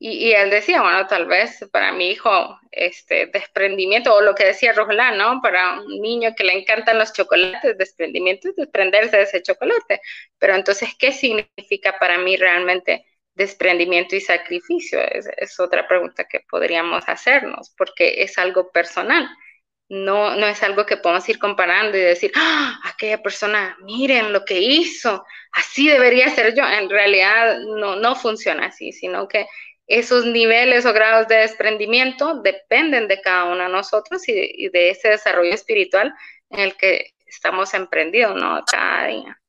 Y, 0.00 0.30
él 0.32 0.50
decía, 0.50 0.80
bueno, 0.80 1.06
tal 1.08 1.26
vez 1.26 1.66
para 1.72 1.90
mi 1.92 2.10
hijo, 2.10 2.56
este 2.70 3.26
desprendimiento, 3.26 4.14
o 4.14 4.20
lo 4.20 4.34
que 4.34 4.44
decía 4.44 4.72
Rogelán, 4.72 5.18
¿no? 5.18 5.40
Para 5.42 5.80
un 5.80 6.00
niño 6.00 6.34
que 6.36 6.44
le 6.44 6.56
encantan 6.56 6.98
los 6.98 7.12
chocolates, 7.12 7.76
desprendimiento 7.76 8.48
es 8.48 8.56
desprenderse 8.56 9.16
de 9.16 9.22
ese 9.24 9.42
chocolate. 9.42 10.00
Pero 10.38 10.54
entonces, 10.54 10.90
¿qué 10.96 11.10
significa 11.12 11.98
para 11.98 12.16
mí 12.18 12.36
realmente 12.36 13.06
desprendimiento 13.34 14.14
y 14.14 14.20
sacrificio? 14.20 15.00
Es, 15.00 15.58
otra 15.58 15.88
pregunta 15.88 16.28
que 16.28 16.40
podríamos 16.48 17.08
hacernos, 17.08 17.74
porque 17.76 18.22
es 18.22 18.38
algo 18.38 18.70
personal. 18.70 19.28
No, 19.88 20.36
no 20.36 20.46
es 20.46 20.62
algo 20.62 20.86
que 20.86 20.98
podamos 20.98 21.28
ir 21.28 21.38
comparando 21.38 21.96
y 21.96 22.02
decir, 22.02 22.30
¡Ah, 22.36 22.78
aquella 22.84 23.22
persona, 23.22 23.76
miren 23.82 24.32
lo 24.32 24.44
que 24.44 24.60
hizo, 24.60 25.24
así 25.52 25.88
debería 25.88 26.28
ser 26.28 26.54
yo. 26.54 26.62
En 26.68 26.90
realidad 26.90 27.58
no, 27.60 27.96
no 27.96 28.14
funciona 28.14 28.66
así, 28.66 28.92
sino 28.92 29.26
que 29.26 29.46
esos 29.88 30.26
niveles 30.26 30.84
o 30.84 30.92
grados 30.92 31.28
de 31.28 31.36
desprendimiento 31.36 32.42
dependen 32.42 33.08
de 33.08 33.22
cada 33.22 33.46
uno 33.46 33.64
de 33.64 33.70
nosotros 33.70 34.22
y 34.28 34.68
de, 34.68 34.90
ese 34.90 35.08
desarrollo 35.08 35.54
espiritual 35.54 36.14
en 36.50 36.60
el 36.60 36.76
que 36.76 37.14
estamos 37.26 37.72
emprendidos, 37.72 38.36
¿no? 38.36 38.62
Cada 38.70 39.06
día. 39.06 39.40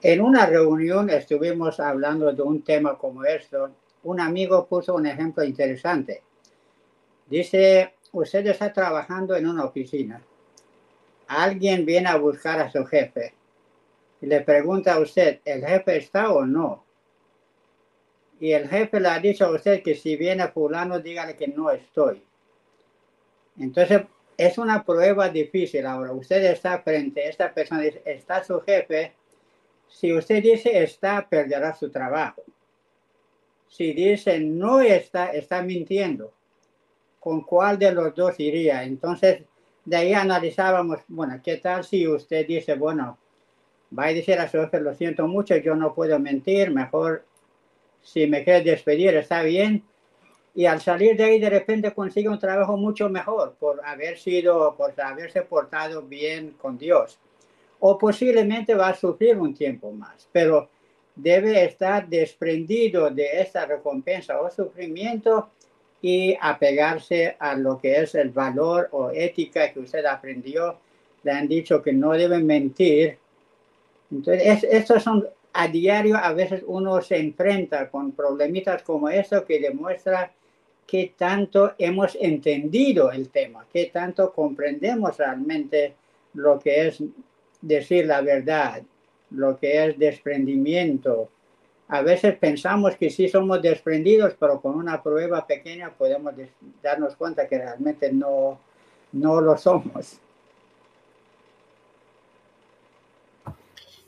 En 0.00 0.20
una 0.22 0.46
reunión 0.46 1.10
estuvimos 1.10 1.78
hablando 1.78 2.32
de 2.32 2.42
un 2.42 2.64
tema 2.64 2.96
como 2.96 3.22
esto. 3.24 3.70
Un 4.02 4.18
amigo 4.18 4.66
puso 4.66 4.94
un 4.94 5.06
ejemplo 5.06 5.44
interesante. 5.44 6.22
Dice, 7.26 7.94
usted 8.12 8.46
está 8.46 8.72
trabajando 8.72 9.36
en 9.36 9.46
una 9.46 9.66
oficina. 9.66 10.22
Alguien 11.28 11.84
viene 11.84 12.08
a 12.08 12.16
buscar 12.16 12.60
a 12.60 12.70
su 12.70 12.84
jefe 12.86 13.34
y 14.22 14.26
le 14.26 14.40
pregunta 14.40 14.94
a 14.94 15.00
usted, 15.00 15.40
¿el 15.44 15.64
jefe 15.64 15.98
está 15.98 16.32
o 16.32 16.46
no? 16.46 16.84
Y 18.42 18.54
el 18.54 18.68
jefe 18.68 18.98
le 18.98 19.06
ha 19.06 19.20
dicho 19.20 19.46
a 19.46 19.52
usted 19.52 19.84
que 19.84 19.94
si 19.94 20.16
viene 20.16 20.48
fulano, 20.48 20.98
dígale 20.98 21.36
que 21.36 21.46
no 21.46 21.70
estoy. 21.70 22.20
Entonces, 23.56 24.02
es 24.36 24.58
una 24.58 24.84
prueba 24.84 25.28
difícil 25.28 25.86
ahora. 25.86 26.10
Usted 26.12 26.42
está 26.46 26.80
frente 26.80 27.22
a 27.22 27.28
esta 27.28 27.54
persona, 27.54 27.84
está 28.04 28.42
su 28.42 28.60
jefe. 28.62 29.12
Si 29.86 30.12
usted 30.12 30.42
dice 30.42 30.82
está, 30.82 31.24
perderá 31.28 31.72
su 31.76 31.88
trabajo. 31.88 32.42
Si 33.68 33.92
dice 33.92 34.40
no 34.40 34.80
está, 34.80 35.26
está 35.30 35.62
mintiendo. 35.62 36.32
¿Con 37.20 37.42
cuál 37.42 37.78
de 37.78 37.92
los 37.92 38.12
dos 38.12 38.40
iría? 38.40 38.82
Entonces, 38.82 39.44
de 39.84 39.96
ahí 39.96 40.14
analizábamos, 40.14 40.98
bueno, 41.06 41.40
¿qué 41.44 41.58
tal 41.58 41.84
si 41.84 42.08
usted 42.08 42.44
dice, 42.44 42.74
bueno, 42.74 43.18
va 43.96 44.06
a 44.06 44.12
decir 44.12 44.40
a 44.40 44.48
su 44.48 44.58
jefe, 44.58 44.80
lo 44.80 44.94
siento 44.94 45.28
mucho, 45.28 45.56
yo 45.58 45.76
no 45.76 45.94
puedo 45.94 46.18
mentir, 46.18 46.72
mejor 46.72 47.24
si 48.02 48.26
me 48.26 48.44
quieres 48.44 48.64
despedir, 48.64 49.14
está 49.14 49.42
bien. 49.42 49.84
Y 50.54 50.66
al 50.66 50.80
salir 50.80 51.16
de 51.16 51.24
ahí, 51.24 51.40
de 51.40 51.48
repente 51.48 51.92
consigue 51.92 52.28
un 52.28 52.38
trabajo 52.38 52.76
mucho 52.76 53.08
mejor 53.08 53.54
por 53.58 53.80
haber 53.84 54.18
sido, 54.18 54.76
por 54.76 54.92
haberse 55.00 55.42
portado 55.42 56.02
bien 56.02 56.54
con 56.60 56.76
Dios. 56.76 57.18
O 57.80 57.96
posiblemente 57.96 58.74
va 58.74 58.88
a 58.88 58.94
sufrir 58.94 59.38
un 59.38 59.54
tiempo 59.54 59.90
más, 59.92 60.28
pero 60.30 60.68
debe 61.14 61.64
estar 61.64 62.08
desprendido 62.08 63.10
de 63.10 63.40
esta 63.40 63.66
recompensa 63.66 64.40
o 64.40 64.50
sufrimiento 64.50 65.50
y 66.00 66.36
apegarse 66.40 67.36
a 67.38 67.54
lo 67.54 67.78
que 67.78 68.00
es 68.00 68.14
el 68.14 68.30
valor 68.30 68.88
o 68.92 69.10
ética 69.10 69.72
que 69.72 69.80
usted 69.80 70.04
aprendió. 70.04 70.78
Le 71.22 71.32
han 71.32 71.48
dicho 71.48 71.80
que 71.80 71.92
no 71.92 72.12
deben 72.12 72.44
mentir. 72.44 73.18
Entonces, 74.10 74.64
estos 74.64 75.02
son 75.02 75.26
a 75.52 75.68
diario, 75.68 76.16
a 76.16 76.32
veces 76.32 76.62
uno 76.66 77.00
se 77.02 77.18
enfrenta 77.18 77.90
con 77.90 78.12
problemitas 78.12 78.82
como 78.82 79.08
eso 79.08 79.44
que 79.44 79.60
demuestra 79.60 80.32
qué 80.86 81.14
tanto 81.16 81.74
hemos 81.78 82.16
entendido 82.20 83.12
el 83.12 83.28
tema, 83.28 83.66
qué 83.72 83.86
tanto 83.86 84.32
comprendemos 84.32 85.16
realmente 85.16 85.94
lo 86.34 86.58
que 86.58 86.88
es 86.88 87.02
decir 87.60 88.06
la 88.06 88.20
verdad, 88.20 88.82
lo 89.30 89.58
que 89.58 89.84
es 89.84 89.98
desprendimiento, 89.98 91.28
a 91.92 92.00
veces 92.00 92.36
pensamos 92.36 92.96
que 92.96 93.10
sí 93.10 93.28
somos 93.28 93.60
desprendidos, 93.60 94.34
pero 94.40 94.62
con 94.62 94.76
una 94.76 95.02
prueba 95.02 95.46
pequeña 95.46 95.90
podemos 95.90 96.32
darnos 96.82 97.16
cuenta 97.16 97.46
que 97.46 97.58
realmente 97.58 98.10
no, 98.10 98.58
no 99.12 99.42
lo 99.42 99.58
somos. 99.58 100.18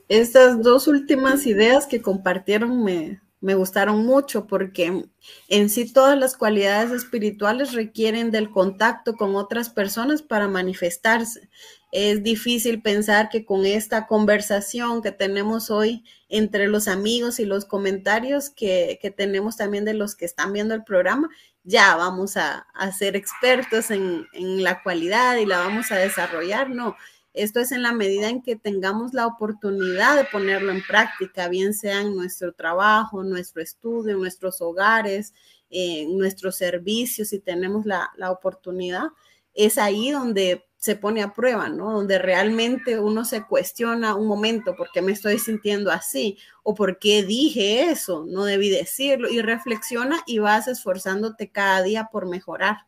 Estas 0.09 0.63
dos 0.63 0.87
últimas 0.87 1.47
ideas 1.47 1.87
que 1.87 2.03
compartieron 2.03 2.85
me, 2.85 3.21
me 3.45 3.55
gustaron 3.55 4.07
mucho 4.07 4.47
porque 4.47 5.05
en 5.49 5.69
sí 5.69 5.93
todas 5.93 6.19
las 6.19 6.35
cualidades 6.35 6.91
espirituales 6.93 7.75
requieren 7.75 8.31
del 8.31 8.51
contacto 8.51 9.17
con 9.17 9.37
otras 9.37 9.69
personas 9.69 10.23
para 10.23 10.49
manifestarse. 10.49 11.51
Es 11.93 12.23
difícil 12.23 12.81
pensar 12.81 13.29
que 13.29 13.45
con 13.45 13.67
esta 13.67 14.07
conversación 14.07 15.03
que 15.03 15.13
tenemos 15.13 15.71
hoy 15.71 16.05
entre 16.31 16.69
los 16.69 16.89
amigos 16.89 17.39
y 17.39 17.45
los 17.45 17.67
comentarios 17.67 18.49
que, 18.49 18.99
tenemos 19.15 19.59
también 19.59 19.85
de 19.85 19.93
los 19.93 20.17
que 20.17 20.25
están 20.25 20.55
viendo 20.55 20.75
el 20.75 20.83
programa, 20.83 21.29
ya 21.65 21.97
vamos 21.97 22.39
a, 22.39 22.67
ser 22.97 23.15
expertos 23.15 23.91
en, 23.91 24.27
en 24.33 24.63
la 24.63 24.83
cualidad 24.83 25.37
y 25.37 25.45
la 25.45 25.59
vamos 25.59 25.93
a 25.93 25.97
desarrollar. 25.97 26.71
No, 26.71 26.97
esto 27.35 27.59
es 27.59 27.73
en 27.73 27.83
la 27.83 27.93
medida 27.93 28.29
en 28.29 28.43
que 28.43 28.55
tengamos 28.55 29.13
la 29.13 29.27
oportunidad 29.27 30.17
de 30.17 30.25
ponerlo 30.25 30.71
en 30.71 30.83
práctica, 30.87 31.49
bien 31.49 31.75
sea 31.75 32.01
en 32.01 32.15
nuestro 32.15 32.53
trabajo, 32.53 33.25
nuestro 33.25 33.61
estudio, 33.61 34.17
nuestros 34.17 34.61
hogares, 34.61 35.35
en 35.69 36.17
nuestros 36.17 36.57
servicios, 36.57 37.29
si 37.31 37.41
tenemos 37.41 37.85
la, 37.87 38.09
oportunidad, 38.31 39.09
es 39.53 39.79
ahí 39.79 40.13
donde 40.13 40.65
se 40.77 40.95
pone 40.95 41.23
a 41.23 41.33
prueba, 41.33 41.69
¿no? 41.69 41.93
Donde 41.93 42.19
realmente 42.19 43.01
uno 43.01 43.25
se 43.25 43.45
cuestiona 43.45 44.15
un 44.15 44.29
momento, 44.29 44.77
¿por 44.77 44.91
qué 44.93 45.03
me 45.03 45.11
estoy 45.11 45.39
sintiendo 45.39 45.91
así? 45.91 46.39
¿O 46.63 46.75
por 46.75 47.01
qué 47.01 47.25
dije 47.25 47.91
eso? 47.91 48.25
No 48.29 48.45
debí 48.45 48.69
decirlo. 48.69 49.29
Y 49.29 49.41
reflexiona 49.41 50.23
y 50.27 50.39
vas 50.39 50.69
esforzándote 50.69 51.51
cada 51.51 51.83
día 51.83 52.09
por 52.13 52.27
mejorar. 52.27 52.87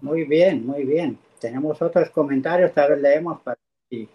Muy 0.00 0.24
bien, 0.24 0.64
muy 0.66 0.84
bien. 0.84 1.18
Tenemos 1.38 1.80
otros 1.80 2.10
comentarios, 2.10 2.72
tal 2.72 2.90
vez 2.90 3.00
leemos 3.00 3.40
para 3.40 3.58
ti. 3.88 4.08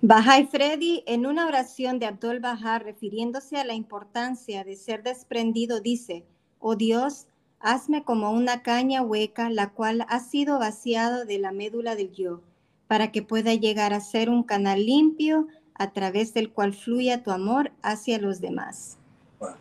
Bajay 0.00 0.46
Freddy, 0.46 1.02
en 1.06 1.26
una 1.26 1.46
oración 1.46 1.98
de 1.98 2.06
Abdul 2.06 2.38
Bahá 2.38 2.78
refiriéndose 2.78 3.56
a 3.56 3.64
la 3.64 3.74
importancia 3.74 4.62
de 4.62 4.76
ser 4.76 5.02
desprendido, 5.02 5.80
dice, 5.80 6.24
oh 6.60 6.76
Dios, 6.76 7.26
hazme 7.58 8.04
como 8.04 8.30
una 8.30 8.62
caña 8.62 9.02
hueca, 9.02 9.50
la 9.50 9.70
cual 9.70 10.06
ha 10.08 10.20
sido 10.20 10.60
vaciada 10.60 11.24
de 11.24 11.38
la 11.38 11.50
médula 11.50 11.96
del 11.96 12.12
yo, 12.12 12.42
para 12.86 13.10
que 13.10 13.22
pueda 13.22 13.54
llegar 13.54 13.92
a 13.92 14.00
ser 14.00 14.30
un 14.30 14.44
canal 14.44 14.86
limpio 14.86 15.48
a 15.74 15.92
través 15.92 16.32
del 16.32 16.52
cual 16.52 16.74
fluya 16.74 17.22
tu 17.22 17.30
amor 17.30 17.72
hacia 17.82 18.18
los 18.18 18.40
demás. 18.40 18.98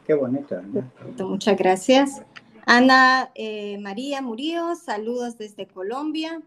qué 0.06 0.14
bonito. 0.14 0.56
Muchas 1.20 1.58
gracias. 1.58 2.22
Ana 2.70 3.32
eh, 3.34 3.78
María 3.78 4.22
Murillo, 4.22 4.76
saludos 4.76 5.38
desde 5.38 5.68
Colombia. 5.68 6.42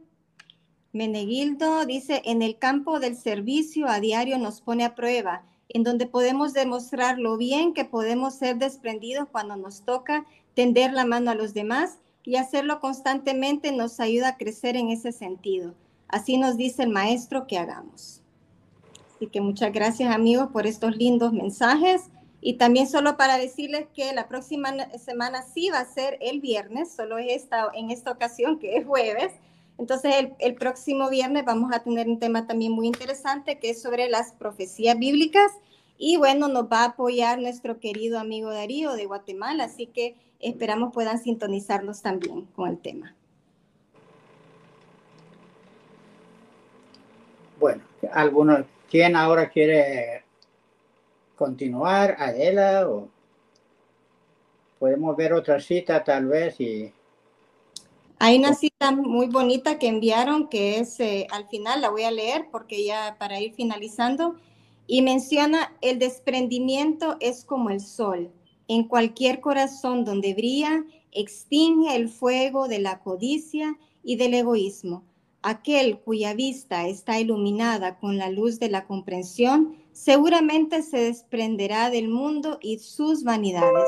Menegildo 0.93 1.87
dice, 1.87 2.21
en 2.27 2.43
el 2.43 2.59
campo 2.59 3.01
del 3.01 3.17
servicio 3.17 3.89
a 3.89 4.01
diario 4.01 4.37
nos 4.37 4.61
pone 4.61 4.85
a 4.85 4.95
prueba, 4.95 5.47
en 5.71 5.83
donde 5.83 6.07
podemos 6.07 6.53
demostrar 6.53 7.19
lo 7.19 7.39
bien 7.39 7.73
que 7.73 7.87
podemos 7.87 8.35
ser 8.35 8.59
desprendidos 8.59 9.29
cuando 9.33 9.57
nos 9.57 9.87
toca 9.87 10.27
tender 10.53 10.93
la 10.93 11.07
mano 11.07 11.31
a 11.31 11.35
los 11.35 11.55
demás 11.55 11.97
y 12.23 12.37
hacerlo 12.37 12.81
constantemente 12.81 13.73
nos 13.73 13.99
ayuda 13.99 14.29
a 14.29 14.37
crecer 14.37 14.77
en 14.77 14.91
ese 14.91 15.13
sentido. 15.13 15.75
Así 16.07 16.37
nos 16.37 16.59
dice 16.59 16.83
el 16.83 16.91
maestro 16.91 17.47
que 17.47 17.57
hagamos. 17.57 18.21
Así 19.17 19.27
que 19.29 19.41
muchas 19.41 19.73
gracias 19.73 20.15
amigos 20.15 20.51
por 20.53 20.67
estos 20.67 20.95
lindos 20.99 21.33
mensajes. 21.33 22.11
Y 22.43 22.55
también 22.55 22.89
solo 22.89 23.17
para 23.17 23.37
decirles 23.37 23.87
que 23.95 24.13
la 24.15 24.27
próxima 24.27 24.71
semana 24.99 25.43
sí 25.43 25.69
va 25.71 25.81
a 25.81 25.85
ser 25.85 26.17
el 26.21 26.41
viernes, 26.41 26.93
solo 26.93 27.19
es 27.19 27.43
esta, 27.43 27.69
en 27.75 27.91
esta 27.91 28.11
ocasión 28.11 28.59
que 28.59 28.77
es 28.77 28.87
jueves. 28.87 29.33
Entonces 29.79 30.15
el, 30.39 30.55
próximo 30.55 31.09
viernes 31.11 31.45
vamos 31.45 31.75
a 31.75 31.83
tener 31.83 32.07
un 32.09 32.19
tema 32.19 32.47
también 32.47 32.73
muy 32.73 32.87
interesante 32.87 33.59
que 33.59 33.71
es 33.71 33.83
sobre 33.83 34.09
las 34.09 34.33
profecías 34.33 34.99
bíblicas. 34.99 35.53
Y 35.99 36.17
bueno, 36.17 36.49
nos 36.49 36.65
va 36.65 36.83
a 36.83 36.85
apoyar 36.87 37.39
nuestro 37.39 37.79
querido 37.79 38.19
amigo 38.19 38.51
Darío 38.51 38.93
de 38.93 39.05
Guatemala, 39.05 39.65
así 39.65 39.87
que 39.87 40.17
esperamos 40.39 40.95
puedan 40.95 41.19
sintonizarnos 41.19 42.01
también 42.01 42.47
con 42.57 42.71
el 42.71 42.79
tema. 42.79 43.15
Bueno, 47.59 47.83
algunos, 48.13 48.65
¿quién 48.91 49.15
ahora 49.15 49.51
quiere 49.51 50.25
continuar, 51.41 52.17
Adela, 52.19 52.87
o 52.87 53.09
podemos 54.79 55.17
ver 55.17 55.33
otra 55.33 55.59
cita 55.59 56.05
tal 56.05 56.27
vez 56.27 56.61
y... 56.61 56.93
Hay 58.19 58.37
una 58.39 58.53
cita 58.53 58.93
muy 58.93 59.29
bonita 59.29 59.79
que 59.79 59.89
enviaron 59.89 60.49
que 60.51 60.79
es, 60.79 61.01
eh, 61.01 61.27
al 61.31 61.49
final 61.49 61.81
la 61.81 61.89
voy 61.89 62.03
a 62.03 62.11
leer 62.11 62.49
porque 62.53 62.85
ya 62.85 63.17
para 63.19 63.41
ir 63.41 63.55
finalizando, 63.55 64.37
y 64.87 65.01
menciona, 65.01 65.75
el 65.81 65.99
desprendimiento 65.99 67.17
es 67.21 67.47
como 67.47 67.71
el 67.71 67.81
sol, 67.81 68.31
en 68.69 68.85
cualquier 68.85 69.41
corazón 69.41 70.05
donde 70.05 70.35
brilla, 70.35 70.85
extingue 71.11 71.97
el 71.97 72.11
fuego 72.11 72.69
de 72.69 72.81
la 72.81 73.01
codicia 73.01 73.79
y 74.03 74.17
del 74.17 74.35
egoísmo. 74.35 75.05
Aquel 75.41 76.01
cuya 76.01 76.35
vista 76.35 76.87
está 76.87 77.19
iluminada 77.19 77.99
con 77.99 78.19
la 78.19 78.29
luz 78.29 78.61
de 78.61 78.69
la 78.69 78.87
comprensión 78.87 79.81
seguramente 80.01 80.81
se 80.83 80.97
desprenderá 80.97 81.91
del 81.91 82.09
mundo 82.09 82.59
y 82.63 82.79
sus 82.79 83.23
vanidades. 83.23 83.85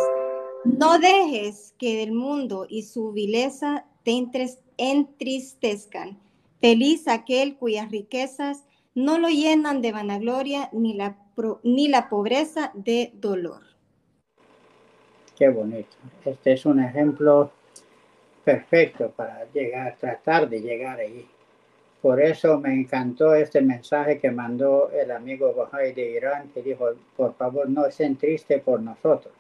No 0.65 0.99
dejes 0.99 1.75
que 1.79 2.03
el 2.03 2.13
mundo 2.13 2.67
y 2.69 2.83
su 2.83 3.13
vileza 3.13 3.87
te 4.05 4.23
entristezcan. 4.77 6.19
Feliz 6.61 7.09
aquel 7.09 7.57
cuyas 7.57 7.91
riquezas 7.91 8.67
no 8.95 9.19
lo 9.19 9.29
llenan 9.29 9.81
de 9.81 9.93
vanagloria 9.93 10.69
ni 10.73 10.93
la, 10.93 11.17
ni 11.63 11.89
la 11.89 12.11
pobreza 12.11 12.73
de 12.75 13.13
dolor. 13.15 13.63
Qué 15.39 15.49
bonito. 15.49 15.97
Este 16.27 16.53
es 16.53 16.67
un 16.67 16.81
ejemplo 16.81 17.51
perfecto 18.45 19.11
para 19.13 19.51
llegar, 19.51 19.97
tratar 19.99 20.47
de 20.51 20.61
llegar 20.61 21.01
ahí. 21.01 21.27
Por 22.03 22.21
eso 22.21 22.59
me 22.59 22.75
encantó 22.75 23.33
este 23.33 23.61
mensaje 23.61 24.19
que 24.19 24.33
mandó 24.33 24.91
el 24.91 25.13
amigo 25.13 25.55
Bahá'í 25.55 25.95
de 25.95 26.11
Irán, 26.11 26.49
que 26.53 26.61
dijo, 26.61 26.91
por 27.17 27.35
favor, 27.35 27.71
no 27.71 27.87
estén 27.87 28.17
tristes 28.17 28.61
por 28.61 28.81
nosotros. 28.83 29.33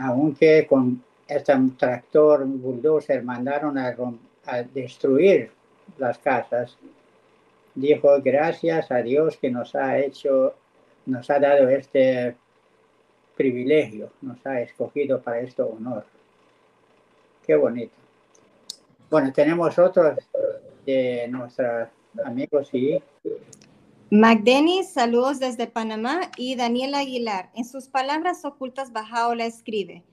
Aunque 0.00 0.66
con 0.66 1.04
este 1.28 1.54
tractor 1.78 2.44
bulldozer 2.44 3.22
mandaron 3.22 3.78
a, 3.78 3.94
a 4.46 4.62
destruir 4.62 5.52
las 5.98 6.18
casas, 6.18 6.76
dijo, 7.76 8.20
gracias 8.20 8.90
a 8.90 8.96
Dios 8.96 9.36
que 9.36 9.50
nos 9.52 9.76
ha 9.76 9.96
hecho, 9.98 10.54
nos 11.06 11.30
ha 11.30 11.38
dado 11.38 11.68
este 11.68 12.34
privilegio, 13.36 14.10
nos 14.20 14.44
ha 14.46 14.60
escogido 14.60 15.20
para 15.20 15.40
este 15.40 15.62
honor. 15.62 16.04
Qué 17.46 17.54
bonito. 17.54 17.94
Bueno, 19.10 19.32
tenemos 19.32 19.78
otros 19.78 20.18
de 20.84 21.28
nuestros 21.28 21.88
amigos 22.24 22.68
y... 22.72 22.98
Magdenis, 24.10 24.90
saludos 24.90 25.40
desde 25.40 25.66
Panamá 25.66 26.30
y 26.36 26.54
Daniel 26.54 26.94
Aguilar. 26.94 27.50
En 27.54 27.64
sus 27.64 27.88
palabras 27.88 28.44
ocultas, 28.44 28.92
Bajaola 28.92 29.44
escribe, 29.46 30.04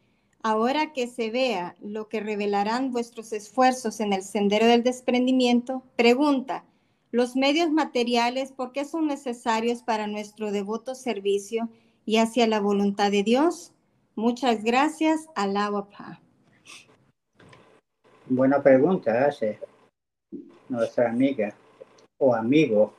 ahora 0.42 0.94
que 0.94 1.08
se 1.08 1.30
vea 1.30 1.76
lo 1.82 2.08
que 2.08 2.20
revelarán 2.20 2.92
vuestros 2.92 3.32
esfuerzos 3.34 4.00
en 4.00 4.14
el 4.14 4.24
sendero 4.24 4.66
del 4.66 4.84
desprendimiento, 4.84 5.84
pregunta, 5.96 6.66
¿los 7.12 7.36
medios 7.36 7.70
materiales 7.70 8.52
por 8.52 8.72
qué 8.72 8.86
son 8.86 9.08
necesarios 9.08 9.84
para 9.84 10.08
nuestro 10.08 10.52
devoto 10.52 10.96
servicio 10.96 11.70
y 12.06 12.18
hacia 12.18 12.48
la 12.48 12.60
voluntad 12.60 13.12
de 13.12 13.24
Dios? 13.24 13.74
Muchas 14.16 14.64
gracias, 14.64 15.28
Alawapa. 15.36 16.22
Buena 18.28 18.64
pregunta 18.64 19.26
hace 19.26 19.60
nuestra 20.72 21.10
amiga 21.10 21.54
o 22.18 22.34
amigo. 22.34 22.94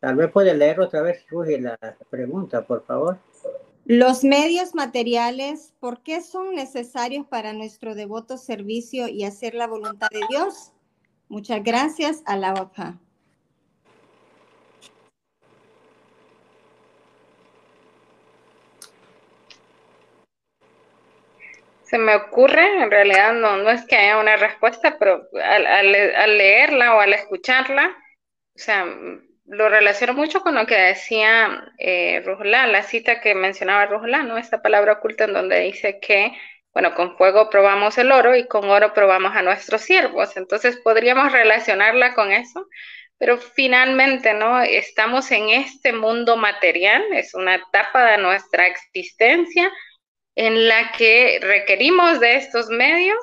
Tal 0.00 0.16
vez 0.16 0.30
puede 0.32 0.54
leer 0.54 0.80
otra 0.80 1.02
vez, 1.02 1.26
Rugi, 1.28 1.60
la 1.60 1.78
pregunta, 2.08 2.66
por 2.66 2.84
favor. 2.86 3.18
Los 3.84 4.24
medios 4.24 4.74
materiales, 4.74 5.74
¿por 5.78 6.02
qué 6.02 6.22
son 6.22 6.54
necesarios 6.54 7.26
para 7.26 7.52
nuestro 7.52 7.94
devoto 7.94 8.38
servicio 8.38 9.08
y 9.08 9.24
hacer 9.24 9.54
la 9.54 9.66
voluntad 9.66 10.08
de 10.10 10.20
Dios? 10.30 10.72
Muchas 11.28 11.62
gracias 11.62 12.22
a 12.24 12.36
Se 21.90 21.98
me 21.98 22.14
ocurre, 22.14 22.82
en 22.84 22.88
realidad 22.88 23.32
no, 23.32 23.56
no 23.56 23.68
es 23.68 23.84
que 23.84 23.96
haya 23.96 24.18
una 24.18 24.36
respuesta, 24.36 24.96
pero 24.96 25.28
al, 25.42 25.66
al 25.66 26.38
leerla 26.38 26.94
o 26.94 27.00
al 27.00 27.12
escucharla, 27.12 27.88
o 28.54 28.58
sea, 28.58 28.86
lo 29.46 29.68
relaciono 29.68 30.14
mucho 30.14 30.40
con 30.42 30.54
lo 30.54 30.66
que 30.66 30.76
decía 30.76 31.64
eh, 31.78 32.22
la 32.44 32.82
cita 32.84 33.20
que 33.20 33.34
mencionaba 33.34 33.86
Rujolá, 33.86 34.22
¿no? 34.22 34.38
Esta 34.38 34.62
palabra 34.62 34.92
oculta 34.92 35.24
en 35.24 35.32
donde 35.32 35.58
dice 35.58 35.98
que, 35.98 36.32
bueno, 36.72 36.94
con 36.94 37.16
fuego 37.16 37.50
probamos 37.50 37.98
el 37.98 38.12
oro 38.12 38.36
y 38.36 38.46
con 38.46 38.70
oro 38.70 38.94
probamos 38.94 39.34
a 39.34 39.42
nuestros 39.42 39.80
siervos. 39.82 40.36
Entonces 40.36 40.76
podríamos 40.76 41.32
relacionarla 41.32 42.14
con 42.14 42.30
eso, 42.30 42.68
pero 43.18 43.36
finalmente, 43.38 44.32
¿no? 44.32 44.62
Estamos 44.62 45.28
en 45.32 45.48
este 45.48 45.92
mundo 45.92 46.36
material, 46.36 47.02
es 47.12 47.34
una 47.34 47.56
etapa 47.56 48.04
de 48.12 48.18
nuestra 48.18 48.68
existencia 48.68 49.72
en 50.40 50.68
la 50.68 50.90
que 50.92 51.38
requerimos 51.42 52.18
de 52.18 52.36
estos 52.36 52.70
medios, 52.70 53.18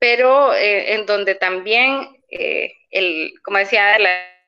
pero 0.00 0.52
eh, 0.54 0.94
en 0.94 1.06
donde 1.06 1.36
también, 1.36 2.08
eh, 2.32 2.72
el, 2.90 3.32
como 3.44 3.58
decía, 3.58 3.94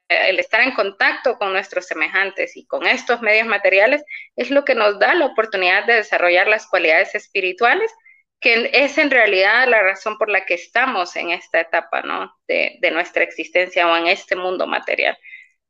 el 0.08 0.40
estar 0.40 0.60
en 0.60 0.72
contacto 0.72 1.38
con 1.38 1.52
nuestros 1.52 1.86
semejantes 1.86 2.56
y 2.56 2.66
con 2.66 2.84
estos 2.84 3.22
medios 3.22 3.46
materiales 3.46 4.02
es 4.34 4.50
lo 4.50 4.64
que 4.64 4.74
nos 4.74 4.98
da 4.98 5.14
la 5.14 5.26
oportunidad 5.26 5.86
de 5.86 5.94
desarrollar 5.94 6.48
las 6.48 6.66
cualidades 6.66 7.14
espirituales, 7.14 7.92
que 8.40 8.70
es 8.72 8.98
en 8.98 9.12
realidad 9.12 9.68
la 9.68 9.80
razón 9.80 10.18
por 10.18 10.30
la 10.30 10.44
que 10.44 10.54
estamos 10.54 11.14
en 11.14 11.30
esta 11.30 11.60
etapa 11.60 12.02
¿no? 12.02 12.34
de, 12.48 12.90
nuestra 12.90 13.22
existencia 13.22 13.86
o 13.86 13.96
en 13.96 14.08
este 14.08 14.34
mundo 14.34 14.66
material. 14.66 15.16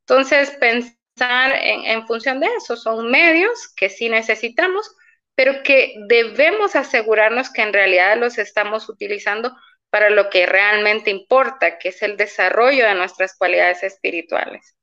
Entonces, 0.07 0.53
pensar 0.53 1.53
en, 1.61 1.85
en 1.85 2.07
función 2.07 2.41
de 2.41 2.47
eso, 2.57 2.77
son 2.77 3.11
medios 3.11 3.75
que 3.77 3.91
sí 3.91 4.09
necesitamos, 4.09 4.97
pero 5.41 5.63
que 5.63 5.95
debemos 6.07 6.77
asegurarnos 6.77 7.51
que 7.51 7.63
en 7.63 7.73
realidad 7.73 8.19
los 8.19 8.37
estamos 8.37 8.91
utilizando 8.91 9.57
para 9.89 10.11
lo 10.11 10.29
que 10.29 10.45
realmente 10.45 11.09
importa, 11.09 11.79
que 11.79 11.89
es 11.89 12.03
el 12.03 12.19
desarrollo 12.19 12.85
de 12.85 12.95
nuestras 12.95 13.39
cualidades 13.39 13.83
espirituales. 13.83 14.77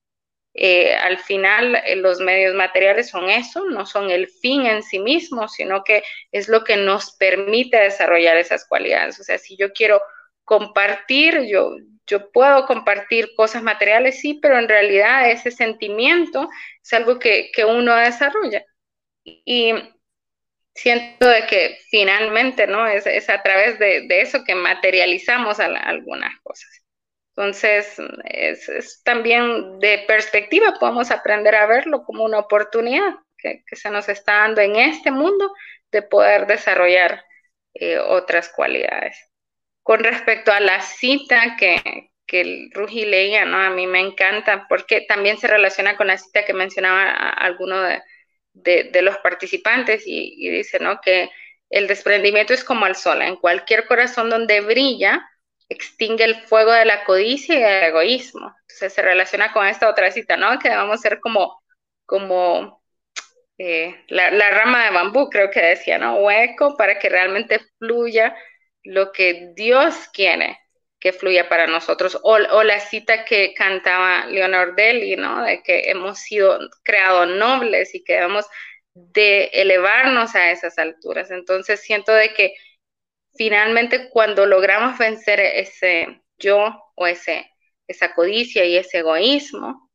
Eh, 0.56 0.96
al 0.96 1.20
final, 1.20 1.76
eh, 1.86 1.96
los 1.98 2.20
medios 2.22 2.56
materiales 2.56 3.08
son 3.08 3.30
eso, 3.30 3.66
no 3.66 3.86
son 3.86 4.10
el 4.10 4.30
fin 4.30 4.66
en 4.66 4.82
sí 4.82 4.98
mismo, 4.98 5.48
sino 5.48 5.84
que 5.84 6.02
es 6.32 6.48
lo 6.48 6.64
que 6.64 6.76
nos 6.76 7.16
permite 7.18 7.78
desarrollar 7.78 8.38
esas 8.38 8.68
cualidades. 8.68 9.20
O 9.20 9.24
sea, 9.24 9.38
si 9.38 9.58
yo 9.58 9.72
quiero 9.74 10.02
compartir, 10.44 11.42
yo, 11.44 11.76
yo 12.08 12.32
puedo 12.32 12.66
compartir 12.66 13.36
cosas 13.36 13.62
materiales, 13.62 14.22
sí, 14.22 14.40
pero 14.42 14.58
en 14.58 14.68
realidad 14.68 15.30
ese 15.30 15.52
sentimiento 15.52 16.50
es 16.84 16.94
algo 16.94 17.20
que, 17.20 17.52
que 17.54 17.64
uno 17.64 17.96
desarrolla. 17.96 18.66
Y 19.24 19.74
siento 20.78 21.28
de 21.28 21.46
que 21.48 21.80
finalmente, 21.90 22.68
¿no? 22.68 22.88
Es, 22.88 23.06
es 23.08 23.30
a 23.30 23.42
través 23.42 23.80
de, 23.80 24.08
de, 24.08 24.22
eso 24.22 24.44
que 24.46 24.56
materializamos 24.56 25.60
algunas 25.60 26.40
cosas. 26.44 26.70
Entonces, 27.36 27.96
es, 28.26 29.02
también 29.04 29.80
de 29.80 30.06
perspectiva, 30.08 30.76
podemos 30.80 31.12
aprender 31.12 31.56
a 31.56 31.66
verlo 31.66 32.04
como 32.04 32.24
una 32.24 32.40
oportunidad 32.40 33.16
que, 33.38 33.64
que 33.68 33.76
se 33.76 33.90
nos 33.92 34.10
está 34.10 34.40
dando 34.40 34.62
en 34.62 34.76
este 34.76 35.12
mundo 35.12 35.52
de 35.92 36.02
poder 36.04 36.48
desarrollar 36.48 37.24
eh, 37.74 38.00
otras 38.00 38.50
cualidades. 38.50 39.18
Con 39.84 40.04
respecto 40.04 40.52
a 40.52 40.60
la 40.60 40.82
cita 40.82 41.56
que, 41.60 42.12
que 42.26 42.42
el 42.42 42.72
Rugi 42.74 43.06
leía, 43.06 43.46
¿no? 43.46 43.58
A 43.58 43.70
mí 43.70 43.88
me 43.88 44.00
encanta 44.00 44.68
porque 44.70 45.02
también 45.02 45.38
se 45.38 45.48
relaciona 45.48 45.98
con 45.98 46.08
la 46.08 46.18
cita 46.18 46.46
que 46.46 46.54
mencionaba 46.54 47.12
alguno 47.30 47.82
de, 47.82 48.02
de, 48.64 49.02
los 49.02 49.18
participantes 49.18 50.04
y, 50.06 50.50
dice, 50.50 50.80
¿no? 50.80 51.00
Que 51.02 51.30
el 51.70 51.88
desprendimiento 51.88 52.54
es 52.54 52.64
como 52.64 52.86
el 52.88 52.96
sol, 52.96 53.22
en 53.22 53.36
cualquier 53.38 53.88
corazón 53.88 54.30
donde 54.30 54.62
brilla, 54.62 55.28
extingue 55.70 56.24
el 56.24 56.36
fuego 56.36 56.72
de 56.72 56.86
la 56.86 57.04
codicia 57.04 57.56
y 57.56 57.62
del 57.62 57.84
egoísmo. 57.86 58.54
Entonces 58.62 58.94
se 58.94 59.02
relaciona 59.02 59.52
con 59.52 59.68
esta 59.68 59.90
otra 59.90 60.12
cita, 60.12 60.38
¿no? 60.38 60.60
Que 60.60 60.70
debemos 60.70 61.02
ser 61.02 61.20
como, 61.20 61.62
como 62.06 62.82
eh, 63.58 64.04
la, 64.08 64.32
la, 64.32 64.50
rama 64.52 64.86
de 64.86 64.92
bambú, 64.92 65.30
creo 65.30 65.52
que 65.52 65.62
decía, 65.62 65.98
¿no? 65.98 66.18
Hueco 66.18 66.78
para 66.78 67.00
que 67.00 67.10
realmente 67.10 67.60
fluya 67.80 68.36
lo 68.84 69.12
que 69.12 69.52
Dios 69.56 70.08
quiere 70.14 70.60
que 71.00 71.14
fluya 71.14 71.48
para 71.50 71.68
nosotros. 71.68 72.18
O, 72.24 72.38
la 72.38 72.80
cita 72.80 73.26
que 73.26 73.54
cantaba 73.54 74.26
Leonor 74.28 74.76
Deli, 74.76 75.16
¿no? 75.16 75.44
De 75.44 75.62
que 75.64 75.90
hemos 75.90 76.20
sido 76.20 76.60
creados 76.84 77.28
nobles 77.28 77.94
y 77.94 78.04
que 78.04 78.14
debemos 78.14 78.46
de 78.94 79.46
elevarnos 79.54 80.36
a 80.36 80.52
esas 80.52 80.78
alturas. 80.78 81.30
Entonces 81.32 81.82
siento 81.82 82.12
de 82.12 82.34
que 82.34 82.56
finalmente 83.36 84.10
cuando 84.10 84.46
logramos 84.46 84.98
vencer 84.98 85.40
ese 85.40 86.22
yo 86.40 86.92
o 86.96 87.08
ese, 87.08 87.52
esa 87.88 88.14
codicia 88.14 88.66
y 88.66 88.78
ese 88.78 89.00
egoísmo, 89.00 89.90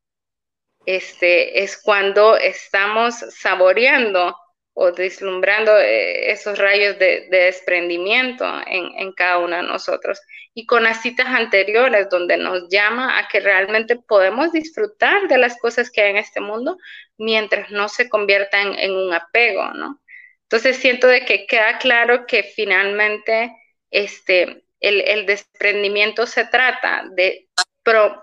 este, 0.85 1.63
es 1.63 1.81
cuando 1.81 2.37
estamos 2.37 3.15
saboreando 3.15 4.35
o 4.73 4.91
deslumbrando 4.91 5.77
eh, 5.77 6.31
esos 6.31 6.57
rayos 6.57 6.97
de, 6.97 7.27
desprendimiento 7.29 8.45
en, 8.65 9.11
cada 9.13 9.37
uno 9.39 9.55
de 9.55 9.63
nosotros. 9.63 10.19
Y 10.53 10.65
con 10.65 10.83
las 10.83 11.01
citas 11.01 11.27
anteriores, 11.27 12.09
donde 12.09 12.37
nos 12.37 12.67
llama 12.69 13.19
a 13.19 13.27
que 13.27 13.39
realmente 13.39 13.95
podemos 13.95 14.51
disfrutar 14.51 15.27
de 15.27 15.37
las 15.37 15.57
cosas 15.59 15.91
que 15.91 16.01
hay 16.01 16.11
en 16.11 16.17
este 16.17 16.41
mundo 16.41 16.77
mientras 17.17 17.69
no 17.71 17.87
se 17.87 18.09
conviertan 18.09 18.77
en 18.79 18.91
un 18.91 19.13
apego, 19.13 19.71
¿no? 19.73 20.01
Entonces 20.43 20.77
siento 20.77 21.07
de 21.07 21.25
que 21.25 21.45
queda 21.47 21.77
claro 21.79 22.25
que 22.27 22.43
finalmente 22.43 23.51
este, 23.91 24.63
el, 24.79 25.01
el 25.01 25.25
desprendimiento 25.25 26.25
se 26.27 26.45
trata 26.45 27.05
de 27.11 27.47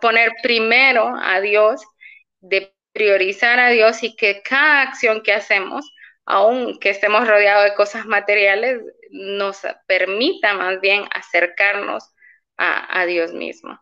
poner 0.01 0.33
primero 0.43 1.13
a 1.21 1.41
Dios, 1.41 1.83
de 2.41 2.73
priorizar 2.93 3.61
a 3.61 3.71
Dios 3.71 4.03
y 4.03 4.17
que 4.17 4.43
cada 4.43 4.83
acción 4.83 5.23
que 5.23 5.33
hacemos 5.33 5.91
aunque 6.31 6.91
estemos 6.91 7.27
rodeados 7.27 7.65
de 7.65 7.75
cosas 7.75 8.07
materiales, 8.07 8.81
nos 9.11 9.63
permita 9.87 10.55
más 10.55 10.81
bien 10.81 11.03
acercarnos 11.13 12.05
a, 12.57 13.05
Dios 13.07 13.33
mismo. 13.33 13.81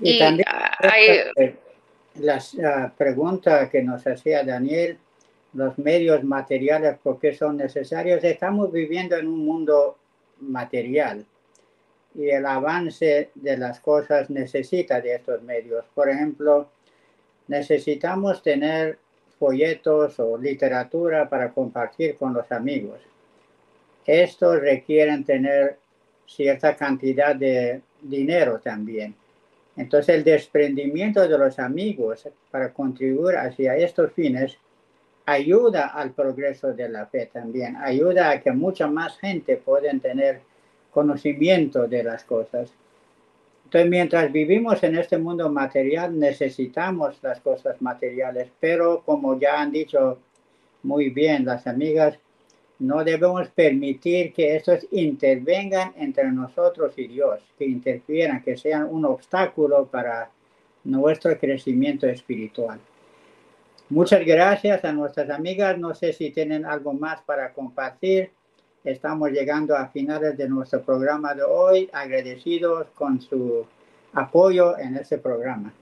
Y, 0.00 0.18
también 0.18 0.48
hay, 0.80 1.54
la, 2.14 2.92
pregunta 2.96 3.70
que 3.70 3.82
nos 3.82 4.06
hacía 4.06 4.42
Daniel, 4.42 4.98
los 5.52 5.78
medios 5.78 6.24
materiales, 6.24 6.98
¿por 6.98 7.20
qué 7.20 7.32
son 7.34 7.58
necesarios? 7.58 8.24
Estamos 8.24 8.72
viviendo 8.72 9.16
en 9.16 9.28
un 9.28 9.44
mundo 9.44 9.98
material 10.40 11.24
y 12.14 12.30
el 12.30 12.46
avance 12.46 13.30
de 13.34 13.56
las 13.56 13.78
cosas 13.78 14.30
necesita 14.30 15.00
de 15.00 15.14
estos 15.14 15.42
medios. 15.42 15.84
Por 15.94 16.08
ejemplo, 16.08 16.70
necesitamos 17.46 18.42
tener 18.42 18.98
folletos 19.44 20.18
o 20.20 20.38
literatura 20.38 21.28
para 21.28 21.52
compartir 21.52 22.16
con 22.16 22.32
los 22.32 22.50
amigos. 22.50 22.98
Estos 24.06 24.58
requieren 24.58 25.22
tener 25.22 25.76
cierta 26.26 26.74
cantidad 26.74 27.36
de 27.36 27.82
dinero 28.00 28.58
también. 28.58 29.14
Entonces 29.76 30.14
el 30.14 30.24
desprendimiento 30.24 31.28
de 31.28 31.36
los 31.36 31.58
amigos 31.58 32.26
para 32.50 32.72
contribuir 32.72 33.36
hacia 33.36 33.76
estos 33.76 34.12
fines 34.12 34.56
ayuda 35.26 35.88
al 35.88 36.12
progreso 36.12 36.72
de 36.72 36.88
la 36.88 37.04
fe 37.04 37.28
también, 37.30 37.76
ayuda 37.76 38.30
a 38.30 38.40
que 38.40 38.50
mucha 38.50 38.86
más 38.86 39.18
gente 39.18 39.58
pueda 39.58 39.92
tener 40.00 40.40
conocimiento 40.90 41.86
de 41.86 42.02
las 42.02 42.24
cosas. 42.24 42.72
Entonces, 43.64 43.90
mientras 43.90 44.30
vivimos 44.30 44.82
en 44.82 44.96
este 44.96 45.18
mundo 45.18 45.50
material, 45.50 46.18
necesitamos 46.18 47.18
las 47.22 47.40
cosas 47.40 47.80
materiales, 47.82 48.48
pero 48.60 49.02
como 49.04 49.38
ya 49.38 49.60
han 49.60 49.72
dicho 49.72 50.18
muy 50.82 51.10
bien 51.10 51.44
las 51.44 51.66
amigas, 51.66 52.18
no 52.78 53.04
debemos 53.04 53.48
permitir 53.48 54.32
que 54.32 54.56
estos 54.56 54.86
intervengan 54.90 55.92
entre 55.96 56.30
nosotros 56.30 56.92
y 56.96 57.06
Dios, 57.06 57.40
que 57.58 57.64
interfieran, 57.64 58.42
que 58.42 58.56
sean 58.56 58.88
un 58.90 59.04
obstáculo 59.04 59.86
para 59.86 60.30
nuestro 60.84 61.38
crecimiento 61.38 62.06
espiritual. 62.06 62.78
Muchas 63.88 64.24
gracias 64.24 64.84
a 64.84 64.92
nuestras 64.92 65.30
amigas. 65.30 65.78
No 65.78 65.94
sé 65.94 66.12
si 66.12 66.30
tienen 66.30 66.64
algo 66.64 66.92
más 66.92 67.20
para 67.22 67.52
compartir. 67.52 68.30
Estamos 68.84 69.30
llegando 69.30 69.74
a 69.74 69.88
finales 69.88 70.36
de 70.36 70.46
nuestro 70.46 70.82
programa 70.82 71.32
de 71.34 71.42
hoy, 71.42 71.88
agradecidos 71.90 72.86
con 72.94 73.18
su 73.18 73.64
apoyo 74.12 74.76
en 74.76 74.96
este 74.96 75.16
programa. 75.16 75.72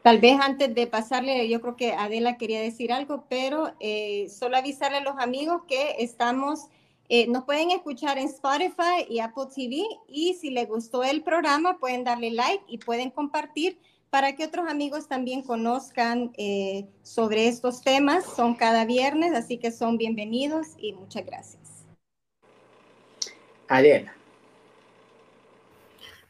Tal 0.00 0.20
vez 0.20 0.38
antes 0.40 0.74
de 0.74 0.86
pasarle, 0.86 1.46
yo 1.50 1.60
creo 1.60 1.76
que 1.76 1.92
Adela 1.92 2.38
quería 2.38 2.62
decir 2.62 2.90
algo, 2.90 3.24
pero 3.28 3.74
eh, 3.78 4.30
solo 4.30 4.56
avisarle 4.56 4.98
a 4.98 5.00
los 5.02 5.18
amigos 5.18 5.64
que 5.68 5.96
estamos, 5.98 6.68
eh, 7.10 7.26
nos 7.26 7.44
pueden 7.44 7.72
escuchar 7.72 8.16
en 8.16 8.28
Spotify 8.28 9.04
y 9.06 9.18
Apple 9.20 9.48
TV 9.54 9.82
y 10.08 10.32
si 10.34 10.48
les 10.48 10.66
gustó 10.66 11.04
el 11.04 11.22
programa 11.22 11.78
pueden 11.78 12.04
darle 12.04 12.30
like 12.30 12.64
y 12.68 12.78
pueden 12.78 13.10
compartir 13.10 13.78
para 14.10 14.36
que 14.36 14.44
otros 14.44 14.68
amigos 14.68 15.08
también 15.08 15.42
conozcan 15.42 16.32
eh, 16.36 16.86
sobre 17.02 17.48
estos 17.48 17.82
temas. 17.82 18.24
Son 18.24 18.54
cada 18.54 18.84
viernes, 18.84 19.34
así 19.34 19.58
que 19.58 19.70
son 19.72 19.98
bienvenidos 19.98 20.68
y 20.78 20.92
muchas 20.92 21.24
gracias. 21.24 21.62
Adela. 23.68 24.14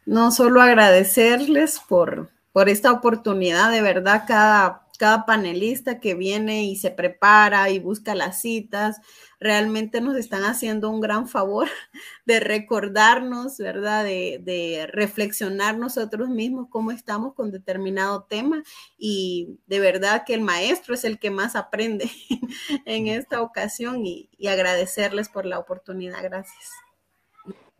No 0.04 0.30
solo 0.30 0.62
agradecerles 0.62 1.80
por 1.80 2.30
por 2.56 2.70
esta 2.70 2.90
oportunidad. 2.90 3.70
De 3.70 3.82
verdad, 3.82 4.24
cada, 4.26 4.85
cada 4.96 5.26
panelista 5.26 6.00
que 6.00 6.14
viene 6.14 6.64
y 6.64 6.76
se 6.76 6.90
prepara 6.90 7.70
y 7.70 7.78
busca 7.78 8.14
las 8.14 8.40
citas, 8.40 9.00
realmente 9.38 10.00
nos 10.00 10.16
están 10.16 10.44
haciendo 10.44 10.90
un 10.90 11.00
gran 11.00 11.28
favor 11.28 11.68
de 12.26 12.40
recordarnos, 12.40 13.58
¿verdad? 13.58 14.04
De, 14.04 14.40
de, 14.42 14.86
reflexionar 14.88 15.76
nosotros 15.76 16.28
mismos 16.28 16.68
cómo 16.70 16.90
estamos 16.90 17.34
con 17.34 17.50
determinado 17.50 18.24
tema 18.24 18.62
y 18.96 19.58
de 19.66 19.80
verdad 19.80 20.24
que 20.26 20.34
el 20.34 20.40
maestro 20.40 20.94
es 20.94 21.04
el 21.04 21.18
que 21.18 21.30
más 21.30 21.56
aprende 21.56 22.10
en 22.84 23.08
esta 23.08 23.42
ocasión 23.42 24.04
y, 24.04 24.30
y 24.38 24.48
agradecerles 24.48 25.28
por 25.28 25.46
la 25.46 25.58
oportunidad. 25.58 26.22
Gracias. 26.22 26.70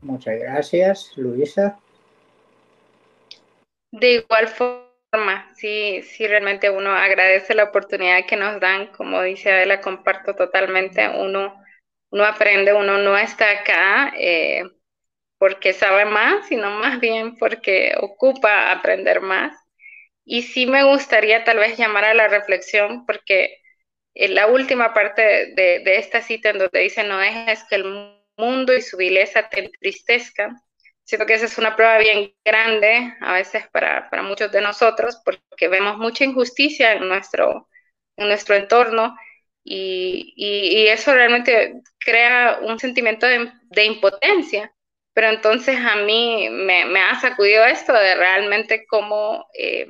Muchas 0.00 0.38
gracias, 0.38 1.12
Luisa. 1.16 1.78
De 3.92 4.16
igual 4.16 4.48
forma, 4.48 4.85
sí, 5.54 6.02
sí, 6.02 6.26
realmente 6.26 6.70
uno 6.70 6.90
agradece 6.92 7.54
la 7.54 7.64
oportunidad 7.64 8.26
que 8.26 8.36
nos 8.36 8.60
dan, 8.60 8.88
como 8.92 9.22
dice 9.22 9.50
Adela, 9.52 9.80
comparto 9.80 10.34
totalmente, 10.34 11.08
uno, 11.08 11.62
uno 12.10 12.24
aprende, 12.24 12.72
uno 12.72 12.98
no 12.98 13.16
está 13.16 13.50
acá 13.50 14.12
eh, 14.18 14.64
porque 15.38 15.72
sabe 15.72 16.04
más, 16.06 16.48
sino 16.48 16.70
más 16.70 17.00
bien 17.00 17.36
porque 17.38 17.94
ocupa 18.00 18.72
aprender 18.72 19.20
más. 19.20 19.56
Y 20.24 20.42
sí 20.42 20.66
me 20.66 20.84
gustaría 20.84 21.44
tal 21.44 21.58
vez 21.58 21.78
llamar 21.78 22.04
a 22.04 22.14
la 22.14 22.28
reflexión, 22.28 23.06
porque 23.06 23.58
en 24.14 24.34
la 24.34 24.48
última 24.48 24.94
parte 24.94 25.22
de, 25.54 25.80
de 25.84 25.98
esta 25.98 26.22
cita 26.22 26.50
en 26.50 26.58
donde 26.58 26.80
dice, 26.80 27.04
no 27.04 27.18
dejes 27.18 27.64
que 27.70 27.76
el 27.76 27.84
mundo 28.36 28.74
y 28.76 28.82
su 28.82 28.96
vileza 28.96 29.48
te 29.48 29.60
entristezcan, 29.66 30.56
Siento 31.06 31.24
que 31.24 31.34
esa 31.34 31.46
es 31.46 31.56
una 31.56 31.76
prueba 31.76 31.98
bien 31.98 32.34
grande 32.44 33.14
a 33.20 33.34
veces 33.34 33.68
para, 33.68 34.10
para 34.10 34.22
muchos 34.22 34.50
de 34.50 34.60
nosotros 34.60 35.22
porque 35.24 35.68
vemos 35.68 35.98
mucha 35.98 36.24
injusticia 36.24 36.94
en 36.94 37.08
nuestro, 37.08 37.68
en 38.16 38.26
nuestro 38.26 38.56
entorno 38.56 39.16
y, 39.62 40.34
y, 40.36 40.88
eso 40.88 41.14
realmente 41.14 41.80
crea 42.00 42.58
un 42.60 42.80
sentimiento 42.80 43.26
de, 43.26 43.52
de, 43.70 43.84
impotencia. 43.84 44.72
Pero 45.12 45.28
entonces 45.28 45.76
a 45.78 45.94
mí 45.96 46.48
me, 46.50 46.84
me 46.86 47.00
ha 47.00 47.20
sacudido 47.20 47.64
esto 47.64 47.92
de 47.92 48.16
realmente 48.16 48.84
cómo, 48.86 49.46
eh, 49.54 49.86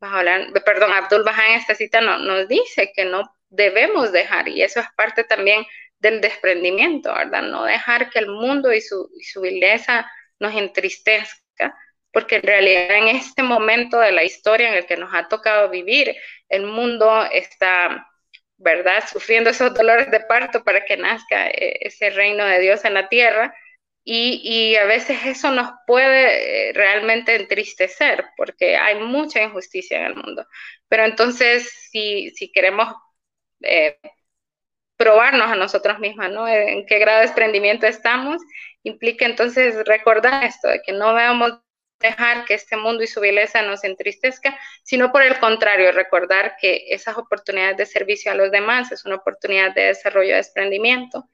hablar, 0.00 0.50
perdón, 0.64 0.92
Abdul 0.92 1.24
Bahá 1.24 1.48
en 1.48 1.58
esta 1.58 1.74
cita 1.74 2.00
no, 2.00 2.18
nos 2.18 2.48
dice 2.48 2.90
que 2.94 3.04
no 3.04 3.22
debemos 3.50 4.12
dejar 4.12 4.48
y 4.48 4.62
eso 4.62 4.80
es 4.80 4.86
parte 4.96 5.24
también 5.24 5.66
del 5.98 6.22
desprendimiento, 6.22 7.12
¿verdad? 7.12 7.42
No 7.42 7.64
dejar 7.64 8.08
que 8.10 8.18
el 8.18 8.28
mundo 8.28 8.72
y 8.72 8.80
su, 8.80 9.10
y 9.18 9.24
su 9.24 9.42
vileza 9.42 10.10
nos 10.40 10.54
entristezca, 10.54 11.76
porque 12.12 12.36
en 12.36 12.42
realidad 12.42 12.96
en 12.96 13.08
este 13.08 13.42
momento 13.42 13.98
de 13.98 14.12
la 14.12 14.24
historia 14.24 14.68
en 14.68 14.74
el 14.74 14.86
que 14.86 14.96
nos 14.96 15.12
ha 15.14 15.28
tocado 15.28 15.68
vivir, 15.70 16.14
el 16.48 16.62
mundo 16.66 17.24
está, 17.32 18.06
¿verdad?, 18.56 19.04
sufriendo 19.10 19.50
esos 19.50 19.74
dolores 19.74 20.10
de 20.10 20.20
parto 20.20 20.62
para 20.64 20.84
que 20.84 20.96
nazca 20.96 21.48
eh, 21.48 21.78
ese 21.80 22.10
reino 22.10 22.44
de 22.46 22.60
Dios 22.60 22.84
en 22.84 22.94
la 22.94 23.08
tierra. 23.08 23.54
Y, 24.06 24.40
y 24.44 24.76
a 24.76 24.84
veces 24.84 25.18
eso 25.24 25.50
nos 25.50 25.70
puede 25.86 26.70
eh, 26.70 26.72
realmente 26.74 27.34
entristecer 27.36 28.26
porque 28.36 28.76
hay 28.76 28.96
mucha 29.00 29.42
injusticia 29.42 29.98
en 29.98 30.04
el 30.06 30.16
mundo. 30.16 30.46
Pero 30.88 31.04
entonces, 31.04 31.70
si, 31.90 32.30
si 32.32 32.52
queremos 32.52 32.94
eh, 33.62 33.98
probarnos 34.96 35.50
a 35.50 35.56
nosotros 35.56 35.98
mismos, 35.98 36.30
¿no? 36.30 36.46
En 36.48 36.86
qué 36.86 36.98
grado 36.98 37.20
de 37.20 37.26
desprendimiento 37.26 37.86
estamos 37.86 38.40
implica 38.84 39.26
entonces 39.26 39.84
recordar 39.86 40.44
esto, 40.44 40.68
de 40.68 40.80
que 40.82 40.92
no 40.92 41.14
debemos 41.14 41.54
dejar 42.00 42.44
que 42.44 42.54
este 42.54 42.76
mundo 42.76 43.02
y 43.02 43.06
su 43.06 43.20
belleza 43.20 43.62
nos 43.62 43.82
entristezca, 43.82 44.58
sino 44.82 45.10
por 45.10 45.22
el 45.22 45.38
contrario, 45.38 45.90
recordar 45.92 46.56
que 46.60 46.84
esas 46.88 47.16
oportunidades 47.16 47.76
de 47.78 47.86
servicio 47.86 48.30
a 48.30 48.34
los 48.34 48.50
demás 48.50 48.92
es 48.92 49.04
una 49.04 49.16
oportunidad 49.16 49.74
de 49.74 49.86
desarrollo 49.86 50.30
de 50.30 50.36
desprendimiento 50.36 51.28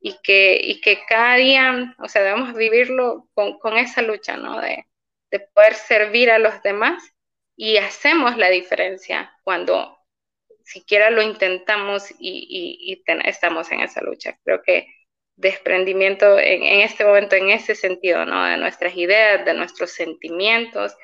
y 0.00 0.18
que, 0.22 0.58
y 0.62 0.80
que 0.80 1.04
cada 1.06 1.36
día, 1.36 1.94
o 1.98 2.08
sea, 2.08 2.22
debemos 2.22 2.54
vivirlo 2.54 3.28
con, 3.34 3.58
con 3.58 3.76
esa 3.76 4.02
lucha, 4.02 4.36
¿no? 4.36 4.60
De, 4.60 4.86
de, 5.30 5.40
poder 5.40 5.74
servir 5.74 6.30
a 6.30 6.38
los 6.38 6.62
demás 6.62 7.02
y 7.56 7.76
hacemos 7.76 8.36
la 8.36 8.48
diferencia 8.50 9.32
cuando 9.44 9.98
siquiera 10.64 11.10
lo 11.10 11.22
intentamos 11.22 12.10
y, 12.12 12.16
y, 12.18 12.92
y 12.92 13.28
estamos 13.28 13.70
en 13.72 13.80
esa 13.80 14.02
lucha. 14.02 14.38
Creo 14.44 14.62
que 14.62 14.88
desprendimiento 15.36 16.38
en, 16.38 16.80
este 16.80 17.04
momento, 17.04 17.36
en 17.36 17.50
ese 17.50 17.74
sentido, 17.74 18.24
¿no? 18.24 18.44
De 18.44 18.56
nuestras 18.56 18.96
ideas, 18.96 19.44
de 19.44 19.54
nuestros 19.54 19.90
sentimientos 19.90 20.96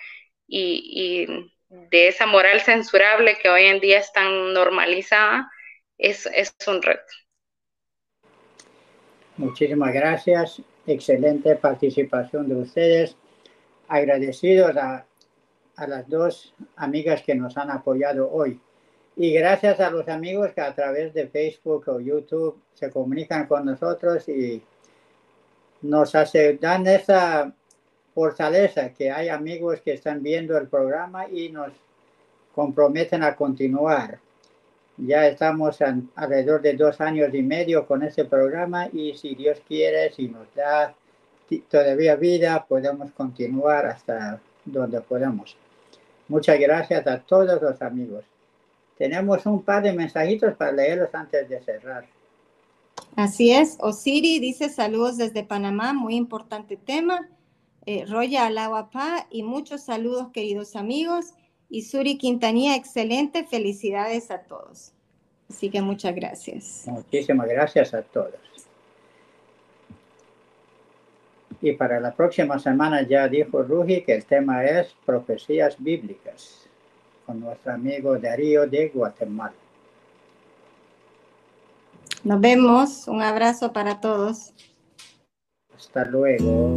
y, 0.47 1.27
y, 1.29 1.53
de 1.69 2.09
esa 2.09 2.27
moral 2.27 2.61
censurable 2.61 3.39
que 3.41 3.49
hoy 3.49 3.67
en 3.67 3.79
día 3.79 3.99
es 3.99 4.13
tan 4.13 4.53
normalizada, 4.53 5.49
es, 5.99 6.27
es 6.35 6.53
un 6.67 6.83
reto. 6.83 7.13
Muchísimas 9.37 9.95
gracias. 9.95 10.61
Excelente 10.87 11.55
participación 11.57 12.49
de 12.49 12.57
ustedes. 12.57 13.17
Agradecidos 13.87 14.77
a, 14.77 15.07
a 15.77 15.87
las 15.87 16.09
dos 16.09 16.55
amigas 16.77 17.23
que 17.23 17.35
nos 17.35 17.57
han 17.57 17.71
apoyado 17.71 18.31
hoy. 18.31 18.61
Y 19.23 19.35
gracias 19.35 19.79
a 19.81 19.91
los 19.91 20.09
amigos 20.09 20.51
que 20.55 20.63
a 20.63 20.75
través 20.75 21.13
de 21.13 21.29
Facebook 21.29 21.87
o 21.89 22.01
YouTube 22.01 22.59
se 22.73 22.89
comunican 22.89 23.47
con 23.47 23.67
nosotros 23.67 24.27
y 24.31 24.63
nos 25.83 26.15
dan 26.59 26.87
esa 26.87 27.53
fortaleza 28.15 28.95
que 28.95 29.11
hay 29.11 29.29
amigos 29.29 29.83
que 29.83 29.93
están 29.93 30.23
viendo 30.23 30.57
el 30.57 30.69
programa 30.69 31.29
y 31.29 31.51
nos 31.51 31.71
comprometen 32.55 33.23
a 33.23 33.37
continuar. 33.37 34.19
Ya 34.97 35.27
estamos 35.27 35.77
alrededor 36.15 36.63
de 36.63 36.73
dos 36.73 36.99
años 37.03 37.35
y 37.35 37.43
medio 37.43 37.87
con 37.87 38.03
este 38.03 38.25
programa 38.25 38.89
y 38.91 39.13
si 39.19 39.35
Dios 39.35 39.61
quiere, 39.69 40.11
si 40.13 40.29
nos 40.29 40.47
da 40.55 40.95
todavía 41.69 42.17
vida, 42.17 42.65
podemos 42.67 43.11
continuar 43.11 43.85
hasta 43.85 44.41
donde 44.65 44.99
podamos. 45.03 45.59
Muchas 46.27 46.59
gracias 46.59 47.07
a 47.07 47.19
todos 47.19 47.61
los 47.61 47.83
amigos. 47.83 48.30
Tenemos 49.01 49.47
un 49.47 49.63
par 49.63 49.83
de 49.83 49.95
mensajitos 49.95 50.55
para 50.57 50.73
leerlos 50.73 51.09
antes 51.15 51.49
de 51.49 51.59
cerrar. 51.63 52.05
Así 53.17 53.51
es. 53.51 53.79
Osiri 53.81 54.39
dice 54.41 54.69
saludos 54.69 55.17
desde 55.17 55.43
Panamá, 55.43 55.95
muy 55.95 56.17
importante 56.17 56.77
tema. 56.77 57.27
Eh, 57.87 58.05
Roya 58.07 58.45
Alawapá 58.45 59.27
y 59.31 59.43
muchos 59.43 59.85
saludos, 59.85 60.29
queridos 60.35 60.77
amigos. 60.77 61.33
Y 61.71 61.85
Suri 61.85 62.19
Quintanilla, 62.19 62.77
excelente. 62.77 63.45
Felicidades 63.45 64.31
a 64.31 64.41
todos. 64.41 64.93
Así 65.49 65.71
que 65.71 65.81
muchas 65.81 66.15
gracias. 66.15 66.85
Muchísimas 66.87 67.49
gracias 67.49 67.95
a 67.95 68.03
todos. 68.03 68.35
Y 71.63 71.73
para 71.73 72.01
la 72.01 72.13
próxima 72.15 72.59
semana 72.59 73.01
ya 73.01 73.27
dijo 73.29 73.63
Rugi 73.63 74.03
que 74.03 74.15
el 74.15 74.27
tema 74.27 74.63
es 74.67 74.95
profecías 75.07 75.77
bíblicas 75.79 76.60
nuestro 77.35 77.73
amigo 77.73 78.19
Darío 78.19 78.67
de 78.67 78.89
Guatemala. 78.89 79.55
Nos 82.23 82.41
vemos. 82.41 83.09
Un 83.09 83.23
abrazo 83.23 83.73
para 83.73 84.01
todos. 84.01 84.53
Hasta 85.75 86.05
luego. 86.05 86.75